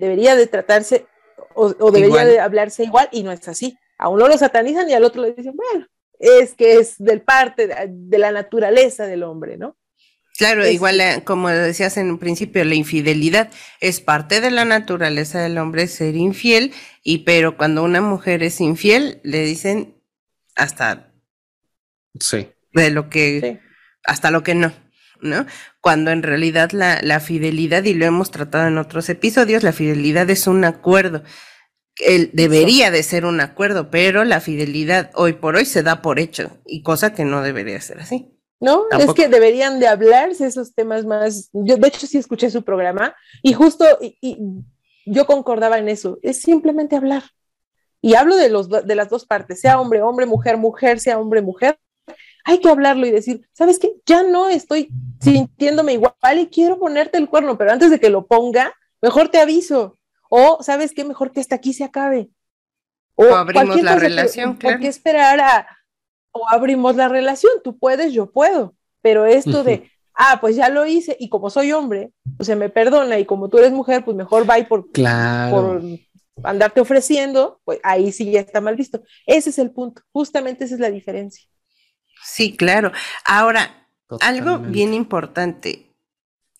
debería 0.00 0.34
de 0.34 0.48
tratarse 0.48 1.06
o, 1.54 1.68
debería 1.92 2.24
de 2.24 2.40
hablarse 2.40 2.82
igual 2.82 3.08
y 3.12 3.22
no 3.22 3.30
es 3.30 3.46
así. 3.46 3.78
A 3.96 4.08
uno 4.08 4.26
lo 4.26 4.36
satanizan 4.36 4.90
y 4.90 4.94
al 4.94 5.04
otro 5.04 5.22
le 5.22 5.32
dicen, 5.32 5.54
bueno, 5.54 5.86
es 6.22 6.54
que 6.54 6.78
es 6.78 6.94
del 6.98 7.20
parte 7.20 7.66
de, 7.66 8.18
la 8.18 8.30
naturaleza 8.30 9.06
del 9.06 9.24
hombre, 9.24 9.56
¿no? 9.56 9.76
Claro, 10.38 10.66
igual 10.66 11.00
eh, 11.00 11.22
como 11.24 11.50
decías 11.50 11.96
en 11.98 12.10
un 12.10 12.18
principio, 12.18 12.64
la 12.64 12.74
infidelidad 12.74 13.50
es 13.80 14.00
parte 14.00 14.40
de 14.40 14.50
la 14.50 14.64
naturaleza 14.64 15.40
del 15.40 15.58
hombre 15.58 15.88
ser 15.88 16.14
infiel, 16.14 16.72
y 17.02 17.18
pero 17.18 17.56
cuando 17.56 17.82
una 17.82 18.00
mujer 18.00 18.42
es 18.42 18.60
infiel, 18.60 19.20
le 19.24 19.44
dicen 19.44 20.00
hasta 20.54 21.12
sí. 22.18 22.48
de 22.72 22.90
lo 22.90 23.10
que 23.10 23.60
hasta 24.04 24.30
lo 24.30 24.42
que 24.42 24.54
no, 24.54 24.72
¿no? 25.20 25.44
Cuando 25.80 26.12
en 26.12 26.22
realidad 26.22 26.70
la, 26.70 27.00
la 27.02 27.20
fidelidad, 27.20 27.84
y 27.84 27.94
lo 27.94 28.06
hemos 28.06 28.30
tratado 28.30 28.68
en 28.68 28.78
otros 28.78 29.08
episodios, 29.08 29.64
la 29.64 29.72
fidelidad 29.72 30.30
es 30.30 30.46
un 30.46 30.64
acuerdo 30.64 31.24
el, 32.00 32.30
debería 32.32 32.90
de 32.90 33.02
ser 33.02 33.24
un 33.24 33.40
acuerdo, 33.40 33.90
pero 33.90 34.24
la 34.24 34.40
fidelidad 34.40 35.10
hoy 35.14 35.34
por 35.34 35.56
hoy 35.56 35.64
se 35.64 35.82
da 35.82 36.02
por 36.02 36.18
hecho 36.18 36.58
y 36.64 36.82
cosa 36.82 37.12
que 37.12 37.24
no 37.24 37.42
debería 37.42 37.80
ser 37.80 38.00
así. 38.00 38.32
No, 38.60 38.84
es 38.96 39.12
que 39.14 39.26
deberían 39.26 39.80
de 39.80 39.88
hablarse 39.88 40.46
esos 40.46 40.72
temas 40.72 41.04
más. 41.04 41.50
Yo, 41.52 41.76
de 41.76 41.88
hecho, 41.88 42.06
sí 42.06 42.16
escuché 42.16 42.48
su 42.48 42.62
programa 42.62 43.12
y 43.42 43.54
justo 43.54 43.84
y, 44.00 44.38
yo 45.04 45.26
concordaba 45.26 45.78
en 45.78 45.88
eso. 45.88 46.20
Es 46.22 46.42
simplemente 46.42 46.94
hablar. 46.94 47.24
Y 48.00 48.14
hablo 48.14 48.36
de, 48.36 48.48
los, 48.48 48.68
de 48.68 48.94
las 48.94 49.08
dos 49.08 49.26
partes, 49.26 49.60
sea 49.60 49.80
hombre, 49.80 50.00
hombre, 50.02 50.26
mujer, 50.26 50.58
mujer, 50.58 51.00
sea 51.00 51.18
hombre, 51.18 51.42
mujer. 51.42 51.76
Hay 52.44 52.58
que 52.58 52.68
hablarlo 52.68 53.04
y 53.04 53.10
decir, 53.10 53.48
¿sabes 53.52 53.80
qué? 53.80 53.94
Ya 54.06 54.22
no 54.22 54.48
estoy 54.48 54.90
sintiéndome 55.20 55.94
igual 55.94 56.38
y 56.38 56.46
quiero 56.46 56.78
ponerte 56.78 57.18
el 57.18 57.28
cuerno, 57.28 57.58
pero 57.58 57.72
antes 57.72 57.90
de 57.90 57.98
que 57.98 58.10
lo 58.10 58.26
ponga, 58.26 58.72
mejor 59.00 59.28
te 59.28 59.40
aviso 59.40 59.98
o, 60.34 60.62
¿sabes 60.62 60.94
qué? 60.94 61.04
Mejor 61.04 61.30
que 61.30 61.40
hasta 61.40 61.56
aquí 61.56 61.74
se 61.74 61.84
acabe. 61.84 62.30
O, 63.16 63.34
abrimos 63.34 63.82
la 63.82 63.96
relación, 63.96 64.58
¿Por 64.58 64.80
qué 64.80 64.88
esperar 64.88 65.38
a, 65.40 65.66
o 66.30 66.48
abrimos 66.48 66.96
la 66.96 67.08
relación? 67.08 67.52
Tú 67.62 67.78
puedes, 67.78 68.14
yo 68.14 68.32
puedo. 68.32 68.74
Pero 69.02 69.26
esto 69.26 69.62
de, 69.62 69.90
ah, 70.14 70.38
pues 70.40 70.56
ya 70.56 70.70
lo 70.70 70.86
hice 70.86 71.18
y 71.20 71.28
como 71.28 71.50
soy 71.50 71.72
hombre, 71.72 72.12
pues 72.38 72.46
se 72.46 72.56
me 72.56 72.70
perdona 72.70 73.18
y 73.18 73.26
como 73.26 73.50
tú 73.50 73.58
eres 73.58 73.72
mujer, 73.72 74.06
pues 74.06 74.16
mejor 74.16 74.48
va 74.48 74.56
por, 74.66 74.90
por 74.90 75.82
andarte 76.42 76.80
ofreciendo, 76.80 77.60
pues 77.64 77.78
ahí 77.82 78.10
sí 78.10 78.30
ya 78.30 78.40
está 78.40 78.62
mal 78.62 78.74
visto. 78.74 79.02
Ese 79.26 79.50
es 79.50 79.58
el 79.58 79.70
punto, 79.70 80.00
justamente 80.12 80.64
esa 80.64 80.76
es 80.76 80.80
la 80.80 80.90
diferencia. 80.90 81.44
Sí, 82.24 82.56
claro. 82.56 82.90
Ahora, 83.26 83.86
algo 84.22 84.60
bien 84.60 84.94
importante, 84.94 85.91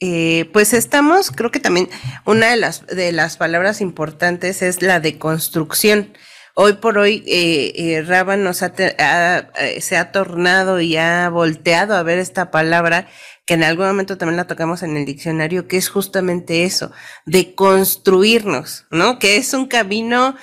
eh, 0.05 0.51
pues 0.53 0.73
estamos, 0.73 1.31
creo 1.31 1.53
que 1.53 1.61
también 1.61 1.89
una 2.25 2.51
de 2.51 2.57
las, 2.57 2.85
de 2.89 3.13
las 3.13 3.37
palabras 3.37 3.81
importantes 3.81 4.61
es 4.61 4.83
la 4.83 4.99
de 4.99 5.17
construcción. 5.17 6.13
Hoy 6.55 6.73
por 6.73 6.99
hoy, 6.99 7.23
eh, 7.29 7.73
eh 7.77 8.03
Raba 8.03 8.37
nos 8.37 8.65
ha, 8.65 8.73
eh, 8.77 9.81
se 9.81 9.97
ha 9.97 10.11
tornado 10.11 10.81
y 10.81 10.97
ha 10.97 11.29
volteado 11.29 11.95
a 11.95 12.03
ver 12.03 12.19
esta 12.19 12.51
palabra 12.51 13.07
que 13.47 13.55
en 13.55 13.63
algún 13.63 13.87
momento 13.87 14.19
también 14.19 14.39
la 14.39 14.49
tocamos 14.49 14.83
en 14.83 14.97
el 14.97 15.05
diccionario, 15.05 15.69
que 15.69 15.77
es 15.77 15.89
justamente 15.89 16.65
eso, 16.65 16.91
de 17.25 17.55
construirnos, 17.55 18.87
¿no? 18.91 19.21
Que 19.21 19.37
es 19.37 19.55
un 19.55 19.69
camino 19.69 20.35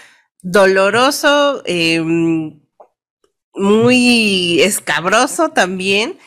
doloroso, 0.41 1.63
em, 1.65 2.61
muy 3.53 4.61
escabroso 4.61 5.49
también, 5.49 6.17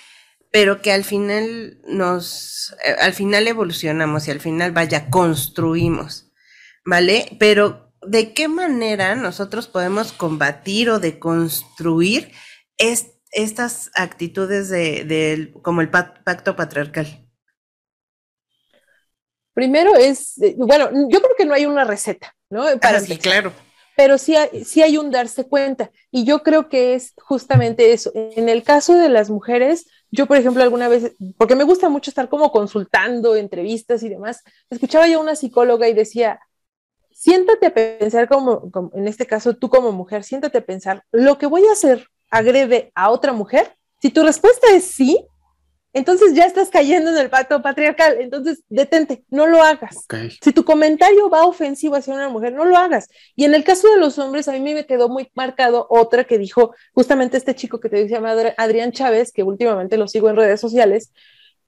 pero 0.53 0.82
que 0.82 0.92
al 0.92 1.03
final 1.03 1.80
nos, 1.88 2.76
eh, 2.84 2.94
al 3.00 3.14
final 3.14 3.48
evolucionamos 3.48 4.28
y 4.28 4.30
al 4.30 4.40
final, 4.40 4.70
vaya, 4.70 5.09
construimos, 5.09 6.30
¿vale? 6.84 7.36
Pero 7.40 7.92
¿de 8.07 8.34
qué 8.34 8.48
manera 8.48 9.14
nosotros 9.16 9.66
podemos 9.66 10.12
combatir 10.12 10.90
o 10.90 11.00
de 11.00 11.18
construir 11.18 12.30
estas 12.76 13.90
actitudes 13.94 14.68
de, 14.68 15.55
como 15.62 15.80
el 15.80 15.90
pacto 15.90 16.55
patriarcal? 16.55 17.26
Primero 19.55 19.96
es, 19.96 20.40
eh, 20.42 20.55
bueno, 20.59 20.90
yo 21.09 21.20
creo 21.20 21.36
que 21.36 21.46
no 21.46 21.55
hay 21.55 21.64
una 21.64 21.84
receta, 21.84 22.36
¿no? 22.50 22.64
Para 22.78 23.00
sí, 23.00 23.16
claro. 23.16 23.53
Pero 23.96 24.18
sí 24.18 24.36
hay, 24.36 24.64
sí 24.64 24.82
hay 24.82 24.96
un 24.96 25.11
darse 25.11 25.44
cuenta. 25.44 25.90
Y 26.11 26.24
yo 26.24 26.42
creo 26.42 26.68
que 26.70 26.94
es 26.94 27.12
justamente 27.18 27.92
eso. 27.92 28.11
En 28.14 28.48
el 28.48 28.62
caso 28.62 28.94
de 28.94 29.11
las 29.11 29.28
mujeres, 29.28 29.86
yo, 30.12 30.26
por 30.26 30.36
ejemplo, 30.36 30.62
alguna 30.62 30.88
vez, 30.88 31.16
porque 31.38 31.56
me 31.56 31.64
gusta 31.64 31.88
mucho 31.88 32.10
estar 32.10 32.28
como 32.28 32.52
consultando 32.52 33.34
entrevistas 33.34 34.02
y 34.02 34.10
demás, 34.10 34.44
escuchaba 34.68 35.08
yo 35.08 35.18
una 35.20 35.34
psicóloga 35.34 35.88
y 35.88 35.94
decía, 35.94 36.38
siéntate 37.10 37.66
a 37.66 37.74
pensar 37.74 38.28
como, 38.28 38.70
en 38.94 39.08
este 39.08 39.26
caso 39.26 39.56
tú 39.56 39.70
como 39.70 39.90
mujer, 39.90 40.22
siéntate 40.22 40.58
a 40.58 40.66
pensar, 40.66 41.04
lo 41.12 41.38
que 41.38 41.46
voy 41.46 41.64
a 41.66 41.72
hacer 41.72 42.08
agrede 42.30 42.92
a 42.94 43.10
otra 43.10 43.32
mujer. 43.32 43.74
Si 44.02 44.10
tu 44.10 44.22
respuesta 44.22 44.66
es 44.74 44.84
sí, 44.84 45.26
entonces 45.95 46.32
ya 46.34 46.47
estás 46.47 46.70
cayendo 46.70 47.11
en 47.11 47.18
el 47.18 47.28
pacto 47.28 47.61
patriarcal. 47.61 48.16
Entonces, 48.20 48.62
detente, 48.70 49.24
no 49.28 49.47
lo 49.47 49.62
hagas. 49.62 50.07
Si 50.40 50.53
tu 50.53 50.64
comentario 50.64 51.28
va 51.28 51.45
ofensivo 51.45 51.97
hacia 51.97 52.14
una 52.14 52.30
mujer, 52.30 52.55
no 52.55 52.64
lo 52.64 52.76
hagas. 52.76 53.09
Y 53.36 53.45
en 53.45 53.55
el 53.55 53.62
caso 53.62 53.88
de 53.90 53.99
los 53.99 54.18
hombres, 54.18 54.49
a 54.49 54.53
mí 54.53 54.74
me 54.74 54.86
quedó 54.86 55.11
muy 55.11 55.30
marcado 55.34 55.86
otra 55.90 56.24
que 56.24 56.38
dijo 56.38 56.74
justamente 56.95 57.36
este 57.36 57.55
chico 57.55 57.78
que 57.78 57.90
te 57.90 58.09
llama 58.09 58.34
Adrián 58.57 58.93
Chávez, 58.93 59.32
que 59.32 59.43
últimamente 59.43 59.99
lo 59.99 60.09
sigo 60.09 60.30
en 60.30 60.36
redes 60.36 60.61
sociales. 60.61 61.12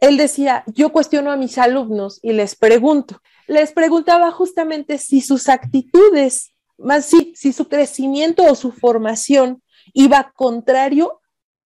Él 0.01 0.17
decía, 0.17 0.65
yo 0.67 0.91
cuestiono 0.91 1.31
a 1.31 1.37
mis 1.37 1.59
alumnos 1.59 2.19
y 2.23 2.33
les 2.33 2.57
pregunto, 2.57 3.21
les 3.47 3.73
preguntaba 3.73 4.31
justamente 4.31 4.97
si 4.97 5.21
sus 5.21 5.51
actitudes, 5.51 6.55
más 6.79 7.05
si, 7.05 7.35
si 7.37 7.53
su 7.53 7.69
crecimiento 7.69 8.45
o 8.45 8.55
su 8.55 8.73
formación 8.73 9.63
iba 9.93 10.33
contrario 10.35 11.21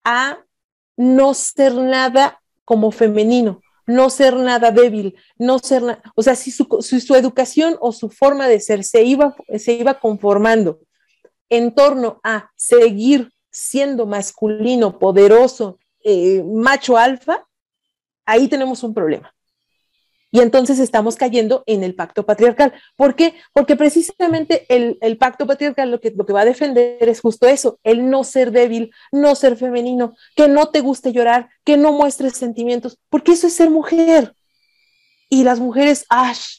a 0.05 0.39
no 0.97 1.33
ser 1.35 1.75
nada 1.75 2.41
como 2.69 2.91
femenino, 2.91 3.63
no 3.87 4.11
ser 4.11 4.37
nada 4.37 4.71
débil, 4.71 5.17
no 5.39 5.59
ser 5.59 5.83
nada, 5.83 6.03
o 6.15 6.23
sea, 6.23 6.35
si 6.35 6.51
su, 6.51 7.15
educación 7.15 7.79
o 7.81 7.93
su 7.93 8.11
forma 8.11 8.47
de 8.47 8.61
ser 8.61 8.85
se 8.85 9.05
iba, 9.05 9.35
se 9.57 9.73
iba 9.73 9.99
conformando 9.99 10.79
en 11.49 11.75
torno 11.75 12.21
a 12.23 12.51
seguir 12.57 13.33
siendo 13.51 14.05
masculino, 14.05 14.99
poderoso, 14.99 15.79
eh, 16.05 16.45
macho 16.45 16.99
alfa, 16.99 17.47
ahí 18.27 18.49
tenemos 18.49 18.83
un 18.83 18.93
problema. 18.93 19.35
Y 20.31 20.41
entonces 20.41 20.79
estamos 20.79 21.17
cayendo 21.17 21.63
en 21.67 21.83
el 21.83 21.95
pacto 21.95 22.27
patriarcal. 22.27 22.75
¿Por 22.97 23.15
qué? 23.15 23.35
Porque 23.55 23.77
precisamente 23.77 24.67
el, 24.69 24.99
el, 25.01 25.17
pacto 25.17 25.47
patriarcal 25.47 25.91
lo 25.91 26.01
que, 26.01 26.11
lo 26.11 26.27
que 26.27 26.35
va 26.35 26.43
a 26.43 26.45
defender 26.45 27.09
es 27.09 27.21
justo 27.21 27.47
eso, 27.47 27.79
el 27.83 28.11
no 28.11 28.25
ser 28.25 28.51
débil, 28.53 28.93
no 29.11 29.35
ser 29.35 29.57
femenino, 29.57 30.15
que 30.37 30.49
no 30.49 30.69
te 30.69 30.81
guste 30.81 31.13
llorar, 31.13 31.49
que 31.65 31.79
no 31.79 31.93
muestres 31.93 32.37
sentimientos, 32.37 32.99
porque 33.09 33.33
eso 33.33 33.47
es 33.47 33.55
ser 33.55 33.71
mujer. 33.71 34.35
Y 35.31 35.45
las 35.45 35.61
mujeres, 35.61 36.05
ash, 36.11 36.59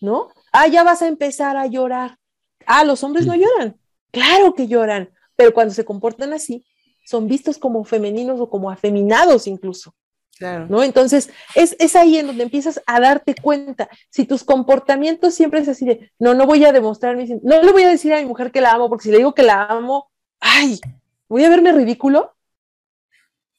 ¿no? 0.00 0.28
Ah, 0.52 0.68
ya 0.68 0.84
vas 0.84 1.02
a 1.02 1.08
empezar 1.08 1.56
a 1.56 1.66
llorar. 1.66 2.18
Ah, 2.66 2.84
los 2.84 3.02
hombres 3.02 3.26
no 3.26 3.34
lloran. 3.34 3.80
Claro 4.12 4.54
que 4.54 4.68
lloran, 4.68 5.10
pero 5.34 5.52
cuando 5.54 5.74
se 5.74 5.84
comportan 5.84 6.32
así, 6.32 6.64
son 7.04 7.26
vistos 7.26 7.58
como 7.58 7.82
femeninos 7.84 8.40
o 8.40 8.48
como 8.48 8.70
afeminados 8.70 9.46
incluso. 9.48 9.94
Claro. 10.38 10.66
¿No? 10.68 10.82
Entonces, 10.82 11.30
es, 11.54 11.76
es, 11.78 11.94
ahí 11.94 12.18
en 12.18 12.26
donde 12.26 12.42
empiezas 12.42 12.80
a 12.86 13.00
darte 13.00 13.34
cuenta. 13.34 13.88
Si 14.10 14.24
tus 14.24 14.44
comportamientos 14.44 15.34
siempre 15.34 15.60
es 15.60 15.68
así 15.68 15.84
de, 15.84 16.10
no, 16.18 16.34
no 16.34 16.46
voy 16.46 16.64
a 16.64 16.72
demostrar, 16.72 17.16
mi, 17.16 17.26
no 17.42 17.62
le 17.62 17.72
voy 17.72 17.82
a 17.82 17.88
decir 17.88 18.12
a 18.12 18.18
mi 18.18 18.24
mujer 18.24 18.50
que 18.50 18.60
la 18.60 18.72
amo, 18.72 18.88
porque 18.88 19.04
si 19.04 19.10
le 19.10 19.18
digo 19.18 19.34
que 19.34 19.42
la 19.42 19.64
amo, 19.64 20.10
ay, 20.40 20.80
voy 21.28 21.44
a 21.44 21.50
verme 21.50 21.72
ridículo. 21.72 22.34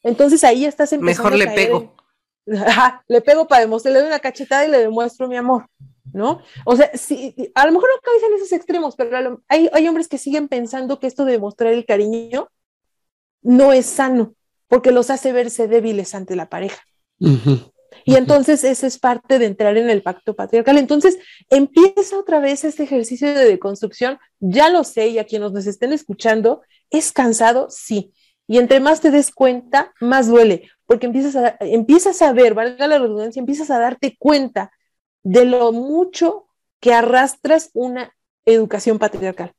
Entonces 0.01 0.43
ahí 0.43 0.65
estás 0.65 0.91
empezando. 0.91 1.29
Mejor 1.29 1.37
le 1.37 1.55
pego. 1.55 1.95
le 3.07 3.21
pego 3.21 3.47
para 3.47 3.61
demostrarle, 3.61 3.99
le 3.99 4.01
doy 4.01 4.09
una 4.09 4.19
cachetada 4.19 4.65
y 4.65 4.71
le 4.71 4.79
demuestro 4.79 5.27
mi 5.27 5.37
amor. 5.37 5.69
¿no? 6.11 6.41
O 6.65 6.75
sea, 6.75 6.91
sí, 6.95 7.33
a 7.55 7.65
lo 7.65 7.71
mejor 7.71 7.89
no 7.89 8.01
cabes 8.01 8.23
en 8.23 8.33
esos 8.35 8.51
extremos, 8.51 8.95
pero 8.95 9.41
hay, 9.47 9.69
hay 9.73 9.87
hombres 9.87 10.07
que 10.07 10.17
siguen 10.17 10.47
pensando 10.47 10.99
que 10.99 11.07
esto 11.07 11.25
de 11.25 11.33
demostrar 11.33 11.73
el 11.73 11.85
cariño 11.85 12.49
no 13.41 13.73
es 13.73 13.85
sano 13.87 14.35
porque 14.67 14.91
los 14.91 15.09
hace 15.09 15.31
verse 15.31 15.67
débiles 15.67 16.15
ante 16.15 16.35
la 16.35 16.49
pareja. 16.49 16.81
Y 18.05 18.15
entonces 18.15 18.63
eso 18.63 18.85
es 18.87 18.99
parte 18.99 19.39
de 19.39 19.45
entrar 19.45 19.77
en 19.77 19.89
el 19.89 20.01
pacto 20.01 20.35
patriarcal. 20.35 20.77
Entonces 20.77 21.17
empieza 21.49 22.17
otra 22.17 22.39
vez 22.39 22.63
este 22.63 22.83
ejercicio 22.83 23.33
de 23.33 23.45
deconstrucción. 23.45 24.19
Ya 24.39 24.69
lo 24.69 24.83
sé, 24.83 25.07
y 25.07 25.19
a 25.19 25.25
quienes 25.25 25.51
nos 25.51 25.67
estén 25.67 25.93
escuchando, 25.93 26.61
¿es 26.89 27.11
cansado? 27.11 27.67
Sí. 27.69 28.13
Y 28.47 28.57
entre 28.57 28.79
más 28.79 28.99
te 28.99 29.11
des 29.11 29.31
cuenta, 29.31 29.93
más 30.01 30.27
duele, 30.27 30.69
porque 30.85 31.05
empiezas 31.05 31.35
a, 31.35 31.55
empiezas 31.61 32.21
a 32.21 32.33
ver, 32.33 32.53
valga 32.53 32.87
la 32.87 32.99
redundancia, 32.99 33.39
empiezas 33.39 33.71
a 33.71 33.79
darte 33.79 34.17
cuenta 34.19 34.71
de 35.23 35.45
lo 35.45 35.71
mucho 35.71 36.47
que 36.81 36.93
arrastras 36.93 37.69
una 37.73 38.13
educación 38.45 38.99
patriarcal. 38.99 39.53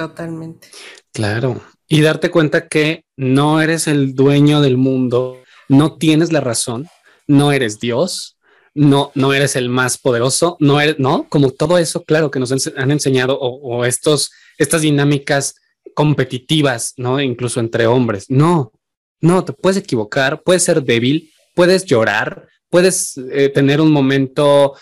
Totalmente. 0.00 0.68
Claro. 1.12 1.60
Y 1.86 2.00
darte 2.00 2.30
cuenta 2.30 2.68
que 2.68 3.04
no 3.18 3.60
eres 3.60 3.86
el 3.86 4.14
dueño 4.14 4.62
del 4.62 4.78
mundo, 4.78 5.42
no 5.68 5.98
tienes 5.98 6.32
la 6.32 6.40
razón, 6.40 6.88
no 7.26 7.52
eres 7.52 7.80
Dios, 7.80 8.38
no, 8.72 9.12
no 9.14 9.34
eres 9.34 9.56
el 9.56 9.68
más 9.68 9.98
poderoso, 9.98 10.56
no 10.58 10.80
eres, 10.80 10.98
no, 10.98 11.28
como 11.28 11.50
todo 11.50 11.76
eso, 11.76 12.02
claro, 12.02 12.30
que 12.30 12.40
nos 12.40 12.50
han 12.50 12.90
enseñado 12.90 13.38
o, 13.38 13.84
estos, 13.84 14.30
estas 14.56 14.80
dinámicas 14.80 15.56
competitivas, 15.94 16.94
¿no? 16.96 17.20
Incluso 17.20 17.60
entre 17.60 17.86
hombres. 17.86 18.24
No, 18.30 18.72
no, 19.20 19.44
te 19.44 19.52
puedes 19.52 19.76
equivocar, 19.76 20.42
puedes 20.42 20.62
ser 20.62 20.82
débil, 20.82 21.30
puedes 21.54 21.84
llorar, 21.84 22.48
puedes 22.70 23.18
eh, 23.18 23.50
tener 23.50 23.82
un 23.82 23.92
momento 23.92 24.76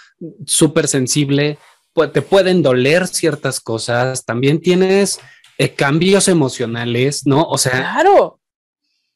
súper 0.46 0.86
sensible, 0.86 1.58
te 2.06 2.22
pueden 2.22 2.62
doler 2.62 3.06
ciertas 3.06 3.60
cosas, 3.60 4.24
también 4.24 4.60
tienes 4.60 5.20
eh, 5.58 5.74
cambios 5.74 6.28
emocionales, 6.28 7.26
¿no? 7.26 7.42
O 7.42 7.58
sea, 7.58 7.72
claro. 7.72 8.40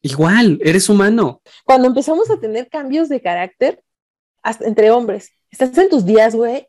Igual, 0.03 0.59
eres 0.63 0.89
humano. 0.89 1.41
Cuando 1.65 1.87
empezamos 1.87 2.29
a 2.31 2.41
tener 2.41 2.69
cambios 2.69 3.09
de 3.09 3.21
carácter, 3.21 3.85
hasta 4.43 4.67
entre 4.67 4.91
hombres, 4.91 5.31
estás 5.51 5.79
en 5.79 5.89
tus 5.89 6.05
días, 6.05 6.35
güey. 6.35 6.67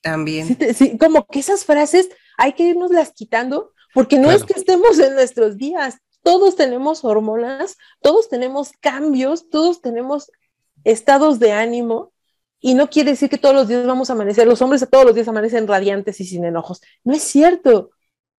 También. 0.00 0.56
Sí, 0.74 0.96
como 0.96 1.26
que 1.26 1.40
esas 1.40 1.66
frases 1.66 2.08
hay 2.38 2.54
que 2.54 2.62
irnos 2.62 2.90
las 2.90 3.12
quitando, 3.12 3.72
porque 3.92 4.18
no 4.18 4.30
es 4.30 4.44
que 4.44 4.54
estemos 4.54 4.98
en 4.98 5.14
nuestros 5.14 5.58
días, 5.58 5.98
todos 6.22 6.56
tenemos 6.56 7.04
hormonas, 7.04 7.76
todos 8.00 8.30
tenemos 8.30 8.72
cambios, 8.80 9.50
todos 9.50 9.82
tenemos 9.82 10.30
estados 10.84 11.38
de 11.38 11.52
ánimo, 11.52 12.09
y 12.60 12.74
no 12.74 12.90
quiere 12.90 13.12
decir 13.12 13.30
que 13.30 13.38
todos 13.38 13.54
los 13.54 13.68
días 13.68 13.86
vamos 13.86 14.10
a 14.10 14.12
amanecer, 14.12 14.46
los 14.46 14.60
hombres 14.60 14.86
todos 14.90 15.04
los 15.04 15.14
días 15.14 15.28
amanecen 15.28 15.66
radiantes 15.66 16.20
y 16.20 16.24
sin 16.24 16.44
enojos. 16.44 16.80
No 17.04 17.14
es 17.14 17.22
cierto. 17.22 17.90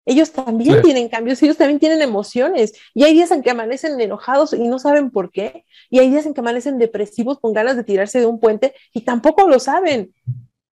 Ellos 0.05 0.32
también 0.32 0.82
tienen 0.82 1.09
cambios, 1.09 1.41
ellos 1.43 1.57
también 1.57 1.80
tienen 1.80 2.01
emociones. 2.01 2.74
Y 2.93 3.03
hay 3.03 3.13
días 3.13 3.32
en 3.32 3.43
que 3.43 3.51
amanecen 3.51 3.99
enojados 3.99 4.53
y 4.53 4.67
no 4.67 4.80
saben 4.80 5.11
por 5.11 5.32
qué. 5.32 5.65
Y 5.89 5.99
hay 5.99 6.09
días 6.09 6.26
en 6.26 6.34
que 6.34 6.41
amanecen 6.41 6.80
depresivos 6.80 7.39
con 7.39 7.53
ganas 7.53 7.76
de 7.76 7.84
tirarse 7.84 8.19
de 8.19 8.26
un 8.26 8.39
puente 8.39 8.74
y 8.93 9.01
tampoco 9.01 9.47
lo 9.47 9.59
saben. 9.59 10.13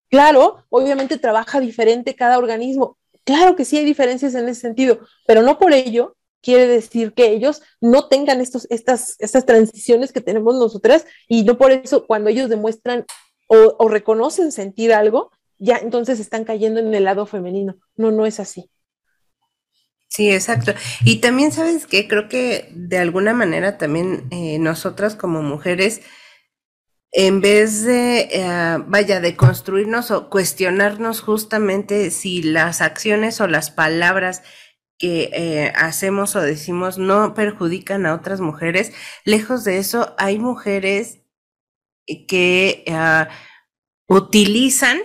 Claro, 0.08 0.64
obviamente 0.68 1.18
trabaja 1.18 1.60
diferente 1.60 2.14
cada 2.14 2.38
organismo. 2.38 2.98
Claro 3.24 3.56
que 3.56 3.64
sí 3.64 3.76
hay 3.76 3.84
diferencias 3.84 4.34
en 4.34 4.48
ese 4.48 4.60
sentido, 4.60 5.00
pero 5.26 5.42
no 5.42 5.58
por 5.58 5.72
ello 5.72 6.16
quiere 6.40 6.68
decir 6.68 7.12
que 7.12 7.32
ellos 7.32 7.60
no 7.80 8.06
tengan 8.06 8.40
estos, 8.40 8.68
estas, 8.70 9.16
estas 9.18 9.44
transiciones 9.44 10.12
que 10.12 10.20
tenemos 10.20 10.54
nosotras 10.54 11.04
y 11.26 11.42
no 11.42 11.58
por 11.58 11.72
eso 11.72 12.06
cuando 12.06 12.30
ellos 12.30 12.48
demuestran 12.48 13.04
o, 13.46 13.76
o 13.78 13.88
reconocen 13.88 14.52
sentir 14.52 14.92
algo, 14.92 15.30
ya 15.58 15.76
entonces 15.76 16.20
están 16.20 16.44
cayendo 16.44 16.80
en 16.80 16.94
el 16.94 17.04
lado 17.04 17.26
femenino. 17.26 17.76
No, 17.96 18.10
no 18.10 18.26
es 18.26 18.40
así. 18.40 18.70
Sí, 20.08 20.30
exacto. 20.32 20.72
Y 21.04 21.20
también, 21.20 21.52
¿sabes 21.52 21.86
que 21.86 22.08
Creo 22.08 22.28
que 22.28 22.70
de 22.74 22.98
alguna 22.98 23.34
manera 23.34 23.76
también 23.76 24.28
eh, 24.30 24.58
nosotras 24.58 25.14
como 25.14 25.42
mujeres, 25.42 26.00
en 27.12 27.40
vez 27.40 27.82
de, 27.84 28.28
eh, 28.32 28.78
vaya, 28.86 29.20
de 29.20 29.36
construirnos 29.36 30.10
o 30.10 30.30
cuestionarnos 30.30 31.20
justamente 31.20 32.10
si 32.10 32.42
las 32.42 32.80
acciones 32.82 33.40
o 33.40 33.46
las 33.46 33.70
palabras 33.70 34.42
que 34.98 35.30
eh, 35.34 35.72
hacemos 35.76 36.36
o 36.36 36.40
decimos 36.40 36.98
no 36.98 37.34
perjudican 37.34 38.06
a 38.06 38.14
otras 38.14 38.40
mujeres, 38.40 38.92
lejos 39.24 39.64
de 39.64 39.78
eso, 39.78 40.14
hay 40.18 40.38
mujeres 40.38 41.25
que 42.28 42.84
ah, 42.88 43.28
utilizan 44.08 45.00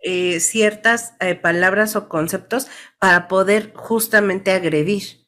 eh, 0.00 0.40
ciertas 0.40 1.14
eh, 1.20 1.34
palabras 1.34 1.96
o 1.96 2.08
conceptos 2.08 2.68
para 2.98 3.28
poder 3.28 3.72
justamente 3.74 4.52
agredir. 4.52 5.26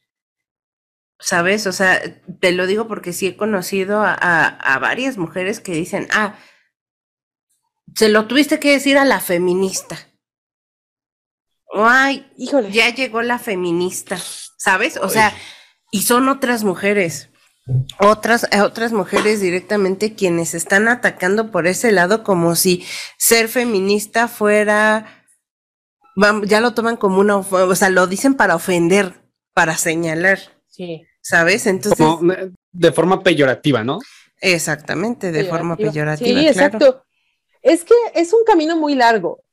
¿Sabes? 1.19 1.67
O 1.67 1.71
sea, 1.71 2.01
te 2.39 2.51
lo 2.51 2.65
digo 2.65 2.87
porque 2.87 3.13
sí 3.13 3.27
he 3.27 3.37
conocido 3.37 4.01
a, 4.03 4.79
varias 4.81 5.17
mujeres 5.17 5.59
que 5.59 5.73
dicen, 5.73 6.07
ah, 6.11 6.35
se 7.95 8.09
lo 8.09 8.27
tuviste 8.27 8.59
que 8.59 8.71
decir 8.71 8.97
a 8.97 9.05
la 9.05 9.19
feminista. 9.19 9.99
ay, 11.73 12.31
híjole, 12.37 12.71
ya 12.71 12.89
llegó 12.89 13.21
la 13.21 13.39
feminista, 13.39 14.17
¿sabes? 14.57 14.97
O 14.97 15.09
sea, 15.09 15.33
y 15.91 16.03
son 16.03 16.27
otras 16.27 16.63
mujeres 16.63 17.30
otras, 17.99 18.47
eh, 18.51 18.61
otras 18.61 18.91
mujeres 18.91 19.39
directamente 19.41 20.15
quienes 20.15 20.53
están 20.53 20.87
atacando 20.87 21.51
por 21.51 21.67
ese 21.67 21.91
lado 21.91 22.23
como 22.23 22.55
si 22.55 22.85
ser 23.17 23.47
feminista 23.47 24.27
fuera, 24.27 25.25
ya 26.43 26.61
lo 26.61 26.73
toman 26.73 26.97
como 26.97 27.19
una, 27.19 27.37
o 27.37 27.75
sea, 27.75 27.89
lo 27.89 28.07
dicen 28.07 28.33
para 28.33 28.55
ofender, 28.55 29.21
para 29.53 29.77
señalar. 29.77 30.39
Sí. 30.67 31.03
¿Sabes? 31.21 31.67
Entonces. 31.67 32.05
de 32.71 32.91
forma 32.91 33.21
peyorativa, 33.21 33.83
¿no? 33.83 33.99
Exactamente, 34.39 35.31
de 35.31 35.45
forma 35.45 35.77
peyorativa. 35.77 36.39
Sí, 36.39 36.47
exacto. 36.47 37.03
Es 37.61 37.83
que 37.83 37.93
es 38.15 38.33
un 38.33 38.43
camino 38.43 38.75
muy 38.75 38.95
largo. 38.95 39.43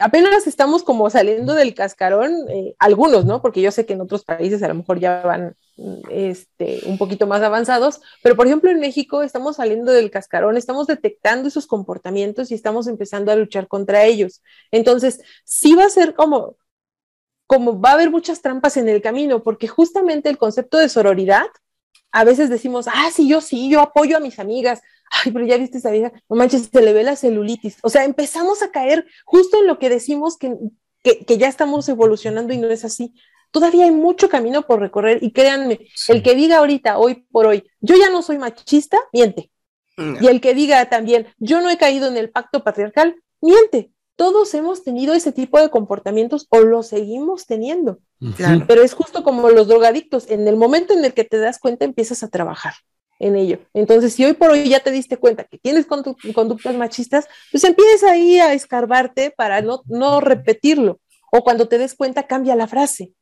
Apenas 0.00 0.46
estamos 0.46 0.82
como 0.82 1.10
saliendo 1.10 1.54
del 1.54 1.74
cascarón, 1.74 2.32
eh, 2.48 2.74
algunos, 2.78 3.26
¿no? 3.26 3.42
Porque 3.42 3.60
yo 3.60 3.70
sé 3.70 3.84
que 3.84 3.92
en 3.92 4.00
otros 4.00 4.24
países 4.24 4.62
a 4.62 4.68
lo 4.68 4.74
mejor 4.74 4.98
ya 4.98 5.20
van 5.22 5.54
este, 6.10 6.80
un 6.86 6.98
poquito 6.98 7.26
más 7.26 7.42
avanzados, 7.42 8.00
pero 8.22 8.36
por 8.36 8.46
ejemplo 8.46 8.70
en 8.70 8.80
México 8.80 9.22
estamos 9.22 9.56
saliendo 9.56 9.92
del 9.92 10.10
cascarón, 10.10 10.56
estamos 10.56 10.86
detectando 10.86 11.48
esos 11.48 11.66
comportamientos 11.66 12.50
y 12.50 12.54
estamos 12.54 12.86
empezando 12.86 13.30
a 13.30 13.36
luchar 13.36 13.68
contra 13.68 14.04
ellos. 14.04 14.42
Entonces, 14.70 15.20
sí 15.44 15.74
va 15.74 15.84
a 15.84 15.90
ser 15.90 16.14
como, 16.14 16.56
como 17.46 17.80
va 17.80 17.90
a 17.90 17.94
haber 17.94 18.10
muchas 18.10 18.40
trampas 18.40 18.76
en 18.76 18.88
el 18.88 19.02
camino, 19.02 19.42
porque 19.42 19.68
justamente 19.68 20.30
el 20.30 20.38
concepto 20.38 20.78
de 20.78 20.88
sororidad, 20.88 21.46
a 22.12 22.24
veces 22.24 22.48
decimos, 22.48 22.86
ah, 22.88 23.10
sí, 23.12 23.28
yo 23.28 23.40
sí, 23.40 23.68
yo 23.68 23.80
apoyo 23.80 24.16
a 24.16 24.20
mis 24.20 24.38
amigas, 24.38 24.80
ay, 25.24 25.32
pero 25.32 25.46
ya 25.46 25.56
viste 25.56 25.78
esa 25.78 25.90
vieja, 25.90 26.12
no 26.28 26.36
manches, 26.36 26.68
se 26.72 26.82
le 26.82 26.92
ve 26.92 27.02
la 27.02 27.16
celulitis. 27.16 27.78
O 27.82 27.90
sea, 27.90 28.04
empezamos 28.04 28.62
a 28.62 28.70
caer 28.70 29.06
justo 29.24 29.58
en 29.60 29.66
lo 29.66 29.78
que 29.78 29.88
decimos 29.88 30.36
que, 30.36 30.54
que, 31.02 31.24
que 31.24 31.38
ya 31.38 31.48
estamos 31.48 31.88
evolucionando 31.88 32.52
y 32.52 32.58
no 32.58 32.68
es 32.68 32.84
así 32.84 33.14
todavía 33.54 33.84
hay 33.84 33.92
mucho 33.92 34.28
camino 34.28 34.66
por 34.66 34.80
recorrer 34.80 35.22
y 35.22 35.30
créanme, 35.30 35.86
el 36.08 36.24
que 36.24 36.34
diga 36.34 36.58
ahorita, 36.58 36.98
hoy 36.98 37.24
por 37.30 37.46
hoy, 37.46 37.62
yo 37.80 37.94
ya 37.94 38.10
no 38.10 38.20
soy 38.20 38.36
machista, 38.36 38.98
miente. 39.12 39.52
Y 39.96 40.26
el 40.26 40.40
que 40.40 40.54
diga 40.54 40.84
también, 40.90 41.28
yo 41.38 41.60
no 41.60 41.70
he 41.70 41.78
caído 41.78 42.08
en 42.08 42.16
el 42.16 42.30
pacto 42.30 42.64
patriarcal, 42.64 43.14
miente. 43.40 43.92
Todos 44.16 44.52
hemos 44.54 44.82
tenido 44.82 45.14
ese 45.14 45.30
tipo 45.30 45.60
de 45.60 45.70
comportamientos 45.70 46.48
o 46.50 46.60
lo 46.62 46.82
seguimos 46.82 47.46
teniendo. 47.46 48.00
Pero 48.66 48.82
es 48.82 48.92
justo 48.92 49.22
como 49.22 49.48
los 49.50 49.68
drogadictos, 49.68 50.28
en 50.28 50.48
el 50.48 50.56
momento 50.56 50.92
en 50.92 51.04
el 51.04 51.14
que 51.14 51.22
te 51.22 51.38
das 51.38 51.60
cuenta 51.60 51.84
empiezas 51.84 52.24
a 52.24 52.28
trabajar. 52.28 52.74
En 53.18 53.36
ello. 53.36 53.58
Entonces, 53.72 54.12
si 54.12 54.24
hoy 54.24 54.34
por 54.34 54.50
hoy 54.50 54.68
ya 54.68 54.80
te 54.80 54.90
diste 54.90 55.16
cuenta 55.16 55.44
que 55.44 55.58
tienes 55.58 55.86
conductas 55.86 56.74
machistas, 56.74 57.26
pues 57.50 57.64
empieza 57.64 58.10
ahí 58.10 58.38
a 58.38 58.52
escarbarte 58.52 59.30
para 59.30 59.60
no, 59.62 59.82
no 59.86 60.20
repetirlo. 60.20 61.00
O 61.30 61.42
cuando 61.42 61.68
te 61.68 61.78
des 61.78 61.94
cuenta, 61.94 62.26
cambia 62.26 62.54
la 62.54 62.66
frase. 62.66 63.12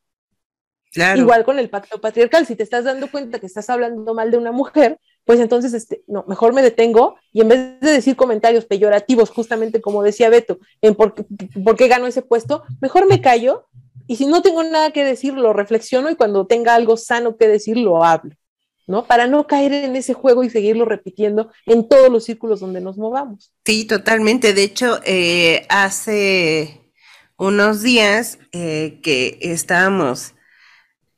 Igual 1.15 1.43
con 1.43 1.57
el 1.57 1.69
pacto 1.69 1.99
patriarcal, 1.99 2.45
si 2.45 2.55
te 2.55 2.61
estás 2.61 2.85
dando 2.85 3.09
cuenta 3.09 3.39
que 3.39 3.47
estás 3.47 3.69
hablando 3.69 4.13
mal 4.13 4.29
de 4.29 4.37
una 4.37 4.51
mujer, 4.51 4.99
pues 5.25 5.39
entonces, 5.39 5.73
este, 5.73 6.03
no, 6.05 6.23
mejor 6.27 6.53
me 6.53 6.61
detengo 6.61 7.15
y 7.31 7.41
en 7.41 7.47
vez 7.47 7.79
de 7.79 7.91
decir 7.91 8.15
comentarios 8.15 8.65
peyorativos, 8.65 9.31
justamente 9.31 9.81
como 9.81 10.03
decía 10.03 10.29
Beto, 10.29 10.59
en 10.81 10.93
por, 10.93 11.15
por 11.63 11.75
qué 11.75 11.87
ganó 11.87 12.05
ese 12.05 12.21
puesto, 12.21 12.63
mejor 12.79 13.07
me 13.07 13.21
callo 13.21 13.65
y 14.05 14.17
si 14.17 14.27
no 14.27 14.41
tengo 14.43 14.63
nada 14.63 14.91
que 14.91 15.03
decir, 15.03 15.33
lo 15.33 15.53
reflexiono 15.53 16.11
y 16.11 16.15
cuando 16.15 16.45
tenga 16.45 16.75
algo 16.75 16.95
sano 16.97 17.37
que 17.37 17.47
decir, 17.47 17.77
lo 17.77 18.03
hablo. 18.03 18.35
¿No? 18.87 19.05
Para 19.05 19.27
no 19.27 19.47
caer 19.47 19.73
en 19.73 19.95
ese 19.95 20.13
juego 20.13 20.43
y 20.43 20.49
seguirlo 20.49 20.85
repitiendo 20.85 21.51
en 21.65 21.87
todos 21.87 22.09
los 22.09 22.25
círculos 22.25 22.59
donde 22.59 22.81
nos 22.81 22.97
movamos. 22.97 23.53
Sí, 23.65 23.85
totalmente. 23.85 24.53
De 24.53 24.63
hecho, 24.63 24.99
eh, 25.05 25.65
hace 25.69 26.91
unos 27.37 27.81
días 27.81 28.39
eh, 28.51 28.99
que 29.01 29.37
estábamos, 29.41 30.33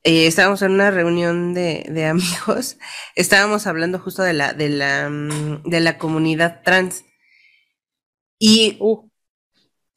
eh, 0.03 0.27
estábamos 0.27 0.61
en 0.61 0.71
una 0.71 0.91
reunión 0.91 1.53
de, 1.53 2.05
amigos, 2.05 2.77
estábamos 3.15 3.67
hablando 3.67 3.99
justo 3.99 4.23
de 4.23 4.33
la, 4.33 4.53
de 4.53 4.69
la, 4.69 5.09
mm, 5.09 5.63
de 5.63 5.79
la 5.79 5.97
comunidad 5.97 6.61
trans. 6.63 7.05
Y 8.37 8.77
uh. 8.79 9.09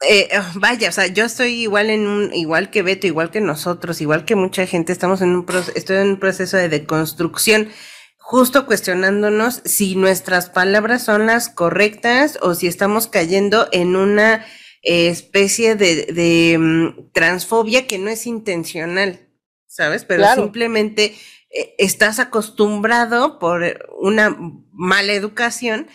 Eh, 0.07 0.29
oh, 0.37 0.59
vaya, 0.59 0.89
o 0.89 0.91
sea, 0.93 1.07
yo 1.07 1.25
estoy 1.25 1.61
igual 1.61 1.89
en 1.89 2.07
un, 2.07 2.33
igual 2.33 2.69
que 2.69 2.83
Beto, 2.83 3.05
igual 3.05 3.31
que 3.31 3.41
nosotros, 3.41 3.99
igual 3.99 4.23
que 4.23 4.35
mucha 4.35 4.65
gente, 4.65 4.93
estamos 4.93 5.21
en 5.21 5.29
un 5.35 5.45
proceso, 5.45 5.77
estoy 5.77 5.97
en 5.97 6.09
un 6.11 6.19
proceso 6.19 6.55
de 6.55 6.69
deconstrucción, 6.69 7.69
justo 8.17 8.65
cuestionándonos 8.65 9.61
si 9.65 9.95
nuestras 9.95 10.49
palabras 10.49 11.03
son 11.03 11.25
las 11.25 11.49
correctas 11.49 12.37
o 12.41 12.55
si 12.55 12.67
estamos 12.67 13.07
cayendo 13.07 13.67
en 13.73 13.97
una 13.97 14.45
eh, 14.83 15.09
especie 15.09 15.75
de, 15.75 16.57
mm, 16.57 17.11
transfobia 17.11 17.85
que 17.85 17.97
no 17.97 18.09
es 18.09 18.25
intencional, 18.25 19.27
¿sabes? 19.67 20.05
Pero 20.05 20.23
simplemente 20.33 21.15
eh, 21.49 21.75
estás 21.77 22.19
acostumbrado 22.19 23.37
por 23.37 23.89
una 23.99 24.37
mala 24.71 25.11
educación 25.11 25.89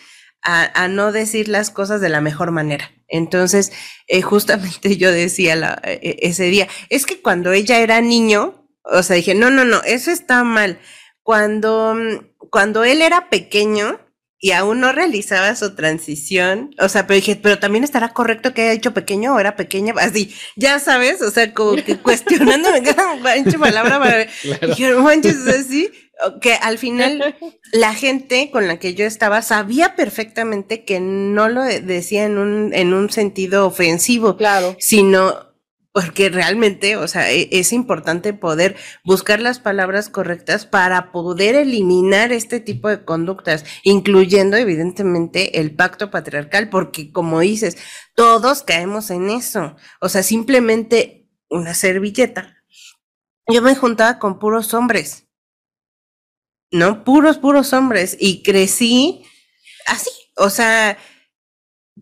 a 0.45 0.87
no 0.87 1.11
decir 1.11 1.47
las 1.47 1.71
cosas 1.71 2.01
de 2.01 2.09
la 2.09 2.21
mejor 2.21 2.51
manera. 2.51 2.91
Entonces, 3.07 3.71
eh, 4.07 4.21
justamente 4.21 4.97
yo 4.97 5.11
decía 5.11 5.79
e, 5.83 5.99
e, 6.01 6.17
ese 6.27 6.45
día, 6.45 6.67
es 6.89 7.05
que 7.05 7.21
cuando 7.21 7.51
ella 7.51 7.79
era 7.79 8.01
niño, 8.01 8.67
o 8.83 9.03
sea, 9.03 9.15
dije, 9.15 9.35
no, 9.35 9.49
no, 9.49 9.65
no, 9.65 9.81
eso 9.83 10.11
está 10.11 10.43
mal. 10.43 10.79
Cuando, 11.23 11.95
mm, 11.95 12.47
cuando 12.49 12.83
él 12.83 13.01
era 13.01 13.29
pequeño 13.29 13.99
y 14.37 14.51
aún 14.51 14.79
no 14.79 14.91
realizaba 14.91 15.55
su 15.55 15.75
transición, 15.75 16.75
o 16.79 16.87
sea, 16.87 17.07
pero 17.07 17.15
dije, 17.15 17.35
pero 17.35 17.57
también 17.57 17.83
estará 17.83 18.13
correcto 18.13 18.53
que 18.53 18.63
haya 18.63 18.71
dicho 18.71 18.93
pequeño 18.93 19.33
o 19.33 19.39
era 19.39 19.55
pequeña, 19.55 19.93
así, 19.97 20.35
ya 20.55 20.79
sabes, 20.79 21.21
o 21.21 21.31
sea, 21.31 21.51
como 21.53 21.75
que 21.83 21.97
cuestionándome 22.03 22.83
cada 22.83 23.17
palabra 23.59 23.99
para 23.99 24.27
dije, 24.67 24.93
manches, 24.95 25.47
así, 25.47 25.89
que 26.41 26.53
al 26.53 26.77
final 26.77 27.35
la 27.73 27.93
gente 27.93 28.49
con 28.51 28.67
la 28.67 28.77
que 28.77 28.95
yo 28.95 29.05
estaba 29.05 29.41
sabía 29.41 29.95
perfectamente 29.95 30.85
que 30.85 30.99
no 30.99 31.49
lo 31.49 31.63
decía 31.63 32.25
en 32.25 32.37
un, 32.37 32.73
en 32.73 32.93
un 32.93 33.09
sentido 33.09 33.65
ofensivo, 33.65 34.37
claro. 34.37 34.75
sino 34.79 35.55
porque 35.95 36.27
realmente, 36.27 36.97
o 36.97 37.07
sea, 37.07 37.31
e, 37.31 37.47
es 37.53 37.71
importante 37.71 38.33
poder 38.33 38.75
buscar 39.05 39.39
las 39.39 39.59
palabras 39.59 40.09
correctas 40.09 40.65
para 40.65 41.13
poder 41.13 41.55
eliminar 41.55 42.33
este 42.33 42.59
tipo 42.59 42.89
de 42.89 43.05
conductas, 43.05 43.63
incluyendo 43.83 44.57
evidentemente 44.57 45.61
el 45.61 45.73
pacto 45.73 46.11
patriarcal, 46.11 46.69
porque 46.69 47.13
como 47.13 47.39
dices, 47.39 47.77
todos 48.13 48.61
caemos 48.63 49.09
en 49.09 49.29
eso. 49.29 49.77
O 50.01 50.09
sea, 50.09 50.21
simplemente 50.21 51.29
una 51.49 51.73
servilleta. 51.73 52.57
Yo 53.47 53.61
me 53.61 53.75
juntaba 53.75 54.19
con 54.19 54.37
puros 54.37 54.73
hombres 54.73 55.24
¿no? 56.71 57.03
Puros, 57.03 57.37
puros 57.37 57.73
hombres. 57.73 58.15
Y 58.19 58.43
crecí 58.43 59.23
así, 59.85 60.09
o 60.35 60.49
sea, 60.49 60.97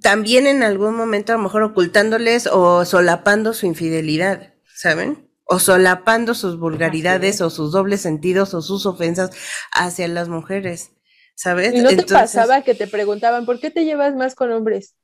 también 0.02 0.48
en 0.48 0.64
algún 0.64 0.96
momento 0.96 1.34
a 1.34 1.38
lo 1.38 1.44
mejor 1.44 1.64
ocultándoles 1.64 2.48
o 2.48 2.86
solapando 2.86 3.54
su 3.54 3.66
infidelidad, 3.66 4.54
¿saben? 4.76 5.30
O 5.46 5.60
solapando 5.60 6.34
sus 6.34 6.58
vulgaridades 6.58 7.42
o 7.42 7.50
sus 7.50 7.72
dobles 7.72 8.02
sentidos 8.02 8.54
o 8.54 8.62
sus 8.62 8.86
ofensas 8.86 9.32
hacia 9.72 10.08
las 10.08 10.30
mujeres, 10.30 10.92
¿sabes? 11.36 11.74
¿Y 11.74 11.82
no 11.82 11.90
te 11.90 12.04
pasaba 12.04 12.64
que 12.64 12.76
te 12.76 12.88
preguntaban, 12.88 13.46
¿por 13.46 13.60
qué 13.60 13.70
te 13.70 13.86
llevas 13.86 14.16
más 14.16 14.36
con 14.36 14.52
hombres? 14.52 14.96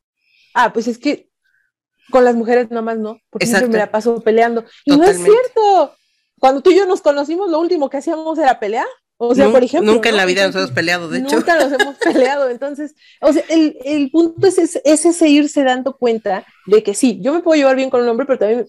Ah, 0.53 0.73
pues 0.73 0.87
es 0.87 0.97
que 0.97 1.29
con 2.09 2.25
las 2.25 2.35
mujeres 2.35 2.71
nomás 2.71 2.97
no, 2.97 3.19
porque 3.29 3.45
siempre 3.45 3.69
me 3.69 3.77
la 3.77 3.91
paso 3.91 4.19
peleando. 4.21 4.65
Y 4.85 4.97
no 4.97 5.03
es 5.03 5.17
cierto. 5.17 5.95
Cuando 6.39 6.61
tú 6.61 6.71
y 6.71 6.75
yo 6.75 6.85
nos 6.85 7.01
conocimos, 7.01 7.51
lo 7.51 7.59
último 7.59 7.89
que 7.89 7.97
hacíamos 7.97 8.39
era 8.39 8.59
pelear. 8.59 8.87
O 9.21 9.35
sea, 9.35 9.51
por 9.51 9.61
ejemplo. 9.61 9.91
Nunca 9.91 10.07
en 10.07 10.15
la 10.15 10.23
vida 10.23 10.47
nos 10.47 10.55
hemos 10.55 10.71
peleado, 10.75 11.09
de 11.09 11.19
hecho. 11.19 11.35
Nunca 11.35 11.59
nos 11.59 11.73
hemos 11.73 11.97
peleado. 11.97 12.49
Entonces, 12.49 12.95
o 13.19 13.33
sea, 13.33 13.43
el, 13.49 13.77
el 13.83 14.09
punto 14.11 14.47
es, 14.47 14.57
es, 14.57 15.05
ese 15.05 15.27
irse 15.27 15.61
dando 15.65 15.97
cuenta 15.97 16.45
de 16.65 16.81
que 16.83 16.93
sí, 16.93 17.19
yo 17.21 17.33
me 17.33 17.41
puedo 17.41 17.57
llevar 17.57 17.75
bien 17.75 17.89
con 17.89 18.01
un 18.01 18.07
hombre, 18.07 18.25
pero 18.25 18.39
también, 18.39 18.67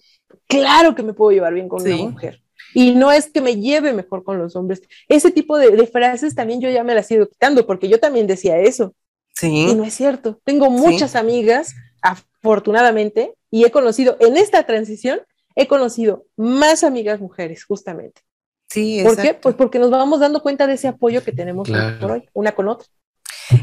claro 0.48 0.96
que 0.96 1.04
me 1.04 1.12
puedo 1.12 1.30
llevar 1.30 1.54
bien 1.54 1.68
con 1.68 1.80
una 1.82 1.96
mujer. 1.96 2.42
Y 2.74 2.96
no 2.96 3.12
es 3.12 3.30
que 3.30 3.40
me 3.40 3.60
lleve 3.60 3.92
mejor 3.92 4.24
con 4.24 4.38
los 4.38 4.56
hombres. 4.56 4.82
Ese 5.08 5.30
tipo 5.30 5.56
de, 5.56 5.70
de, 5.70 5.86
frases 5.86 6.34
también 6.34 6.60
yo 6.60 6.68
ya 6.68 6.82
me 6.82 6.96
las 6.96 7.08
he 7.12 7.14
ido 7.14 7.28
quitando, 7.28 7.64
porque 7.64 7.88
yo 7.88 8.00
también 8.00 8.26
decía 8.26 8.58
eso. 8.58 8.92
Sí. 9.36 9.68
Y 9.70 9.74
no 9.76 9.84
es 9.84 9.94
cierto. 9.94 10.40
Tengo 10.42 10.68
muchas 10.68 11.14
amigas, 11.14 11.74
afortunadamente, 12.02 13.34
y 13.52 13.64
he 13.64 13.70
conocido 13.70 14.16
en 14.18 14.36
esta 14.36 14.64
transición, 14.64 15.20
he 15.54 15.68
conocido 15.68 16.26
más 16.36 16.82
amigas 16.82 17.20
mujeres, 17.20 17.64
justamente. 17.64 18.22
Sí, 18.70 19.00
¿Por 19.02 19.16
qué? 19.16 19.34
Pues 19.34 19.56
porque 19.56 19.78
nos 19.80 19.90
vamos 19.90 20.20
dando 20.20 20.42
cuenta 20.42 20.66
de 20.66 20.74
ese 20.74 20.88
apoyo 20.88 21.24
que 21.24 21.32
tenemos 21.32 21.68
por 22.00 22.10
hoy, 22.12 22.28
una 22.32 22.52
con 22.52 22.68
otra. 22.68 22.86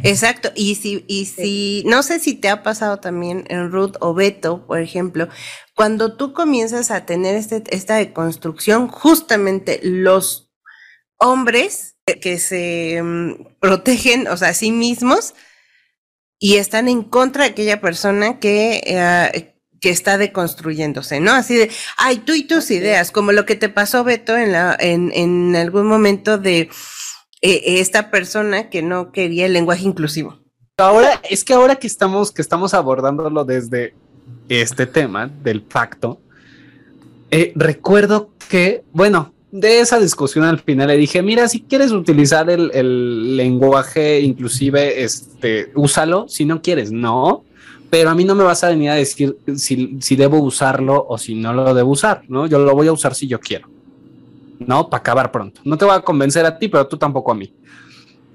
Exacto, 0.04 0.52
y 0.54 0.76
si, 0.76 1.06
y 1.08 1.26
si, 1.26 1.84
no 1.86 2.04
sé 2.04 2.20
si 2.20 2.36
te 2.36 2.50
ha 2.50 2.62
pasado 2.62 2.98
también 2.98 3.46
en 3.48 3.72
Ruth 3.72 3.96
o 4.02 4.14
Beto, 4.14 4.68
por 4.68 4.82
ejemplo, 4.82 5.30
cuando 5.76 6.18
tú 6.18 6.34
comienzas 6.34 6.92
a 6.92 7.06
tener 7.06 7.36
este, 7.36 7.64
esta 7.70 7.96
deconstrucción, 7.96 8.90
justamente 8.90 9.80
los 9.82 10.52
hombres 11.18 11.96
que 12.22 12.38
se 12.38 13.02
mm, 13.02 13.56
protegen, 13.60 14.28
o 14.28 14.36
sea, 14.36 14.50
a 14.50 14.54
sí 14.54 14.72
mismos, 14.72 15.34
y 16.40 16.58
están 16.58 16.90
en 16.90 17.04
contra 17.04 17.46
de 17.46 17.52
aquella 17.52 17.80
persona 17.80 18.40
que, 18.40 18.82
eh, 18.86 19.57
que 19.82 19.90
está 19.90 20.18
deconstruyéndose, 20.18 21.20
¿no? 21.20 21.32
Así 21.32 21.56
de, 21.56 21.70
ay, 21.98 22.18
tú 22.18 22.34
y 22.34 22.44
tus 22.44 22.72
ideas, 22.72 23.12
como 23.12 23.32
lo 23.32 23.46
que 23.46 23.56
te 23.56 23.70
pasó, 23.70 24.04
Beto, 24.04 24.36
en, 24.36 24.52
la, 24.52 24.76
en, 24.80 25.12
en 25.14 25.56
algún 25.56 25.88
momento 25.88 26.38
de 26.38 26.70
eh, 27.42 27.62
esta 27.66 28.10
persona 28.10 28.70
que 28.70 28.82
no 28.82 29.12
quería 29.12 29.46
el 29.46 29.54
lenguaje 29.54 29.84
inclusivo. 29.84 30.40
Ahora, 30.78 31.22
es 31.30 31.44
que 31.44 31.54
ahora 31.54 31.76
que 31.76 31.88
estamos, 31.88 32.32
que 32.32 32.42
estamos 32.42 32.74
abordándolo 32.74 33.46
desde 33.46 33.94
este 34.50 34.86
tema 34.86 35.28
del 35.28 35.62
pacto, 35.62 36.22
eh, 37.32 37.52
recuerdo 37.56 38.32
que, 38.50 38.84
bueno, 38.92 39.34
de 39.52 39.80
esa 39.80 40.00
discusión 40.00 40.46
al 40.46 40.60
final 40.60 40.88
le 40.88 40.98
dije, 40.98 41.22
mira, 41.22 41.48
si 41.48 41.62
quieres 41.62 41.92
utilizar 41.92 42.50
el, 42.50 42.70
el 42.74 43.38
lenguaje 43.38 44.20
inclusive, 44.22 45.04
este, 45.04 45.72
úsalo, 45.76 46.28
si 46.28 46.46
no 46.46 46.62
quieres, 46.62 46.92
no 46.92 47.44
pero 47.90 48.10
a 48.10 48.16
mí 48.16 48.26
no 48.26 48.36
me 48.36 48.44
vas 48.44 48.64
a 48.64 48.70
venir 48.70 48.90
a 48.90 48.96
decir 48.96 49.38
si, 49.56 49.98
si, 50.02 50.16
debo 50.16 50.40
usarlo 50.40 51.06
o 51.08 51.18
si 51.18 51.36
no 51.36 51.54
lo 51.54 51.74
debo 51.74 51.92
usar, 51.92 52.24
¿no? 52.28 52.46
Yo 52.48 52.60
lo 52.60 52.74
voy 52.74 52.88
a 52.88 52.92
usar 52.92 53.16
si 53.16 53.28
yo 53.28 53.40
quiero, 53.40 53.70
¿no? 54.60 54.90
Para 54.90 55.00
acabar 55.00 55.32
pronto. 55.32 55.62
No 55.64 55.78
te 55.78 55.86
voy 55.86 55.96
a 55.96 56.02
convencer 56.02 56.46
a 56.46 56.58
ti, 56.58 56.68
pero 56.68 56.88
tú 56.88 56.98
tampoco 56.98 57.32
a 57.32 57.36
mí. 57.36 57.54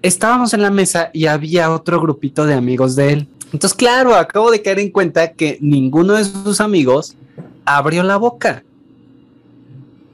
Estábamos 0.01 0.55
en 0.55 0.63
la 0.63 0.71
mesa 0.71 1.11
y 1.13 1.27
había 1.27 1.71
otro 1.71 2.01
grupito 2.01 2.47
de 2.47 2.55
amigos 2.55 2.97
de 2.97 3.13
él. 3.13 3.29
Entonces, 3.53 3.75
claro, 3.75 4.15
acabo 4.15 4.51
de 4.51 4.63
caer 4.63 4.79
en 4.79 4.91
cuenta 4.91 5.33
que 5.33 5.59
ninguno 5.61 6.15
de 6.15 6.25
sus 6.25 6.61
amigos 6.61 7.15
abrió 7.65 8.03
la 8.03 8.17
boca. 8.17 8.65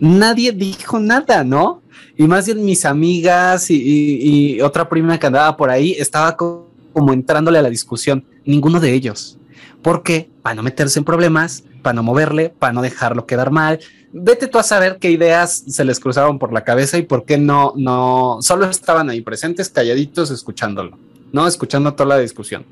Nadie 0.01 0.53
dijo 0.53 0.99
nada, 0.99 1.45
¿no? 1.45 1.81
Y 2.17 2.27
más 2.27 2.47
bien 2.47 2.65
mis 2.65 2.85
amigas 2.85 3.71
y, 3.71 3.77
y 3.77 4.61
otra 4.61 4.89
prima 4.89 5.19
que 5.19 5.27
andaba 5.27 5.57
por 5.57 5.71
ahí 5.71 5.93
estaba 5.93 6.37
con 6.37 6.68
como 6.99 7.13
entrándole 7.13 7.61
a 7.61 7.63
la 7.63 7.71
discusión, 7.71 8.25
ninguno 8.45 8.81
de 8.81 8.93
ellos. 8.93 9.39
porque 9.83 10.29
Para 10.43 10.57
no 10.57 10.65
meterse 10.65 10.99
en 10.99 11.05
problemas, 11.05 11.63
para 11.81 11.95
no 11.95 12.03
moverle, 12.03 12.51
para 12.51 12.73
no 12.73 12.83
dejarlo 12.83 13.25
quedar 13.25 13.53
mal. 13.53 13.79
Vete 14.13 14.49
tú 14.49 14.59
a 14.59 14.65
saber 14.65 14.99
qué 14.99 15.13
ideas 15.13 15.63
se 15.69 15.85
les 15.85 16.01
cruzaron 16.01 16.41
por 16.41 16.53
la 16.53 16.65
cabeza 16.65 16.99
y 16.99 17.03
por 17.03 17.25
qué 17.25 17.39
no, 17.39 17.73
no, 17.77 18.39
solo 18.41 18.67
estaban 18.69 19.11
ahí 19.11 19.21
presentes, 19.21 19.69
calladitos, 19.69 20.33
escuchándolo, 20.33 20.99
¿no? 21.31 21.47
Escuchando 21.47 21.95
toda 21.95 22.17
la 22.17 22.19
discusión. 22.19 22.67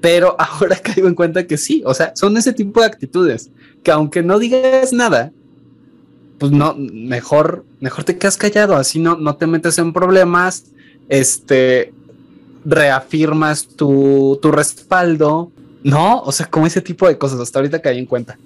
Pero 0.00 0.34
ahora 0.40 0.74
caigo 0.74 1.06
en 1.06 1.14
cuenta 1.14 1.46
que 1.46 1.56
sí, 1.56 1.84
o 1.86 1.94
sea, 1.94 2.10
son 2.16 2.36
ese 2.36 2.52
tipo 2.52 2.80
de 2.80 2.86
actitudes 2.86 3.50
que 3.84 3.92
aunque 3.92 4.24
no 4.24 4.40
digas 4.40 4.92
nada, 4.92 5.30
pues 6.38 6.50
no, 6.50 6.74
mejor, 6.76 7.64
mejor 7.78 8.02
te 8.02 8.18
quedas 8.18 8.36
callado, 8.36 8.74
así 8.74 8.98
no, 8.98 9.16
no 9.16 9.36
te 9.36 9.46
metes 9.46 9.78
en 9.78 9.92
problemas, 9.92 10.64
este, 11.08 11.92
reafirmas 12.64 13.66
tu, 13.66 14.38
tu 14.42 14.50
respaldo, 14.50 15.50
¿no? 15.82 16.20
O 16.22 16.32
sea, 16.32 16.46
como 16.46 16.66
ese 16.66 16.80
tipo 16.80 17.08
de 17.08 17.18
cosas, 17.18 17.40
hasta 17.40 17.58
ahorita 17.58 17.80
caí 17.80 17.98
en 17.98 18.06
cuenta. 18.06 18.38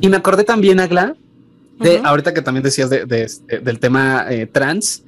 Y 0.00 0.08
me 0.08 0.16
acordé 0.16 0.44
también, 0.44 0.80
Agla, 0.80 1.16
de 1.78 2.00
ahorita 2.02 2.32
que 2.32 2.42
también 2.42 2.64
decías 2.64 2.90
de, 2.90 3.06
este, 3.22 3.58
del 3.58 3.78
tema 3.78 4.26
eh, 4.30 4.46
trans. 4.46 5.02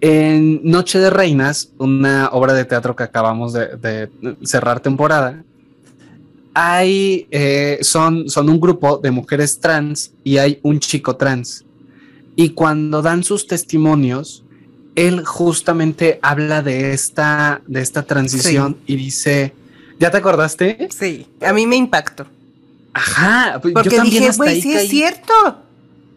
En 0.00 0.60
Noche 0.64 0.98
de 0.98 1.10
Reinas, 1.10 1.72
una 1.78 2.30
obra 2.32 2.54
de 2.54 2.64
teatro 2.64 2.96
que 2.96 3.04
acabamos 3.04 3.52
de, 3.52 4.08
cerrar 4.42 4.80
temporada, 4.80 5.44
hay, 6.54 7.28
eh, 7.30 7.78
son, 7.82 8.28
son 8.28 8.48
un 8.48 8.60
grupo 8.60 8.98
de 8.98 9.10
mujeres 9.10 9.60
trans 9.60 10.12
y 10.24 10.38
hay 10.38 10.58
un 10.62 10.80
chico 10.80 11.16
trans. 11.16 11.64
Y 12.34 12.50
cuando 12.50 13.00
dan 13.00 13.22
sus 13.22 13.46
testimonios, 13.46 14.44
él 14.94 15.24
justamente 15.24 16.18
habla 16.22 16.62
de 16.62 16.92
esta, 16.92 17.62
de 17.66 17.80
esta 17.80 18.02
transición 18.02 18.78
y 18.86 18.96
dice, 18.96 19.54
¿ya 19.98 20.10
te 20.10 20.18
acordaste? 20.18 20.88
Sí, 20.90 21.26
a 21.40 21.52
mí 21.52 21.66
me 21.66 21.76
impactó. 21.76 22.26
Ajá, 22.92 23.58
pues, 23.60 23.72
porque 23.74 23.90
yo 23.90 23.96
también 23.96 24.24
dije, 24.24 24.36
güey, 24.36 24.60
sí 24.60 24.74
es 24.74 24.88
cierto. 24.88 25.32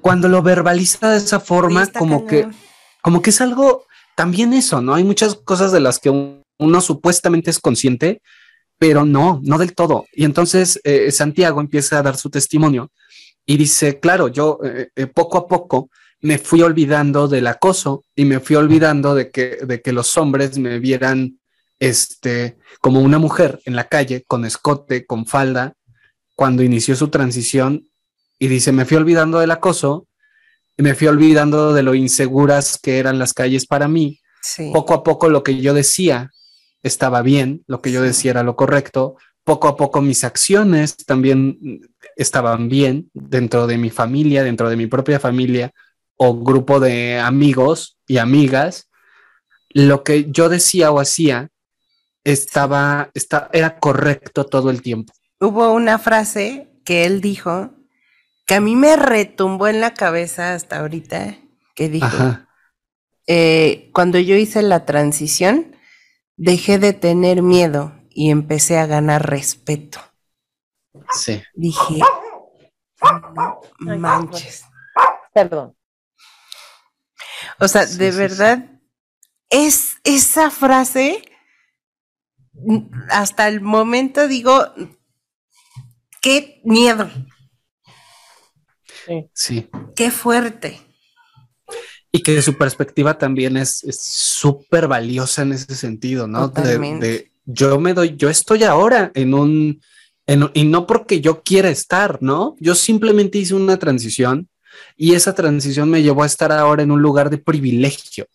Cuando 0.01 0.27
lo 0.27 0.41
verbaliza 0.41 1.11
de 1.11 1.17
esa 1.17 1.39
forma, 1.39 1.87
como 1.87 2.27
que, 2.27 2.47
como 3.01 3.21
que 3.21 3.29
es 3.29 3.41
algo, 3.41 3.85
también 4.15 4.53
eso, 4.53 4.81
¿no? 4.81 4.93
Hay 4.93 5.03
muchas 5.03 5.35
cosas 5.35 5.71
de 5.71 5.79
las 5.79 5.99
que 5.99 6.09
uno 6.09 6.81
supuestamente 6.81 7.49
es 7.49 7.59
consciente, 7.59 8.21
pero 8.77 9.05
no, 9.05 9.39
no 9.43 9.57
del 9.57 9.73
todo. 9.73 10.05
Y 10.13 10.25
entonces 10.25 10.79
eh, 10.83 11.11
Santiago 11.11 11.61
empieza 11.61 11.99
a 11.99 12.03
dar 12.03 12.17
su 12.17 12.29
testimonio 12.29 12.91
y 13.45 13.57
dice, 13.57 13.99
claro, 13.99 14.27
yo 14.27 14.59
eh, 14.63 14.89
eh, 14.95 15.07
poco 15.07 15.37
a 15.37 15.47
poco 15.47 15.89
me 16.25 16.39
fui 16.39 16.63
olvidando 16.63 17.27
del 17.27 17.45
acoso 17.45 18.03
y 18.15 18.25
me 18.25 18.39
fui 18.39 18.55
olvidando 18.55 19.13
de 19.13 19.29
que, 19.29 19.57
de 19.63 19.79
que 19.83 19.91
los 19.91 20.17
hombres 20.17 20.57
me 20.57 20.79
vieran 20.79 21.39
este, 21.77 22.57
como 22.81 23.01
una 23.01 23.19
mujer 23.19 23.61
en 23.65 23.75
la 23.75 23.87
calle, 23.87 24.23
con 24.25 24.43
escote, 24.43 25.05
con 25.05 25.27
falda, 25.27 25.73
cuando 26.33 26.63
inició 26.63 26.95
su 26.95 27.09
transición. 27.09 27.87
Y 28.39 28.47
dice, 28.47 28.71
me 28.71 28.85
fui 28.85 28.97
olvidando 28.97 29.37
del 29.37 29.51
acoso 29.51 30.07
y 30.75 30.81
me 30.81 30.95
fui 30.95 31.05
olvidando 31.05 31.75
de 31.75 31.83
lo 31.83 31.93
inseguras 31.93 32.79
que 32.81 32.97
eran 32.97 33.19
las 33.19 33.33
calles 33.33 33.67
para 33.67 33.87
mí. 33.87 34.19
Poco 34.73 34.95
a 34.95 35.03
poco 35.03 35.29
lo 35.29 35.43
que 35.43 35.61
yo 35.61 35.75
decía 35.75 36.31
estaba 36.81 37.21
bien, 37.21 37.63
lo 37.67 37.83
que 37.83 37.91
yo 37.91 38.01
decía 38.01 38.31
era 38.31 38.41
lo 38.41 38.55
correcto. 38.55 39.15
Poco 39.43 39.67
a 39.67 39.77
poco 39.77 40.01
mis 40.01 40.23
acciones 40.23 40.97
también 40.97 41.81
estaban 42.15 42.67
bien 42.67 43.11
dentro 43.13 43.67
de 43.67 43.77
mi 43.77 43.91
familia, 43.91 44.43
dentro 44.43 44.71
de 44.71 44.75
mi 44.75 44.87
propia 44.87 45.19
familia 45.19 45.71
o 46.17 46.35
grupo 46.35 46.79
de 46.79 47.19
amigos 47.19 47.97
y 48.07 48.17
amigas, 48.17 48.89
lo 49.69 50.03
que 50.03 50.31
yo 50.31 50.49
decía 50.49 50.91
o 50.91 50.99
hacía 50.99 51.49
estaba, 52.23 53.11
era 53.51 53.79
correcto 53.79 54.45
todo 54.45 54.69
el 54.69 54.81
tiempo. 54.81 55.13
Hubo 55.39 55.73
una 55.73 55.99
frase 55.99 56.69
que 56.85 57.05
él 57.05 57.21
dijo 57.21 57.71
que 58.45 58.55
a 58.55 58.61
mí 58.61 58.75
me 58.75 58.95
retumbó 58.95 59.67
en 59.67 59.81
la 59.81 59.93
cabeza 59.93 60.53
hasta 60.53 60.79
ahorita, 60.79 61.37
que 61.75 61.89
dijo, 61.89 62.39
eh, 63.27 63.89
cuando 63.93 64.19
yo 64.19 64.35
hice 64.35 64.61
la 64.61 64.85
transición, 64.85 65.75
dejé 66.37 66.79
de 66.79 66.93
tener 66.93 67.41
miedo 67.41 67.93
y 68.09 68.29
empecé 68.29 68.77
a 68.77 68.85
ganar 68.85 69.29
respeto. 69.29 69.99
Sí. 71.11 71.41
Dije, 71.53 71.99
no 73.79 73.97
manches. 73.97 74.63
Perdón. 75.33 75.75
O 77.59 77.67
sea, 77.67 77.85
de 77.85 78.11
verdad, 78.11 78.69
es 79.49 79.97
esa 80.03 80.51
frase, 80.51 81.23
hasta 83.09 83.47
el 83.47 83.61
momento 83.61 84.27
digo, 84.27 84.65
qué 86.21 86.61
miedo. 86.63 87.09
Sí. 89.33 89.69
Qué 89.95 90.11
fuerte. 90.11 90.81
Y 92.11 92.23
que 92.23 92.41
su 92.41 92.57
perspectiva 92.57 93.17
también 93.17 93.57
es 93.57 93.81
súper 93.91 94.87
valiosa 94.87 95.41
en 95.43 95.53
ese 95.53 95.75
sentido, 95.75 96.27
¿no? 96.27 96.47
De, 96.47 97.31
yo 97.45 97.79
me 97.79 97.93
doy, 97.93 98.15
yo 98.15 98.29
estoy 98.29 98.63
ahora 98.63 99.11
en 99.13 99.33
un, 99.33 99.81
en, 100.25 100.49
y 100.53 100.63
no 100.63 100.87
porque 100.87 101.21
yo 101.21 101.43
quiera 101.43 101.69
estar, 101.69 102.21
¿no? 102.21 102.55
Yo 102.59 102.73
simplemente 102.73 103.37
hice 103.37 103.53
una 103.53 103.77
transición 103.77 104.49
y 104.95 105.13
esa 105.15 105.33
transición 105.33 105.89
me 105.89 106.03
llevó 106.03 106.23
a 106.23 106.27
estar 106.27 106.51
ahora 106.51 106.83
en 106.83 106.91
un 106.91 107.01
lugar 107.01 107.29
de 107.29 107.37
privilegio, 107.37 108.27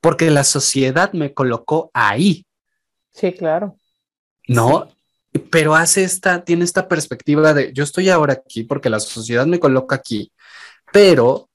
porque 0.00 0.30
la 0.30 0.44
sociedad 0.44 1.12
me 1.12 1.34
colocó 1.34 1.90
ahí. 1.94 2.44
Sí, 3.10 3.32
claro. 3.32 3.76
No, 4.46 4.88
pero 5.50 5.74
hace 5.74 6.04
esta, 6.04 6.44
tiene 6.44 6.64
esta 6.64 6.88
perspectiva 6.88 7.52
de 7.52 7.72
yo 7.72 7.84
estoy 7.84 8.08
ahora 8.08 8.34
aquí 8.34 8.64
porque 8.64 8.90
la 8.90 9.00
sociedad 9.00 9.46
me 9.46 9.60
coloca 9.60 9.96
aquí, 9.96 10.32
pero 10.92 11.48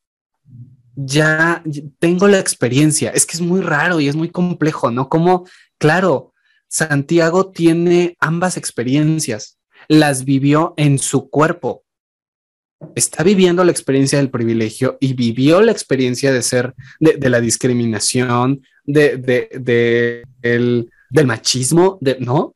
ya 0.95 1.63
tengo 1.99 2.27
la 2.27 2.39
experiencia. 2.39 3.09
Es 3.11 3.25
que 3.25 3.33
es 3.33 3.41
muy 3.41 3.61
raro 3.61 3.99
y 3.99 4.07
es 4.07 4.15
muy 4.15 4.29
complejo, 4.29 4.91
¿no? 4.91 5.09
Como, 5.09 5.47
claro, 5.77 6.33
Santiago 6.67 7.51
tiene 7.51 8.15
ambas 8.19 8.57
experiencias, 8.57 9.57
las 9.87 10.25
vivió 10.25 10.73
en 10.77 10.99
su 10.99 11.29
cuerpo, 11.29 11.83
está 12.95 13.23
viviendo 13.23 13.63
la 13.63 13.71
experiencia 13.71 14.17
del 14.17 14.29
privilegio 14.29 14.97
y 14.99 15.13
vivió 15.13 15.61
la 15.61 15.71
experiencia 15.71 16.31
de 16.31 16.41
ser, 16.41 16.73
de, 16.99 17.29
la 17.29 17.39
discriminación, 17.41 18.61
de, 18.85 19.17
de, 19.17 20.23
del 21.09 21.27
machismo, 21.27 21.97
de, 22.01 22.17
¿no? 22.19 22.55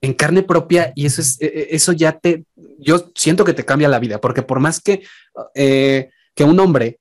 En 0.00 0.14
carne 0.14 0.42
propia 0.42 0.92
y 0.94 1.06
eso 1.06 1.20
es, 1.20 1.40
e, 1.40 1.46
e, 1.46 1.68
eso 1.70 1.92
ya 1.92 2.18
te, 2.18 2.44
yo 2.78 3.10
siento 3.14 3.44
que 3.44 3.54
te 3.54 3.64
cambia 3.64 3.88
la 3.88 3.98
vida, 3.98 4.20
porque 4.20 4.42
por 4.42 4.60
más 4.60 4.80
que, 4.80 5.02
eh, 5.54 6.10
que 6.34 6.44
un 6.44 6.60
hombre 6.60 6.98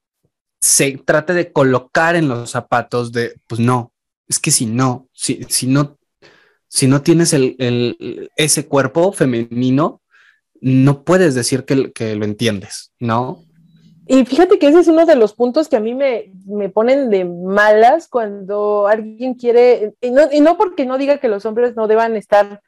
se 0.59 0.97
trate 1.05 1.33
de 1.33 1.51
colocar 1.51 2.15
en 2.15 2.27
los 2.27 2.49
zapatos 2.49 3.11
de, 3.11 3.35
pues 3.47 3.59
no, 3.59 3.91
es 4.27 4.39
que 4.39 4.51
si 4.51 4.65
no, 4.65 5.07
si, 5.13 5.45
si 5.49 5.67
no, 5.67 5.97
si 6.67 6.87
no 6.87 7.01
tienes 7.01 7.33
el, 7.33 7.55
el, 7.59 8.31
ese 8.35 8.65
cuerpo 8.65 9.13
femenino, 9.13 10.01
no 10.65 11.03
puedes 11.03 11.35
decir 11.35 11.63
que, 11.63 11.75
lo 12.15 12.25
entiendes, 12.25 12.91
¿no? 12.99 13.43
Y 14.07 14.25
fíjate 14.25 14.57
que 14.57 14.67
ese 14.67 14.79
es 14.79 14.87
uno 14.87 15.05
de 15.05 15.15
los 15.15 15.35
puntos 15.35 15.69
que 15.69 15.75
a 15.75 15.79
mí 15.79 15.93
me, 15.93 16.69
ponen 16.69 17.11
de 17.11 17.23
malas 17.23 18.07
cuando 18.07 18.87
alguien 18.87 19.35
quiere, 19.35 19.93
y 20.01 20.41
no, 20.41 20.57
porque 20.57 20.87
no 20.87 20.97
diga 20.97 21.19
que 21.19 21.27
los 21.27 21.45
hombres 21.45 21.75
no 21.75 21.87
deban 21.87 22.15
estar 22.15 22.63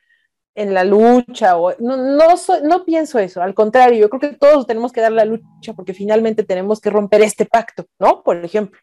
en 0.54 0.76
la 0.76 0.84
lucha, 0.84 1.58
o 1.58 1.74
no, 1.80 1.98
no, 1.98 2.36
no 2.64 2.86
pienso 2.86 3.18
eso, 3.18 3.42
al 3.42 3.56
contrario, 3.56 4.00
yo 4.00 4.10
creo 4.12 4.32
que 4.32 4.38
todos 4.38 4.68
tenemos 4.68 4.92
que 4.92 5.02
dar 5.02 5.12
la 5.12 5.26
lucha 5.26 5.74
porque 5.76 5.96
finalmente 5.96 6.44
tenemos 6.44 6.80
que 6.80 6.92
romper 6.92 7.24
este 7.24 7.48
pacto, 7.48 7.88
¿no? 7.98 8.22
Por 8.22 8.46
ejemplo. 8.46 8.80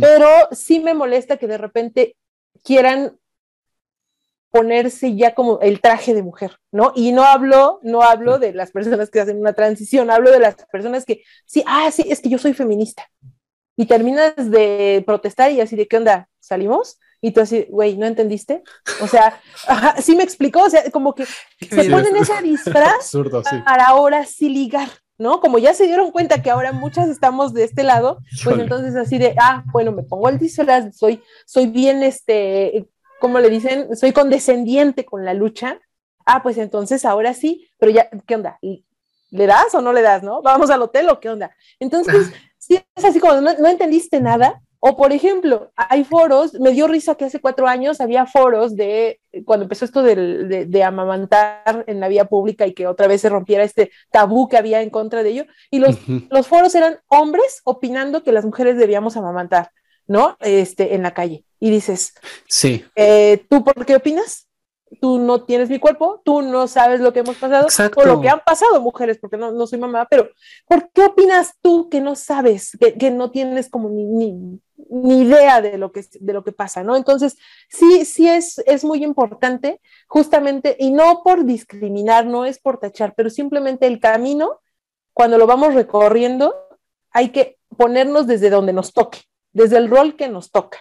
Pero 0.00 0.26
sí 0.52 0.80
me 0.80 0.94
molesta 0.94 1.36
que 1.36 1.46
de 1.46 1.58
repente 1.58 2.16
quieran 2.64 3.18
ponerse 4.50 5.14
ya 5.14 5.34
como 5.34 5.60
el 5.60 5.80
traje 5.80 6.14
de 6.14 6.22
mujer, 6.22 6.58
¿no? 6.72 6.92
Y 6.94 7.12
no 7.12 7.24
hablo, 7.24 7.80
no 7.82 8.02
hablo 8.02 8.38
de 8.38 8.52
las 8.52 8.70
personas 8.70 9.10
que 9.10 9.20
hacen 9.20 9.38
una 9.38 9.52
transición, 9.52 10.10
hablo 10.10 10.30
de 10.30 10.40
las 10.40 10.56
personas 10.72 11.04
que, 11.04 11.22
sí, 11.46 11.62
ah, 11.66 11.90
sí, 11.90 12.04
es 12.08 12.20
que 12.20 12.28
yo 12.28 12.38
soy 12.38 12.54
feminista. 12.54 13.08
Y 13.76 13.86
terminas 13.86 14.50
de 14.50 15.02
protestar 15.06 15.52
y 15.52 15.60
así 15.60 15.76
de, 15.76 15.86
¿qué 15.86 15.98
onda? 15.98 16.28
¿Salimos? 16.40 16.98
Y 17.20 17.32
tú 17.32 17.40
así, 17.40 17.66
güey, 17.68 17.96
¿no 17.96 18.06
entendiste? 18.06 18.62
O 19.02 19.06
sea, 19.06 19.40
sí 20.02 20.16
me 20.16 20.22
explicó, 20.22 20.62
o 20.62 20.70
sea, 20.70 20.90
como 20.90 21.14
que 21.14 21.26
se 21.26 21.90
ponen 21.90 22.16
ese 22.16 22.40
disfraz 22.42 23.12
para 23.64 23.86
ahora 23.86 24.24
sí 24.24 24.48
ligar, 24.48 24.88
¿no? 25.18 25.40
Como 25.40 25.58
ya 25.58 25.74
se 25.74 25.86
dieron 25.86 26.10
cuenta 26.10 26.42
que 26.42 26.50
ahora 26.50 26.72
muchas 26.72 27.08
estamos 27.08 27.52
de 27.52 27.64
este 27.64 27.82
lado, 27.82 28.20
pues 28.44 28.58
entonces 28.58 28.96
así 28.96 29.18
de, 29.18 29.34
ah, 29.38 29.62
bueno, 29.72 29.92
me 29.92 30.04
pongo 30.04 30.28
el 30.28 30.38
disfraz, 30.38 30.96
soy, 30.96 31.22
soy 31.44 31.66
bien, 31.66 32.02
este, 32.02 32.88
como 33.20 33.40
le 33.40 33.50
dicen, 33.50 33.96
soy 33.96 34.12
condescendiente 34.12 35.04
con 35.04 35.24
la 35.24 35.34
lucha. 35.34 35.80
Ah, 36.24 36.42
pues 36.42 36.58
entonces 36.58 37.04
ahora 37.04 37.34
sí, 37.34 37.68
pero 37.78 37.92
ya, 37.92 38.08
¿qué 38.26 38.34
onda? 38.34 38.58
¿Le 39.30 39.46
das 39.46 39.74
o 39.74 39.80
no 39.80 39.92
le 39.92 40.02
das, 40.02 40.22
no? 40.22 40.42
¿Vamos 40.42 40.70
al 40.70 40.82
hotel 40.82 41.08
o 41.08 41.20
qué 41.20 41.30
onda? 41.30 41.54
Entonces, 41.80 42.30
si 42.58 42.74
es 42.74 43.04
así 43.04 43.20
como 43.20 43.40
no, 43.40 43.68
entendiste 43.68 44.20
nada, 44.20 44.62
o 44.80 44.96
por 44.96 45.12
ejemplo, 45.12 45.72
hay 45.74 46.04
foros, 46.04 46.54
me 46.60 46.70
dio 46.70 46.86
risa 46.86 47.16
que 47.16 47.24
hace 47.24 47.40
cuatro 47.40 47.66
años 47.66 48.00
había 48.00 48.26
foros 48.26 48.76
de, 48.76 49.20
cuando 49.44 49.64
empezó 49.64 49.84
esto 49.84 50.02
de, 50.04 50.66
de, 50.66 50.84
amamantar 50.84 51.84
en 51.88 51.98
la 51.98 52.06
vía 52.06 52.26
pública 52.26 52.64
y 52.64 52.74
que 52.74 52.86
otra 52.86 53.08
vez 53.08 53.20
se 53.20 53.28
rompiera 53.28 53.64
este 53.64 53.90
tabú 54.12 54.48
que 54.48 54.56
había 54.56 54.80
en 54.80 54.90
contra 54.90 55.24
de 55.24 55.30
ello, 55.30 55.46
y 55.70 55.80
los, 55.80 55.98
los 56.30 56.46
foros 56.46 56.74
eran 56.76 57.00
hombres 57.08 57.60
opinando 57.64 58.22
que 58.22 58.30
las 58.30 58.44
mujeres 58.44 58.76
debíamos 58.76 59.16
amamantar, 59.16 59.72
¿no? 60.06 60.36
Este, 60.40 60.94
en 60.94 61.02
la 61.02 61.12
calle 61.12 61.44
y 61.60 61.70
dices, 61.70 62.14
sí. 62.48 62.84
Eh, 62.94 63.44
¿tú 63.48 63.64
por 63.64 63.84
qué 63.84 63.96
opinas? 63.96 64.48
Tú 65.00 65.18
no 65.18 65.44
tienes 65.44 65.68
mi 65.68 65.78
cuerpo, 65.78 66.22
tú 66.24 66.40
no 66.40 66.66
sabes 66.66 67.00
lo 67.00 67.12
que 67.12 67.20
hemos 67.20 67.36
pasado 67.36 67.64
Exacto. 67.64 68.00
o 68.00 68.04
lo 68.04 68.20
que 68.22 68.30
han 68.30 68.40
pasado 68.40 68.80
mujeres, 68.80 69.18
porque 69.18 69.36
no, 69.36 69.52
no 69.52 69.66
soy 69.66 69.78
mamá, 69.78 70.06
pero 70.08 70.30
¿por 70.66 70.90
qué 70.92 71.02
opinas 71.02 71.52
tú 71.60 71.90
que 71.90 72.00
no 72.00 72.16
sabes, 72.16 72.76
que, 72.80 72.94
que 72.96 73.10
no 73.10 73.30
tienes 73.30 73.68
como 73.68 73.90
ni, 73.90 74.58
ni 74.90 75.22
idea 75.22 75.60
de 75.60 75.76
lo 75.78 75.92
que, 75.92 76.04
de 76.20 76.32
lo 76.32 76.44
que 76.44 76.52
pasa, 76.52 76.82
¿no? 76.82 76.96
Entonces, 76.96 77.36
sí, 77.68 78.04
sí 78.04 78.28
es, 78.28 78.58
es 78.60 78.84
muy 78.84 79.04
importante, 79.04 79.80
justamente, 80.06 80.76
y 80.78 80.90
no 80.90 81.22
por 81.22 81.44
discriminar, 81.44 82.26
no 82.26 82.44
es 82.44 82.58
por 82.58 82.78
tachar, 82.78 83.14
pero 83.16 83.30
simplemente 83.30 83.86
el 83.86 84.00
camino, 84.00 84.60
cuando 85.12 85.36
lo 85.36 85.46
vamos 85.46 85.74
recorriendo, 85.74 86.54
hay 87.10 87.30
que 87.30 87.58
ponernos 87.76 88.26
desde 88.26 88.50
donde 88.50 88.72
nos 88.72 88.92
toque, 88.92 89.20
desde 89.52 89.76
el 89.76 89.90
rol 89.90 90.16
que 90.16 90.28
nos 90.28 90.50
toca. 90.50 90.78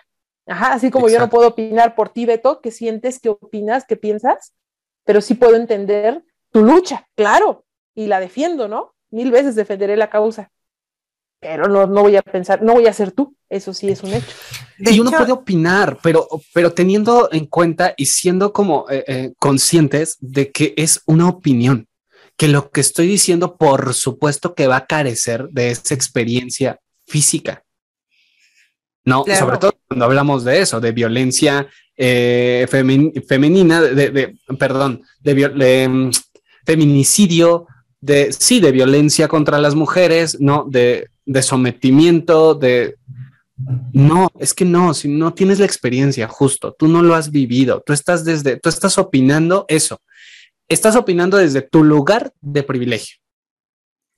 Ajá, 0.48 0.74
así 0.74 0.90
como 0.90 1.10
yo 1.10 1.20
no 1.20 1.30
puedo 1.30 1.50
opinar 1.50 1.94
por 1.94 2.10
ti, 2.10 2.26
Beto, 2.26 2.62
qué 2.62 2.72
sientes, 2.72 3.20
qué 3.20 3.30
opinas, 3.30 3.86
qué 3.86 3.98
piensas, 3.98 4.54
pero 5.04 5.22
sí 5.22 5.34
puedo 5.34 5.56
entender 5.56 6.24
tu 6.52 6.64
lucha, 6.64 7.08
claro, 7.16 7.66
y 7.94 8.08
la 8.08 8.20
defiendo, 8.20 8.68
¿no? 8.68 8.96
Mil 9.10 9.32
veces 9.32 9.56
defenderé 9.56 9.98
la 9.98 10.10
causa, 10.10 10.52
pero 11.40 11.68
no, 11.68 11.86
no 11.86 12.02
voy 12.02 12.16
a 12.16 12.22
pensar, 12.22 12.62
no 12.62 12.74
voy 12.74 12.88
a 12.88 12.94
ser 12.94 13.12
tú, 13.12 13.36
eso 13.50 13.74
sí 13.74 13.90
es 13.90 14.04
un 14.04 14.14
hecho. 14.14 14.28
y 14.80 15.00
uno 15.00 15.12
puede 15.12 15.34
opinar, 15.34 16.00
pero, 16.02 16.28
pero 16.54 16.74
teniendo 16.74 17.30
en 17.32 17.46
cuenta 17.48 17.94
y 17.98 18.06
siendo 18.06 18.54
como 18.54 18.86
eh, 18.90 19.04
eh, 19.08 19.34
conscientes 19.38 20.18
de 20.20 20.52
que 20.52 20.74
es 20.78 21.02
una 21.06 21.28
opinión, 21.28 21.88
que 22.38 22.48
lo 22.48 22.70
que 22.72 22.82
estoy 22.82 23.08
diciendo, 23.08 23.58
por 23.58 23.94
supuesto 23.94 24.56
que 24.56 24.68
va 24.68 24.78
a 24.78 24.86
carecer 24.88 25.50
de 25.50 25.72
esa 25.72 25.94
experiencia 25.94 26.80
física. 27.06 27.64
No, 29.08 29.24
sobre 29.40 29.58
todo 29.58 29.74
cuando 29.88 30.04
hablamos 30.04 30.44
de 30.44 30.60
eso, 30.60 30.82
de 30.82 30.92
violencia 30.92 31.66
eh, 31.96 32.68
femenina, 32.70 33.82
de, 33.82 34.36
perdón, 34.60 35.02
de, 35.22 35.88
mm, 35.88 36.12
feminicidio, 36.66 37.68
de 38.02 38.34
sí, 38.34 38.60
de 38.60 38.74
violencia 38.74 39.30
contra 39.30 39.60
las 39.60 39.76
mujeres, 39.76 40.42
no, 40.42 40.66
de, 40.70 41.08
de 41.26 41.42
sometimiento, 41.42 42.54
de 42.54 42.98
no, 43.94 44.30
es 44.38 44.54
que 44.54 44.66
no, 44.66 44.94
si 44.94 45.08
no 45.08 45.34
tienes 45.34 45.60
la 45.60 45.66
experiencia, 45.66 46.28
justo, 46.28 46.76
tú 46.78 46.90
no 46.90 47.02
lo 47.02 47.16
has 47.16 47.32
vivido, 47.32 47.82
tú 47.86 47.94
estás 47.94 48.26
desde, 48.26 48.60
tú 48.60 48.68
estás 48.68 48.98
opinando 48.98 49.64
eso, 49.70 50.02
estás 50.68 50.98
opinando 50.98 51.38
desde 51.38 51.62
tu 51.62 51.82
lugar 51.82 52.34
de 52.42 52.62
privilegio. 52.62 53.16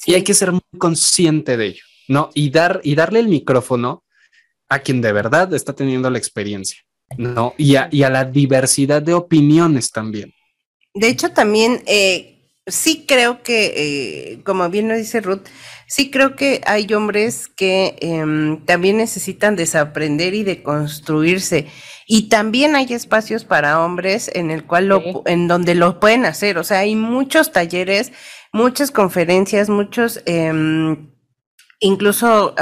Y 0.08 0.16
hay 0.16 0.24
que 0.24 0.34
ser 0.34 0.52
muy 0.52 0.62
consciente 0.80 1.58
de 1.58 1.68
ello, 1.68 1.84
¿no? 2.08 2.32
Y 2.34 2.50
dar, 2.50 2.82
y 2.84 2.96
darle 2.96 3.20
el 3.20 3.28
micrófono 3.28 4.04
a 4.70 4.80
quien 4.80 5.02
de 5.02 5.12
verdad 5.12 5.54
está 5.54 5.74
teniendo 5.74 6.10
la 6.10 6.20
experiencia, 6.20 6.80
¿no? 7.18 7.54
Y 7.58 7.76
a, 7.76 7.90
la 7.92 8.24
diversidad 8.24 9.02
de 9.02 9.16
opiniones 9.16 9.92
también. 9.92 10.34
De 10.94 11.10
hecho, 11.10 11.32
también 11.32 11.84
eh, 11.88 12.52
sí 12.68 13.06
creo 13.08 13.42
que, 13.42 13.74
eh, 13.76 14.44
como 14.44 14.70
bien 14.70 14.88
lo 14.88 14.96
dice 14.96 15.22
Ruth, 15.22 15.48
sí 15.88 16.12
creo 16.12 16.36
que 16.36 16.62
hay 16.66 16.92
hombres 16.94 17.48
que 17.48 17.96
em, 18.00 18.64
también 18.66 18.98
necesitan 18.98 19.56
desaprender 19.56 20.36
y 20.36 20.44
deconstruirse. 20.44 21.68
Y 22.06 22.30
también 22.30 22.76
hay 22.76 22.94
espacios 22.94 23.44
para 23.44 23.84
hombres 23.84 24.32
en 24.34 24.52
el 24.52 24.66
cual 24.66 24.88
lo, 24.88 25.24
en 25.26 25.48
donde 25.48 25.76
lo 25.76 26.00
pueden 26.00 26.26
hacer. 26.26 26.58
O 26.58 26.64
sea, 26.64 26.80
hay 26.80 26.96
muchos 26.96 27.52
talleres, 27.52 28.12
muchas 28.52 28.92
conferencias, 28.92 29.70
muchos, 29.70 30.22
em, 30.26 31.12
incluso 31.80 32.56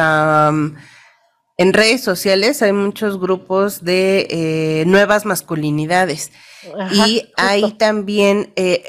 en 1.57 1.73
redes 1.73 2.01
sociales 2.01 2.61
hay 2.61 2.71
muchos 2.71 3.19
grupos 3.19 3.83
de 3.83 4.27
eh, 4.29 4.83
nuevas 4.85 5.25
masculinidades 5.25 6.31
y 6.91 7.31
hay 7.35 7.71
también, 7.73 8.53
eh, 8.55 8.83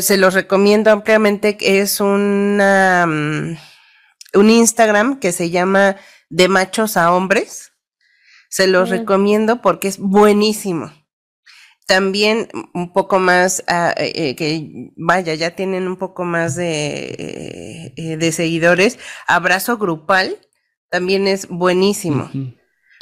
se 0.00 0.16
los 0.16 0.32
recomiendo 0.32 0.90
ampliamente, 0.90 1.58
que 1.58 1.80
es 1.80 2.00
una, 2.00 3.06
mm, 3.06 3.56
un 4.34 4.50
Instagram 4.50 5.20
que 5.20 5.32
se 5.32 5.50
llama 5.50 5.96
De 6.30 6.48
Machos 6.48 6.96
a 6.96 7.12
Hombres. 7.12 7.72
Se 8.48 8.66
los 8.66 8.88
recomiendo 8.88 9.60
porque 9.60 9.88
es 9.88 9.98
buenísimo. 9.98 10.90
También 11.86 12.48
un 12.72 12.94
poco 12.94 13.18
más, 13.18 13.62
ah, 13.66 13.94
eh, 13.98 14.34
que 14.36 14.90
vaya, 14.96 15.34
ya 15.34 15.54
tienen 15.54 15.86
un 15.86 15.96
poco 15.96 16.24
más 16.24 16.56
de, 16.56 17.92
de 17.96 18.32
seguidores. 18.32 18.98
Abrazo 19.26 19.76
grupal 19.76 20.38
también 20.90 21.28
es 21.28 21.48
buenísimo. 21.48 22.30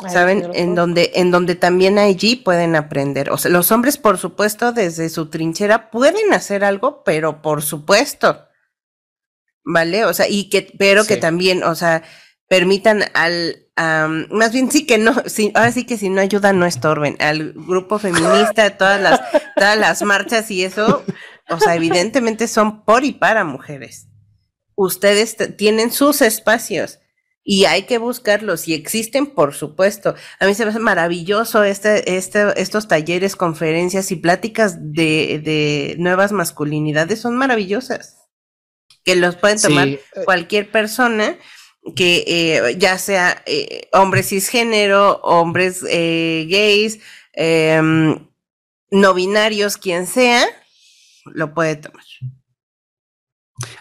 ¿Saben? 0.08 0.50
En 0.52 0.74
donde, 0.74 1.12
en 1.14 1.30
donde 1.30 1.54
también 1.54 1.98
allí 1.98 2.36
pueden 2.36 2.76
aprender. 2.76 3.30
O 3.30 3.38
sea, 3.38 3.50
los 3.50 3.72
hombres, 3.72 3.96
por 3.96 4.18
supuesto, 4.18 4.72
desde 4.72 5.08
su 5.08 5.30
trinchera 5.30 5.90
pueden 5.90 6.34
hacer 6.34 6.64
algo, 6.64 7.02
pero 7.02 7.40
por 7.40 7.62
supuesto. 7.62 8.46
¿Vale? 9.64 10.04
O 10.04 10.12
sea, 10.12 10.28
y 10.28 10.50
que, 10.50 10.70
pero 10.78 11.06
que 11.06 11.16
también, 11.16 11.64
o 11.64 11.74
sea, 11.74 12.02
permitan 12.46 13.04
al, 13.14 13.66
más 14.30 14.52
bien 14.52 14.70
sí 14.70 14.86
que 14.86 14.98
no, 14.98 15.14
sí, 15.26 15.50
ahora 15.54 15.72
sí 15.72 15.84
que 15.84 15.96
si 15.96 16.10
no 16.10 16.20
ayudan, 16.20 16.58
no 16.58 16.66
estorben. 16.66 17.16
Al 17.18 17.52
grupo 17.54 17.98
feminista, 17.98 18.76
todas 18.76 19.00
las, 19.00 19.20
todas 19.56 19.78
las 19.78 20.02
marchas 20.02 20.50
y 20.50 20.62
eso, 20.62 21.04
o 21.48 21.58
sea, 21.58 21.74
evidentemente 21.74 22.48
son 22.48 22.84
por 22.84 23.04
y 23.04 23.12
para 23.12 23.44
mujeres. 23.44 24.08
Ustedes 24.74 25.36
tienen 25.56 25.90
sus 25.90 26.20
espacios 26.20 27.00
y 27.48 27.64
hay 27.66 27.84
que 27.84 27.98
buscarlos 27.98 28.66
y 28.66 28.74
existen, 28.74 29.28
por 29.28 29.54
supuesto. 29.54 30.16
A 30.40 30.46
mí 30.46 30.54
se 30.54 30.64
me 30.64 30.70
hace 30.70 30.80
maravilloso 30.80 31.62
este, 31.62 32.16
este, 32.16 32.60
estos 32.60 32.88
talleres, 32.88 33.36
conferencias 33.36 34.10
y 34.10 34.16
pláticas 34.16 34.76
de, 34.80 35.40
de 35.44 35.94
nuevas 35.98 36.32
masculinidades, 36.32 37.20
son 37.20 37.36
maravillosas. 37.36 38.16
Que 39.04 39.14
los 39.14 39.36
pueden 39.36 39.62
tomar 39.62 39.86
eh, 39.86 40.00
cualquier 40.24 40.72
persona 40.72 41.38
que 41.94 42.24
eh, 42.26 42.74
ya 42.78 42.98
sea 42.98 43.40
eh, 43.46 43.88
hombres 43.92 44.30
cisgénero, 44.30 45.20
hombres 45.22 45.84
eh, 45.88 46.48
gays, 46.50 46.98
em, 47.32 48.26
no 48.90 49.14
binarios, 49.14 49.76
quien 49.76 50.08
sea, 50.08 50.44
lo 51.26 51.54
puede 51.54 51.76
tomar. 51.76 52.02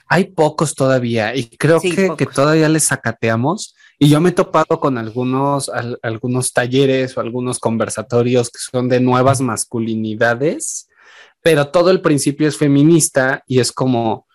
Hay 0.07 0.25
pocos 0.25 0.75
todavía 0.75 1.35
y 1.35 1.49
creo 1.49 1.79
que, 1.81 2.25
todavía 2.33 2.69
les 2.69 2.85
sacateamos. 2.85 3.75
Y 3.97 4.09
yo 4.09 4.19
me 4.19 4.29
he 4.29 4.33
topado 4.33 4.79
con 4.79 4.97
algunos, 4.97 5.71
algunos 6.01 6.53
talleres 6.53 7.17
o 7.17 7.21
algunos 7.21 7.59
conversatorios 7.59 8.49
que 8.49 8.59
son 8.59 8.89
de 8.89 8.99
nuevas 8.99 9.41
masculinidades, 9.41 10.87
pero 11.41 11.69
todo 11.69 11.91
el 11.91 12.01
principio 12.01 12.47
es 12.47 12.57
feminista 12.57 13.43
y 13.47 13.59
es 13.59 13.71
como, 13.71 14.27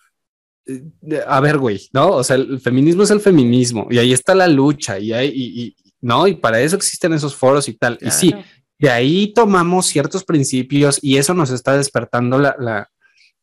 eh, 0.66 0.82
a 1.26 1.40
ver, 1.40 1.58
güey, 1.58 1.88
¿no? 1.92 2.10
O 2.10 2.24
sea, 2.24 2.36
el 2.36 2.60
feminismo 2.60 3.02
es 3.02 3.10
el 3.10 3.20
feminismo 3.20 3.86
y 3.90 3.98
ahí 3.98 4.12
está 4.12 4.34
la 4.34 4.48
lucha 4.48 4.98
y, 4.98 5.12
hay, 5.12 5.30
y, 5.34 5.76
¿no? 6.00 6.26
Y 6.26 6.34
para 6.36 6.60
eso 6.60 6.76
existen 6.76 7.12
esos 7.12 7.34
foros 7.34 7.68
y 7.68 7.74
tal. 7.74 7.98
Y 8.00 8.10
sí, 8.10 8.34
de 8.78 8.90
ahí 8.90 9.32
tomamos 9.34 9.86
ciertos 9.86 10.24
principios 10.24 10.98
y 11.02 11.18
eso 11.18 11.34
nos 11.34 11.50
está 11.50 11.76
despertando 11.76 12.38
la, 12.38 12.88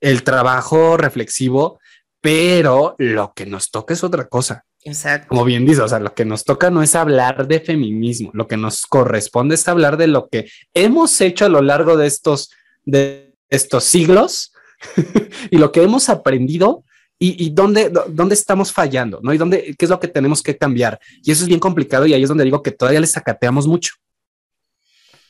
el 0.01 0.23
trabajo 0.23 0.97
reflexivo 0.97 1.79
pero 2.21 2.95
lo 2.97 3.33
que 3.35 3.45
nos 3.45 3.71
toca 3.71 3.93
es 3.93 4.03
otra 4.03 4.27
cosa. 4.27 4.63
Exacto. 4.83 5.27
Como 5.29 5.43
bien 5.43 5.65
dice, 5.65 5.81
o 5.81 5.87
sea, 5.87 5.99
lo 5.99 6.13
que 6.13 6.25
nos 6.25 6.45
toca 6.45 6.69
no 6.69 6.81
es 6.81 6.95
hablar 6.95 7.47
de 7.47 7.59
feminismo, 7.59 8.31
lo 8.33 8.47
que 8.47 8.57
nos 8.57 8.85
corresponde 8.85 9.55
es 9.55 9.67
hablar 9.67 9.97
de 9.97 10.07
lo 10.07 10.29
que 10.29 10.49
hemos 10.73 11.19
hecho 11.19 11.45
a 11.45 11.49
lo 11.49 11.61
largo 11.61 11.97
de 11.97 12.07
estos, 12.07 12.51
de 12.85 13.33
estos 13.49 13.83
siglos 13.83 14.53
y 15.51 15.57
lo 15.57 15.71
que 15.71 15.83
hemos 15.83 16.09
aprendido 16.09 16.83
y, 17.19 17.45
y 17.45 17.49
dónde, 17.49 17.91
dónde 18.09 18.35
estamos 18.35 18.71
fallando, 18.71 19.19
¿no? 19.23 19.33
Y 19.33 19.37
dónde, 19.37 19.75
qué 19.77 19.85
es 19.85 19.89
lo 19.89 19.99
que 19.99 20.07
tenemos 20.07 20.41
que 20.43 20.55
cambiar. 20.55 20.99
Y 21.23 21.31
eso 21.31 21.43
es 21.43 21.47
bien 21.47 21.59
complicado 21.59 22.05
y 22.05 22.13
ahí 22.13 22.23
es 22.23 22.29
donde 22.29 22.43
digo 22.43 22.61
que 22.61 22.71
todavía 22.71 23.01
les 23.01 23.11
sacateamos 23.11 23.67
mucho. 23.67 23.95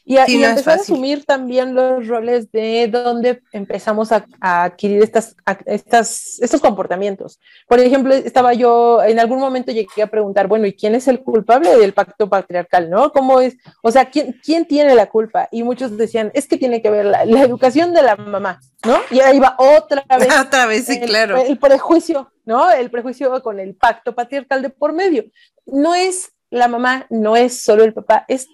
Y, 0.10 0.16
empezar 0.41 0.78
a 0.78 0.82
asumir 0.82 1.26
también 1.26 1.76
los 1.76 2.08
roles 2.08 2.49
de 2.53 2.88
dónde 2.88 3.41
empezamos 3.51 4.14
a, 4.14 4.26
adquirir 4.39 5.03
estas, 5.03 5.36
estas, 5.66 6.39
estos 6.39 6.62
comportamientos. 6.62 7.41
Por 7.68 7.82
ejemplo, 7.82 8.14
estaba 8.14 8.53
yo, 8.53 9.03
en 9.03 9.20
algún 9.20 9.39
momento 9.39 9.74
llegué 9.74 10.01
a 10.01 10.08
preguntar, 10.08 10.47
bueno, 10.47 10.66
¿y 10.66 10.74
quién 10.74 10.95
es 10.95 11.10
el 11.10 11.20
culpable 11.20 11.76
del 11.76 11.91
pacto 11.91 12.30
patriarcal? 12.30 12.89
¿No? 12.89 13.12
¿Cómo 13.12 13.41
es? 13.41 13.58
O 13.84 13.91
sea, 13.91 14.10
¿quién, 14.10 14.39
quién 14.41 14.66
tiene 14.66 14.95
la 14.95 15.08
culpa? 15.08 15.49
Y 15.51 15.64
muchos 15.64 15.97
decían, 15.97 16.32
es 16.34 16.47
que 16.47 16.55
tiene 16.55 16.82
que 16.82 16.89
ver 16.89 17.05
la, 17.05 17.24
educación 17.24 17.93
de 17.93 18.03
la 18.03 18.16
mamá, 18.16 18.62
¿no? 18.86 18.99
Y 19.12 19.20
ahí 19.20 19.39
va 19.39 19.58
otra 19.58 20.05
vez. 20.20 20.39
otra 20.39 20.68
vez, 20.68 20.86
sí, 20.86 21.01
claro. 21.01 21.36
El 21.36 21.58
prejuicio, 21.58 22.32
¿no? 22.45 22.72
El 22.72 22.89
prejuicio 22.89 23.43
con 23.43 23.60
el 23.60 23.76
pacto 23.76 24.16
patriarcal 24.16 24.62
de 24.62 24.70
por 24.70 24.93
medio. 24.93 25.26
No 25.66 25.95
es 25.95 26.32
la 26.49 26.70
mamá, 26.70 27.08
no 27.10 27.36
es 27.36 27.62
solo 27.62 27.84
el 27.84 27.93
papá, 27.93 28.24
es 28.30 28.47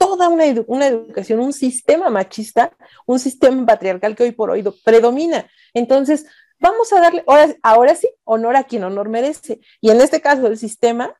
toda 0.00 0.30
una, 0.30 0.44
una, 0.66 0.86
educación, 0.86 1.40
un 1.40 1.52
sistema 1.52 2.08
machista, 2.08 2.72
un 3.04 3.18
sistema 3.18 3.66
patriarcal 3.66 4.16
que 4.16 4.22
hoy 4.22 4.32
por 4.32 4.48
hoy 4.48 4.64
predomina. 4.82 5.46
Entonces, 5.74 6.24
vamos 6.58 6.90
a 6.94 7.00
darle, 7.00 7.22
ahora, 7.26 7.54
ahora 7.62 7.94
sí, 7.94 8.08
honor 8.24 8.56
a 8.56 8.64
quien 8.64 8.82
honor 8.84 9.10
merece. 9.10 9.60
Y 9.82 9.90
en 9.90 10.00
este 10.00 10.22
caso, 10.22 10.46
el 10.46 10.56
sistema 10.56 11.14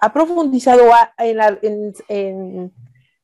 ha 0.00 0.12
profundizado, 0.12 0.84
en, 1.18 1.92
en, 2.06 2.72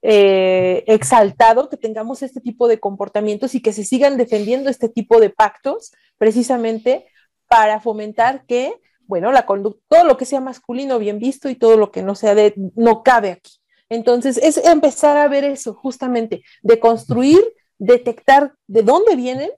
eh, 0.03 0.83
exaltado 0.89 1.69
que 1.69 1.77
tengamos 1.77 2.25
este 2.25 2.41
tipo 2.41 2.67
de 2.67 2.81
comportamientos 2.81 3.55
y 3.55 3.63
que 3.63 3.73
se 3.73 3.85
sigan 3.85 4.17
defendiendo 4.17 4.71
este 4.71 4.89
tipo 4.89 5.21
de 5.21 5.31
pactos 5.31 5.93
precisamente 6.19 7.07
para 7.47 7.79
fomentar 7.79 8.45
que 8.45 8.75
bueno, 9.07 9.33
la 9.33 9.45
todo 9.45 10.05
lo 10.05 10.17
que 10.17 10.25
sea 10.25 10.41
masculino 10.41 11.01
bien 11.01 11.19
visto 11.19 11.49
y 11.49 11.57
todo 11.57 11.77
lo 11.77 11.91
que 11.91 12.01
no 12.01 12.15
sea 12.15 12.37
de, 12.37 12.55
no 12.77 13.03
cabe 13.03 13.33
aquí. 13.33 13.60
Entonces, 13.91 14.39
es 14.39 14.57
empezar 14.57 15.17
a 15.17 15.29
ver 15.29 15.45
eso, 15.45 15.75
justamente, 15.75 16.43
de 16.63 16.79
construir, 16.79 17.41
detectar 17.79 18.55
de 18.69 18.83
dónde 18.83 19.17
vienen 19.17 19.51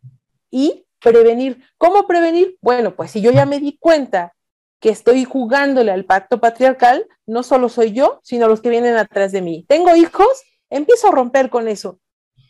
y 0.51 0.87
prevenir. 1.01 1.63
¿Cómo 1.77 2.07
prevenir? 2.07 2.57
Bueno, 2.63 2.97
pues 2.97 3.11
si 3.11 3.21
yo 3.21 3.31
ya 3.31 3.45
me 3.45 3.61
di 3.61 3.77
cuenta 3.79 4.35
que 4.81 4.89
estoy 4.89 5.25
jugándole 5.25 5.93
al 5.93 6.07
pacto 6.07 6.41
patriarcal, 6.41 7.07
no 7.27 7.43
solo 7.43 7.69
soy 7.69 7.93
yo, 7.93 8.21
sino 8.25 8.49
los 8.49 8.61
que 8.61 8.71
vienen 8.71 8.97
atrás 8.97 9.33
de 9.33 9.43
mí. 9.43 9.65
Tengo 9.69 9.95
hijos, 9.95 10.43
empiezo 10.71 11.09
a 11.09 11.13
romper 11.13 11.51
con 11.51 11.69
eso, 11.69 12.01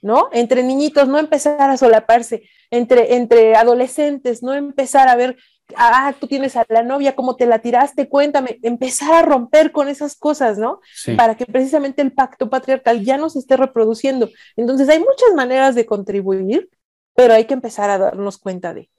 ¿no? 0.01 0.30
Entre 0.33 0.62
niñitos, 0.62 1.09
no 1.09 1.18
empezar 1.18 1.68
a 1.68 1.76
solaparse, 1.76 2.45
entre, 2.70 3.16
entre 3.16 3.55
adolescentes, 3.55 4.43
no 4.43 4.55
empezar 4.55 5.09
a 5.09 5.16
ver 5.16 5.37
ah, 5.77 6.14
tú 6.18 6.27
tienes 6.27 6.57
a 6.57 6.64
la 6.68 6.83
novia, 6.83 7.14
¿cómo 7.14 7.37
te 7.37 7.47
la 7.47 7.61
tiraste? 7.61 8.09
Cuéntame, 8.09 8.59
empezar 8.62 9.12
a 9.14 9.23
romper 9.23 9.73
con 9.73 9.89
esas 9.89 10.16
cosas, 10.16 10.59
¿no? 10.59 10.81
Para 11.16 11.37
que 11.37 11.47
precisamente 11.47 12.03
el 12.03 12.12
pacto 12.12 12.51
patriarcal 12.51 13.05
ya 13.05 13.16
no 13.16 13.31
se 13.31 13.39
esté 13.39 13.57
reproduciendo. 13.57 14.31
Entonces 14.57 14.89
hay 14.89 14.99
muchas 14.99 15.35
maneras 15.35 15.75
de 15.75 15.87
contribuir, 15.87 16.70
pero 17.14 17.35
hay 17.35 17.45
que 17.45 17.55
empezar 17.55 17.91
a 17.91 17.99
darnos 17.99 18.39
cuenta 18.39 18.75
de. 18.75 18.91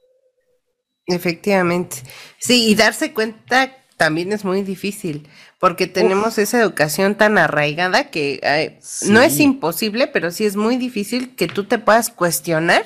Efectivamente. 1.06 1.98
Sí, 2.38 2.68
y 2.70 2.76
darse 2.76 3.14
cuenta 3.14 3.76
también 3.98 4.34
es 4.34 4.44
muy 4.44 4.64
difícil, 4.64 5.28
porque 5.60 5.88
tenemos 5.88 6.38
esa 6.38 6.60
educación 6.60 7.16
tan 7.16 7.38
arraigada 7.38 8.10
que 8.10 8.80
no 9.08 9.22
es 9.22 9.40
imposible, 9.40 10.08
pero 10.08 10.32
sí 10.32 10.46
es 10.46 10.56
muy 10.56 10.78
difícil 10.78 11.36
que 11.36 11.48
tú 11.48 11.66
te 11.66 11.78
puedas 11.78 12.10
cuestionar 12.10 12.84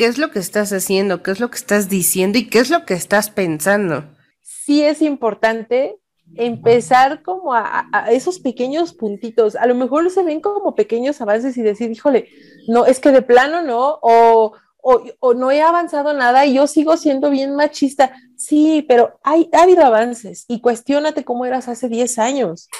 qué 0.00 0.06
es 0.06 0.16
lo 0.16 0.30
que 0.30 0.38
estás 0.38 0.72
haciendo, 0.72 1.22
qué 1.22 1.30
es 1.30 1.40
lo 1.40 1.50
que 1.50 1.58
estás 1.58 1.90
diciendo 1.90 2.38
y 2.38 2.48
qué 2.48 2.60
es 2.60 2.70
lo 2.70 2.86
que 2.86 2.94
estás 2.94 3.28
pensando. 3.28 4.04
Sí 4.40 4.82
es 4.82 5.02
importante 5.02 5.98
empezar 6.36 7.22
como 7.22 7.52
a, 7.52 7.86
esos 8.10 8.38
pequeños 8.38 8.94
puntitos. 8.94 9.56
A 9.56 9.66
lo 9.66 9.74
mejor 9.74 10.08
se 10.08 10.22
ven 10.22 10.40
como 10.40 10.74
pequeños 10.74 11.20
avances 11.20 11.54
y 11.58 11.62
decir, 11.62 11.90
híjole, 11.90 12.30
no, 12.66 12.86
es 12.86 12.98
que 12.98 13.10
de 13.10 13.20
plano 13.20 13.60
no, 13.60 13.98
o, 14.00 14.54
o, 14.80 15.34
no 15.34 15.50
he 15.50 15.60
avanzado 15.60 16.14
nada 16.14 16.46
y 16.46 16.54
yo 16.54 16.66
sigo 16.66 16.96
siendo 16.96 17.28
bien 17.28 17.54
machista. 17.54 18.14
Sí, 18.38 18.86
pero 18.88 19.20
hay, 19.22 19.50
ha 19.52 19.64
habido 19.64 19.84
avances 19.84 20.46
y 20.48 20.62
cuestionate 20.62 21.26
cómo 21.26 21.44
eras 21.44 21.68
hace 21.68 21.90
10 21.90 22.18
años, 22.20 22.70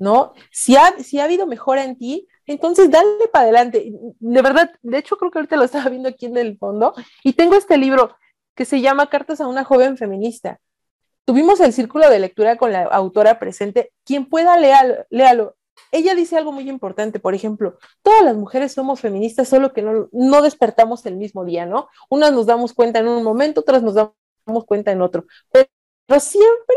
¿no? 0.00 0.32
Si 0.50 0.74
ha, 0.74 0.98
si 0.98 1.20
ha 1.20 1.24
habido 1.26 1.46
mejora 1.46 1.84
en 1.84 1.96
ti, 1.96 2.26
entonces, 2.50 2.90
dale 2.90 3.28
para 3.32 3.44
adelante. 3.44 3.92
De 4.18 4.42
verdad, 4.42 4.72
de 4.82 4.98
hecho, 4.98 5.16
creo 5.16 5.30
que 5.30 5.38
ahorita 5.38 5.56
lo 5.56 5.62
estaba 5.62 5.88
viendo 5.88 6.08
aquí 6.08 6.26
en 6.26 6.36
el 6.36 6.58
fondo. 6.58 6.94
Y 7.22 7.34
tengo 7.34 7.54
este 7.54 7.78
libro 7.78 8.16
que 8.56 8.64
se 8.64 8.80
llama 8.80 9.08
Cartas 9.08 9.40
a 9.40 9.46
una 9.46 9.62
joven 9.62 9.96
feminista. 9.96 10.60
Tuvimos 11.24 11.60
el 11.60 11.72
círculo 11.72 12.10
de 12.10 12.18
lectura 12.18 12.56
con 12.56 12.72
la 12.72 12.82
autora 12.82 13.38
presente. 13.38 13.92
Quien 14.04 14.26
pueda, 14.28 14.58
léalo. 14.58 15.06
léalo. 15.10 15.56
Ella 15.92 16.16
dice 16.16 16.36
algo 16.36 16.50
muy 16.50 16.68
importante, 16.68 17.20
por 17.20 17.34
ejemplo, 17.34 17.78
todas 18.02 18.24
las 18.24 18.36
mujeres 18.36 18.72
somos 18.72 19.00
feministas, 19.00 19.48
solo 19.48 19.72
que 19.72 19.82
no, 19.82 20.08
no 20.10 20.42
despertamos 20.42 21.06
el 21.06 21.16
mismo 21.16 21.44
día, 21.44 21.66
¿no? 21.66 21.88
Unas 22.08 22.32
nos 22.32 22.46
damos 22.46 22.74
cuenta 22.74 22.98
en 22.98 23.06
un 23.06 23.22
momento, 23.22 23.60
otras 23.60 23.82
nos 23.82 23.94
damos 23.94 24.64
cuenta 24.66 24.90
en 24.90 25.02
otro. 25.02 25.24
Pero 25.52 26.20
siempre 26.20 26.76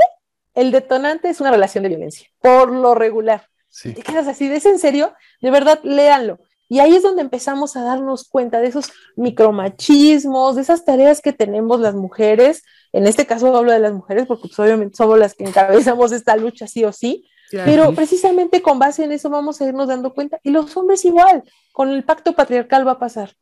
el 0.54 0.72
detonante 0.72 1.30
es 1.30 1.42
una 1.42 1.50
relación 1.50 1.84
de 1.84 1.90
violencia, 1.90 2.30
por 2.40 2.72
lo 2.72 2.94
regular. 2.94 3.50
Te 3.82 4.04
quedas 4.04 4.28
así, 4.28 4.46
¿es 4.52 4.66
en 4.66 4.80
serio? 4.80 5.14
De 5.42 5.52
verdad, 5.52 5.80
léanlo. 5.84 6.40
Y 6.70 6.80
ahí 6.80 6.96
es 6.96 7.04
donde 7.04 7.22
empezamos 7.22 7.76
a 7.76 7.84
darnos 7.84 8.28
cuenta 8.28 8.60
de 8.60 8.68
esos 8.68 8.92
micromachismos, 9.16 10.56
de 10.56 10.62
esas 10.62 10.86
tareas 10.86 11.22
que 11.22 11.34
tenemos 11.34 11.80
las 11.80 11.94
mujeres. 11.94 12.64
En 12.92 13.06
este 13.06 13.26
caso 13.26 13.56
hablo 13.56 13.72
de 13.72 13.80
las 13.80 13.94
mujeres 13.94 14.26
porque 14.26 14.48
pues, 14.48 14.60
obviamente 14.60 14.96
somos 14.96 15.20
las 15.20 15.36
que 15.36 15.44
encabezamos 15.44 16.12
esta 16.12 16.36
lucha 16.36 16.68
sí 16.68 16.84
o 16.84 16.92
sí. 16.92 17.28
Pero 17.52 17.94
precisamente 17.94 18.64
con 18.64 18.80
base 18.80 19.04
en 19.04 19.12
eso 19.12 19.30
vamos 19.30 19.62
a 19.62 19.66
irnos 19.66 19.88
dando 19.88 20.16
cuenta. 20.16 20.40
Y 20.42 20.50
los 20.50 20.76
hombres 20.76 21.06
igual, 21.06 21.44
con 21.72 21.90
el 21.90 22.04
pacto 22.04 22.34
patriarcal 22.34 22.88
va 22.88 22.94
a 22.94 23.00
pasar. 23.00 23.36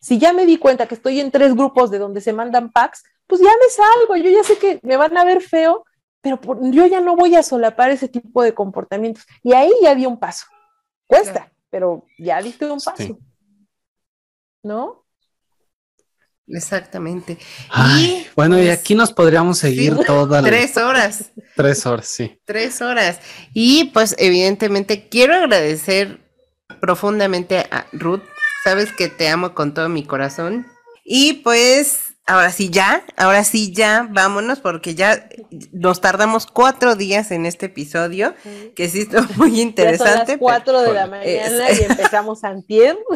Si 0.00 0.18
ya 0.18 0.32
me 0.32 0.46
di 0.46 0.56
cuenta 0.56 0.86
que 0.86 0.94
estoy 0.94 1.20
en 1.20 1.30
tres 1.30 1.54
grupos 1.54 1.90
de 1.90 1.98
donde 1.98 2.22
se 2.22 2.32
mandan 2.32 2.70
packs, 2.70 3.02
pues 3.26 3.42
ya 3.42 3.50
me 3.50 3.68
salgo. 3.68 4.16
Yo 4.16 4.30
ya 4.30 4.42
sé 4.42 4.56
que 4.56 4.80
me 4.82 4.96
van 4.96 5.14
a 5.18 5.24
ver 5.24 5.42
feo, 5.42 5.84
pero 6.20 6.40
yo 6.70 6.86
ya 6.86 7.00
no 7.00 7.16
voy 7.16 7.36
a 7.36 7.42
solapar 7.42 7.90
ese 7.90 8.08
tipo 8.08 8.42
de 8.42 8.54
comportamientos. 8.54 9.24
Y 9.42 9.52
ahí 9.52 9.70
ya 9.82 9.94
di 9.94 10.06
un 10.06 10.18
paso. 10.18 10.46
Cuesta, 11.06 11.52
pero 11.70 12.04
ya 12.18 12.42
diste 12.42 12.70
un 12.70 12.80
paso. 12.80 13.18
¿No? 14.62 15.04
Exactamente. 16.48 17.38
y, 17.98 18.26
bueno, 18.34 18.58
y 18.58 18.66
pues, 18.66 18.78
aquí 18.78 18.94
nos 18.94 19.12
podríamos 19.12 19.58
seguir 19.58 19.96
todas 20.06 20.44
Tres 20.44 20.76
horas. 20.76 21.30
Tres 21.54 21.86
horas, 21.86 22.06
sí. 22.06 22.40
Tres 22.44 22.80
horas. 22.80 23.20
Y 23.52 23.86
pues 23.86 24.14
evidentemente 24.18 25.08
quiero 25.08 25.34
agradecer 25.34 26.20
profundamente 26.80 27.66
a 27.70 27.86
Ruth. 27.92 28.22
Sabes 28.64 28.92
que 28.92 29.08
te 29.08 29.28
amo 29.28 29.54
con 29.54 29.74
todo 29.74 29.88
mi 29.88 30.04
corazón. 30.04 30.66
Y 31.04 31.34
pues 31.34 32.07
Ahora 32.30 32.52
sí 32.52 32.68
ya, 32.68 33.04
ahora 33.16 33.42
sí 33.42 33.72
ya, 33.72 34.06
vámonos 34.10 34.60
porque 34.60 34.94
ya 34.94 35.30
nos 35.72 36.02
tardamos 36.02 36.46
cuatro 36.46 36.94
días 36.94 37.30
en 37.30 37.46
este 37.46 37.66
episodio, 37.66 38.34
que 38.76 38.90
sí 38.90 39.00
estuvo 39.00 39.26
muy 39.36 39.58
interesante. 39.62 40.04
Ya 40.04 40.14
son 40.14 40.28
las 40.28 40.38
cuatro 40.38 40.82
de 40.82 40.92
la 40.92 41.06
mañana 41.06 41.70
y 41.72 41.84
empezamos 41.84 42.44
a 42.44 42.50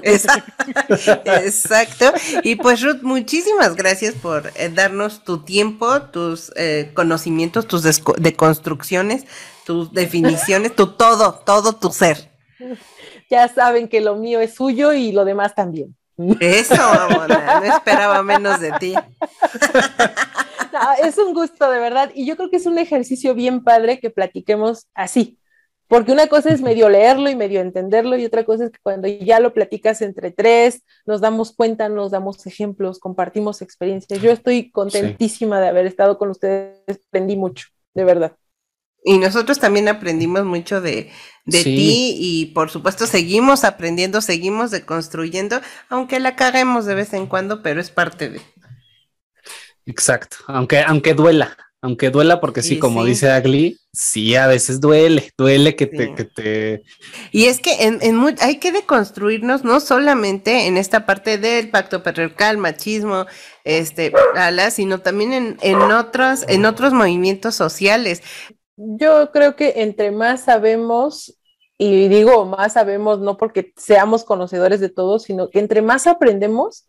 Exacto, 0.03 0.95
exacto. 1.27 2.11
Y 2.43 2.57
pues 2.57 2.81
Ruth, 2.81 3.03
muchísimas 3.03 3.77
gracias 3.77 4.15
por 4.15 4.51
eh, 4.55 4.71
darnos 4.71 5.25
tu 5.25 5.45
tiempo, 5.45 6.01
tus 6.05 6.51
eh, 6.57 6.91
conocimientos, 6.95 7.69
tus 7.69 7.83
deconstrucciones, 8.17 9.27
tus 9.67 9.93
definiciones, 9.93 10.75
tu 10.75 10.87
todo, 10.87 11.35
todo 11.45 11.75
tu 11.75 11.91
ser. 11.91 12.33
Ya 13.29 13.47
saben 13.49 13.89
que 13.89 14.01
lo 14.01 14.17
mío 14.17 14.41
es 14.41 14.55
suyo 14.55 14.95
y 14.95 15.13
lo 15.13 15.27
demás 15.27 15.55
también. 15.55 15.95
Eso, 16.41 16.75
no 17.29 17.65
esperaba 17.65 18.23
menos 18.23 18.61
de 18.61 18.73
ti. 18.73 18.95
es 21.03 21.19
un 21.19 21.35
gusto, 21.35 21.71
de 21.71 21.79
verdad. 21.79 22.11
Y 22.15 22.27
yo 22.27 22.37
creo 22.37 22.51
que 22.51 22.57
es 22.57 22.67
un 22.67 22.79
ejercicio 22.79 23.35
bien 23.35 23.63
padre 23.63 24.01
que 24.01 24.11
platiquemos 24.11 24.89
así. 24.95 25.39
Porque 25.89 26.11
una 26.11 26.27
cosa 26.27 26.49
es 26.49 26.63
medio 26.63 26.89
leerlo 26.89 27.29
y 27.29 27.37
medio 27.37 27.61
entenderlo, 27.61 28.17
y 28.17 28.25
otra 28.25 28.45
cosa 28.45 28.65
es 28.65 28.71
que 28.71 28.79
cuando 28.83 29.09
ya 29.09 29.41
lo 29.41 29.53
platicas 29.53 30.01
entre 30.01 30.31
tres, 30.31 30.83
nos 31.05 31.21
damos 31.21 31.55
cuenta, 31.55 31.91
nos 31.91 32.11
damos 32.11 32.47
ejemplos, 32.47 32.99
compartimos 32.99 33.61
experiencias. 33.61 34.23
Yo 34.23 34.31
estoy 34.31 34.71
contentísima 34.71 35.61
de 35.61 35.69
haber 35.69 35.85
estado 35.85 36.17
con 36.17 36.31
ustedes, 36.31 36.81
aprendí 37.09 37.37
mucho, 37.37 37.67
de 37.93 38.05
verdad. 38.05 38.33
Y 39.05 39.19
nosotros 39.19 39.59
también 39.59 39.89
aprendimos 39.89 40.45
mucho 40.45 40.81
de, 40.81 41.11
ti 41.51 42.17
y 42.19 42.47
por 42.55 42.71
supuesto 42.71 43.07
seguimos 43.07 43.65
aprendiendo, 43.65 44.21
seguimos 44.21 44.71
deconstruyendo, 44.71 45.61
aunque 45.89 46.21
la 46.21 46.37
caguemos 46.37 46.87
de 46.87 46.95
vez 46.95 47.13
en 47.13 47.27
cuando, 47.27 47.63
pero 47.63 47.81
es 47.81 47.91
parte 47.91 48.31
de. 48.31 48.41
Exacto, 49.87 50.37
aunque, 50.47 50.79
aunque 50.81 51.15
duela, 51.15 51.57
aunque 51.81 52.11
duela 52.11 52.41
porque 52.41 52.63
sí, 52.63 52.79
como 52.79 53.05
dice 53.05 53.29
Agli, 53.33 53.77
sí, 53.93 54.37
a 54.37 54.47
veces 54.47 54.81
duele, 54.81 55.33
duele 55.37 55.75
que, 55.75 55.89
te, 55.89 56.15
que 56.15 56.25
te... 56.25 56.83
Y 57.33 57.47
es 57.47 57.59
que 57.59 57.87
en, 57.87 57.99
en 58.03 58.37
hay 58.41 58.59
que 58.59 58.71
deconstruirnos 58.71 59.65
no 59.65 59.81
solamente 59.81 60.69
en 60.69 60.77
esta 60.77 61.07
parte 61.07 61.39
del 61.39 61.71
pacto 61.71 62.05
patriarcal, 62.05 62.57
machismo, 62.57 63.27
este, 63.65 64.13
ala, 64.37 64.71
sino 64.71 65.01
también 65.01 65.33
en, 65.33 65.57
en, 65.61 65.83
otros, 65.83 66.45
en 66.47 66.67
otros 66.67 66.93
movimientos 66.93 67.57
sociales 67.57 68.23
yo 68.77 69.31
creo 69.33 69.57
que 69.57 69.75
entre 69.83 70.11
más 70.11 70.43
sabemos, 70.43 71.39
y 71.79 72.09
digo 72.09 72.45
más 72.45 72.75
sabemos 72.75 73.19
no 73.21 73.37
porque 73.37 73.73
seamos 73.77 74.25
conocedores 74.25 74.81
de 74.81 74.89
todo, 74.89 75.19
sino 75.19 75.51
que 75.51 75.59
entre 75.59 75.83
más 75.83 76.07
aprendemos, 76.07 76.87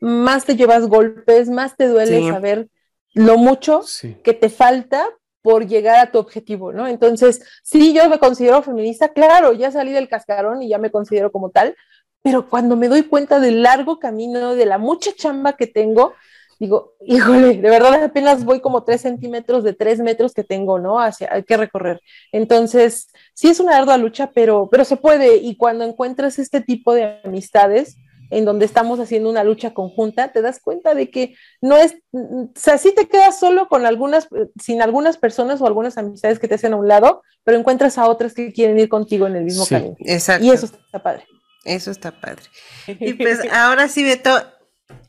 más 0.00 0.44
te 0.44 0.56
llevas 0.56 0.86
golpes, 0.86 1.48
más 1.48 1.76
te 1.76 1.88
duele 1.88 2.28
saber 2.30 2.68
lo 3.14 3.36
mucho 3.38 3.82
que 4.22 4.34
te 4.34 4.48
falta 4.48 5.08
por 5.40 5.66
llegar 5.66 5.98
a 5.98 6.10
tu 6.10 6.18
objetivo, 6.18 6.72
¿no? 6.72 6.88
Entonces, 6.88 7.42
sí, 7.62 7.92
yo 7.92 8.08
me 8.08 8.18
considero 8.18 8.62
feminista, 8.62 9.12
claro, 9.12 9.52
ya 9.52 9.70
salí 9.70 9.92
del 9.92 10.08
cascarón 10.08 10.62
y 10.62 10.68
ya 10.70 10.78
me 10.78 10.90
considero 10.90 11.30
como 11.30 11.50
tal, 11.50 11.76
pero 12.22 12.48
cuando 12.48 12.76
me 12.76 12.88
doy 12.88 13.02
cuenta 13.02 13.38
del 13.40 13.62
largo 13.62 13.98
camino, 13.98 14.54
de 14.54 14.64
la 14.64 14.78
mucha 14.78 15.12
chamba 15.14 15.52
que 15.52 15.66
tengo, 15.66 16.14
digo, 16.58 16.94
híjole, 17.06 17.58
de 17.58 17.70
verdad 17.70 18.02
apenas 18.02 18.44
voy 18.44 18.60
como 18.60 18.84
tres 18.84 19.02
centímetros 19.02 19.64
de 19.64 19.72
tres 19.72 20.00
metros 20.00 20.32
que 20.32 20.44
tengo, 20.44 20.78
¿no? 20.78 21.00
Hacia, 21.00 21.32
hay 21.32 21.44
que 21.44 21.56
recorrer. 21.56 22.00
Entonces, 22.32 23.08
sí 23.34 23.48
es 23.48 23.60
una 23.60 23.76
ardua 23.76 23.96
lucha, 23.96 24.30
pero, 24.34 24.68
pero 24.70 24.84
se 24.84 24.96
puede. 24.96 25.36
Y 25.36 25.56
cuando 25.56 25.84
encuentras 25.84 26.38
este 26.38 26.60
tipo 26.60 26.94
de 26.94 27.20
amistades, 27.24 27.96
en 28.30 28.44
donde 28.44 28.64
estamos 28.64 29.00
haciendo 29.00 29.30
una 29.30 29.44
lucha 29.44 29.74
conjunta, 29.74 30.32
te 30.32 30.42
das 30.42 30.60
cuenta 30.60 30.94
de 30.94 31.10
que 31.10 31.36
no 31.60 31.76
es, 31.76 31.96
o 32.12 32.50
sea, 32.54 32.78
sí 32.78 32.92
te 32.94 33.06
quedas 33.06 33.38
solo 33.38 33.68
con 33.68 33.86
algunas, 33.86 34.28
sin 34.60 34.82
algunas 34.82 35.18
personas 35.18 35.60
o 35.60 35.66
algunas 35.66 35.98
amistades 35.98 36.38
que 36.38 36.48
te 36.48 36.54
hacen 36.54 36.72
a 36.72 36.76
un 36.76 36.88
lado, 36.88 37.22
pero 37.44 37.58
encuentras 37.58 37.98
a 37.98 38.08
otras 38.08 38.34
que 38.34 38.52
quieren 38.52 38.78
ir 38.78 38.88
contigo 38.88 39.26
en 39.26 39.36
el 39.36 39.44
mismo 39.44 39.66
camino. 39.66 39.96
Exacto. 40.00 40.44
Y 40.44 40.50
eso 40.50 40.66
está 40.66 41.02
padre. 41.02 41.26
Eso 41.64 41.90
está 41.90 42.10
padre. 42.10 42.42
Y 42.86 43.14
pues 43.14 43.40
ahora 43.52 43.88
sí, 43.88 44.04
Beto, 44.04 44.30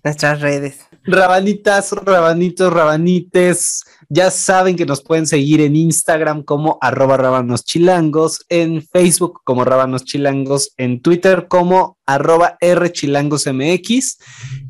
Nuestras 0.03 0.41
redes. 0.41 0.79
Rabanitas, 1.03 1.91
rabanitos, 1.91 2.71
rabanites, 2.71 3.83
ya 4.09 4.31
saben 4.31 4.75
que 4.75 4.85
nos 4.85 5.03
pueden 5.03 5.27
seguir 5.27 5.61
en 5.61 5.75
Instagram 5.75 6.43
como 6.43 6.77
arroba 6.81 7.17
rabanos 7.17 7.63
chilangos, 7.63 8.45
en 8.49 8.81
Facebook 8.81 9.41
como 9.43 9.65
rabanos 9.65 10.05
chilangos, 10.05 10.73
en 10.77 11.01
Twitter 11.01 11.47
como 11.47 11.97
arroba 12.05 12.57
rchilangosmx 12.61 14.17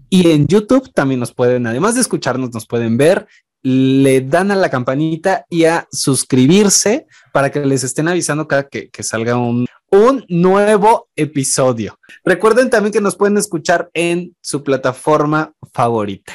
y 0.10 0.32
en 0.32 0.48
YouTube 0.48 0.92
también 0.94 1.20
nos 1.20 1.34
pueden, 1.34 1.68
además 1.68 1.96
de 1.96 2.02
escucharnos, 2.02 2.54
nos 2.54 2.66
pueden 2.66 2.98
ver 2.98 3.28
le 3.66 4.22
dan 4.22 4.52
a 4.52 4.56
la 4.56 4.70
campanita 4.70 5.48
y 5.50 5.66
a 5.66 5.88
suscribirse 5.92 7.08
para 7.34 7.50
que 7.50 7.66
les 7.66 7.84
estén 7.84 8.08
avisando 8.08 8.48
cada 8.48 8.68
que, 8.68 8.90
que 8.92 9.02
salga 9.02 9.38
un, 9.38 9.66
un, 9.96 10.26
nuevo 10.28 11.10
episodio. 11.16 12.00
Recuerden 12.24 12.70
también 12.70 12.92
que 12.92 13.02
nos 13.02 13.16
pueden 13.16 13.38
escuchar 13.38 13.90
en 13.94 14.36
su 14.42 14.64
plataforma 14.64 15.54
favorita. 15.74 16.34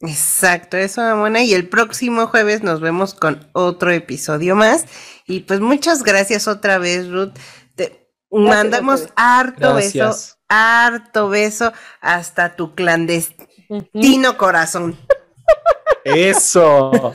Exacto, 0.00 0.76
eso, 0.76 1.00
Mamona. 1.00 1.42
Y 1.42 1.54
el 1.54 1.68
próximo 1.68 2.28
jueves 2.28 2.62
nos 2.62 2.80
vemos 2.80 3.14
con 3.14 3.48
otro 3.52 3.90
episodio 3.90 4.56
más. 4.56 4.86
Y 5.26 5.40
pues 5.40 5.60
muchas 5.60 6.02
gracias 6.02 6.48
otra 6.48 6.78
vez, 6.78 7.08
Ruth. 7.10 7.32
Te 7.74 8.08
mandamos 8.30 9.08
harto 9.16 9.74
beso, 9.74 10.14
harto 10.48 11.28
beso 11.28 11.72
hasta 12.00 12.56
tu 12.56 12.74
clandestino 12.74 14.36
corazón. 14.36 14.96
Eso. 16.04 17.14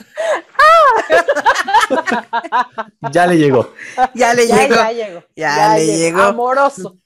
ya 3.11 3.27
le 3.27 3.37
llegó. 3.37 3.73
Ya 4.13 4.33
le 4.33 4.47
llegó. 4.47 4.75
Ya, 4.75 4.91
llegó. 4.91 5.23
Ya, 5.35 5.75
le 5.75 5.97
llegó. 5.97 6.21
Amoroso. 6.21 6.97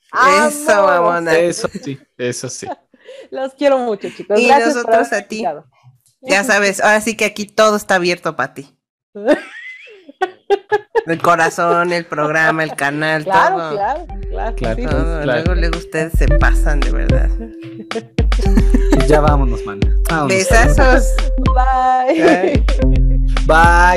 Eso, 0.48 0.88
mamona. 0.88 1.36
Eso 1.38 1.68
sí, 1.68 2.00
eso 2.18 2.50
sí. 2.50 2.68
Los 3.32 3.54
quiero 3.54 3.78
mucho, 3.78 4.10
chicos. 4.10 4.40
Y 4.40 4.48
nosotros 4.50 5.12
a 5.14 5.22
ti. 5.22 5.46
Ya 6.22 6.44
sabes, 6.44 6.82
ahora 6.82 7.02
sí 7.02 7.16
que 7.16 7.26
aquí 7.26 7.46
todo 7.46 7.76
está 7.76 7.96
abierto 7.96 8.36
para 8.36 8.54
ti. 8.54 8.76
El 11.06 11.22
corazón, 11.22 11.94
el 11.94 12.06
programa, 12.06 12.64
el 12.66 12.76
canal, 12.76 13.24
claro, 13.24 13.58
todo. 13.58 13.70
Claro, 13.72 14.06
claro, 14.30 14.56
claro. 14.56 14.90
todo. 14.90 15.26
Luego, 15.26 15.56
luego 15.56 15.78
ustedes 15.78 16.12
se 16.18 16.28
pasan 16.28 16.82
de 16.82 16.92
verdad. 16.92 17.30
Ya 19.08 19.22
vámonos, 19.22 19.66
man. 19.66 19.80
Vámonos. 20.10 20.34
Besazos. 20.34 21.16
Bye. 21.56 22.22
Bye. 22.22 22.64
Bye. 23.46 23.88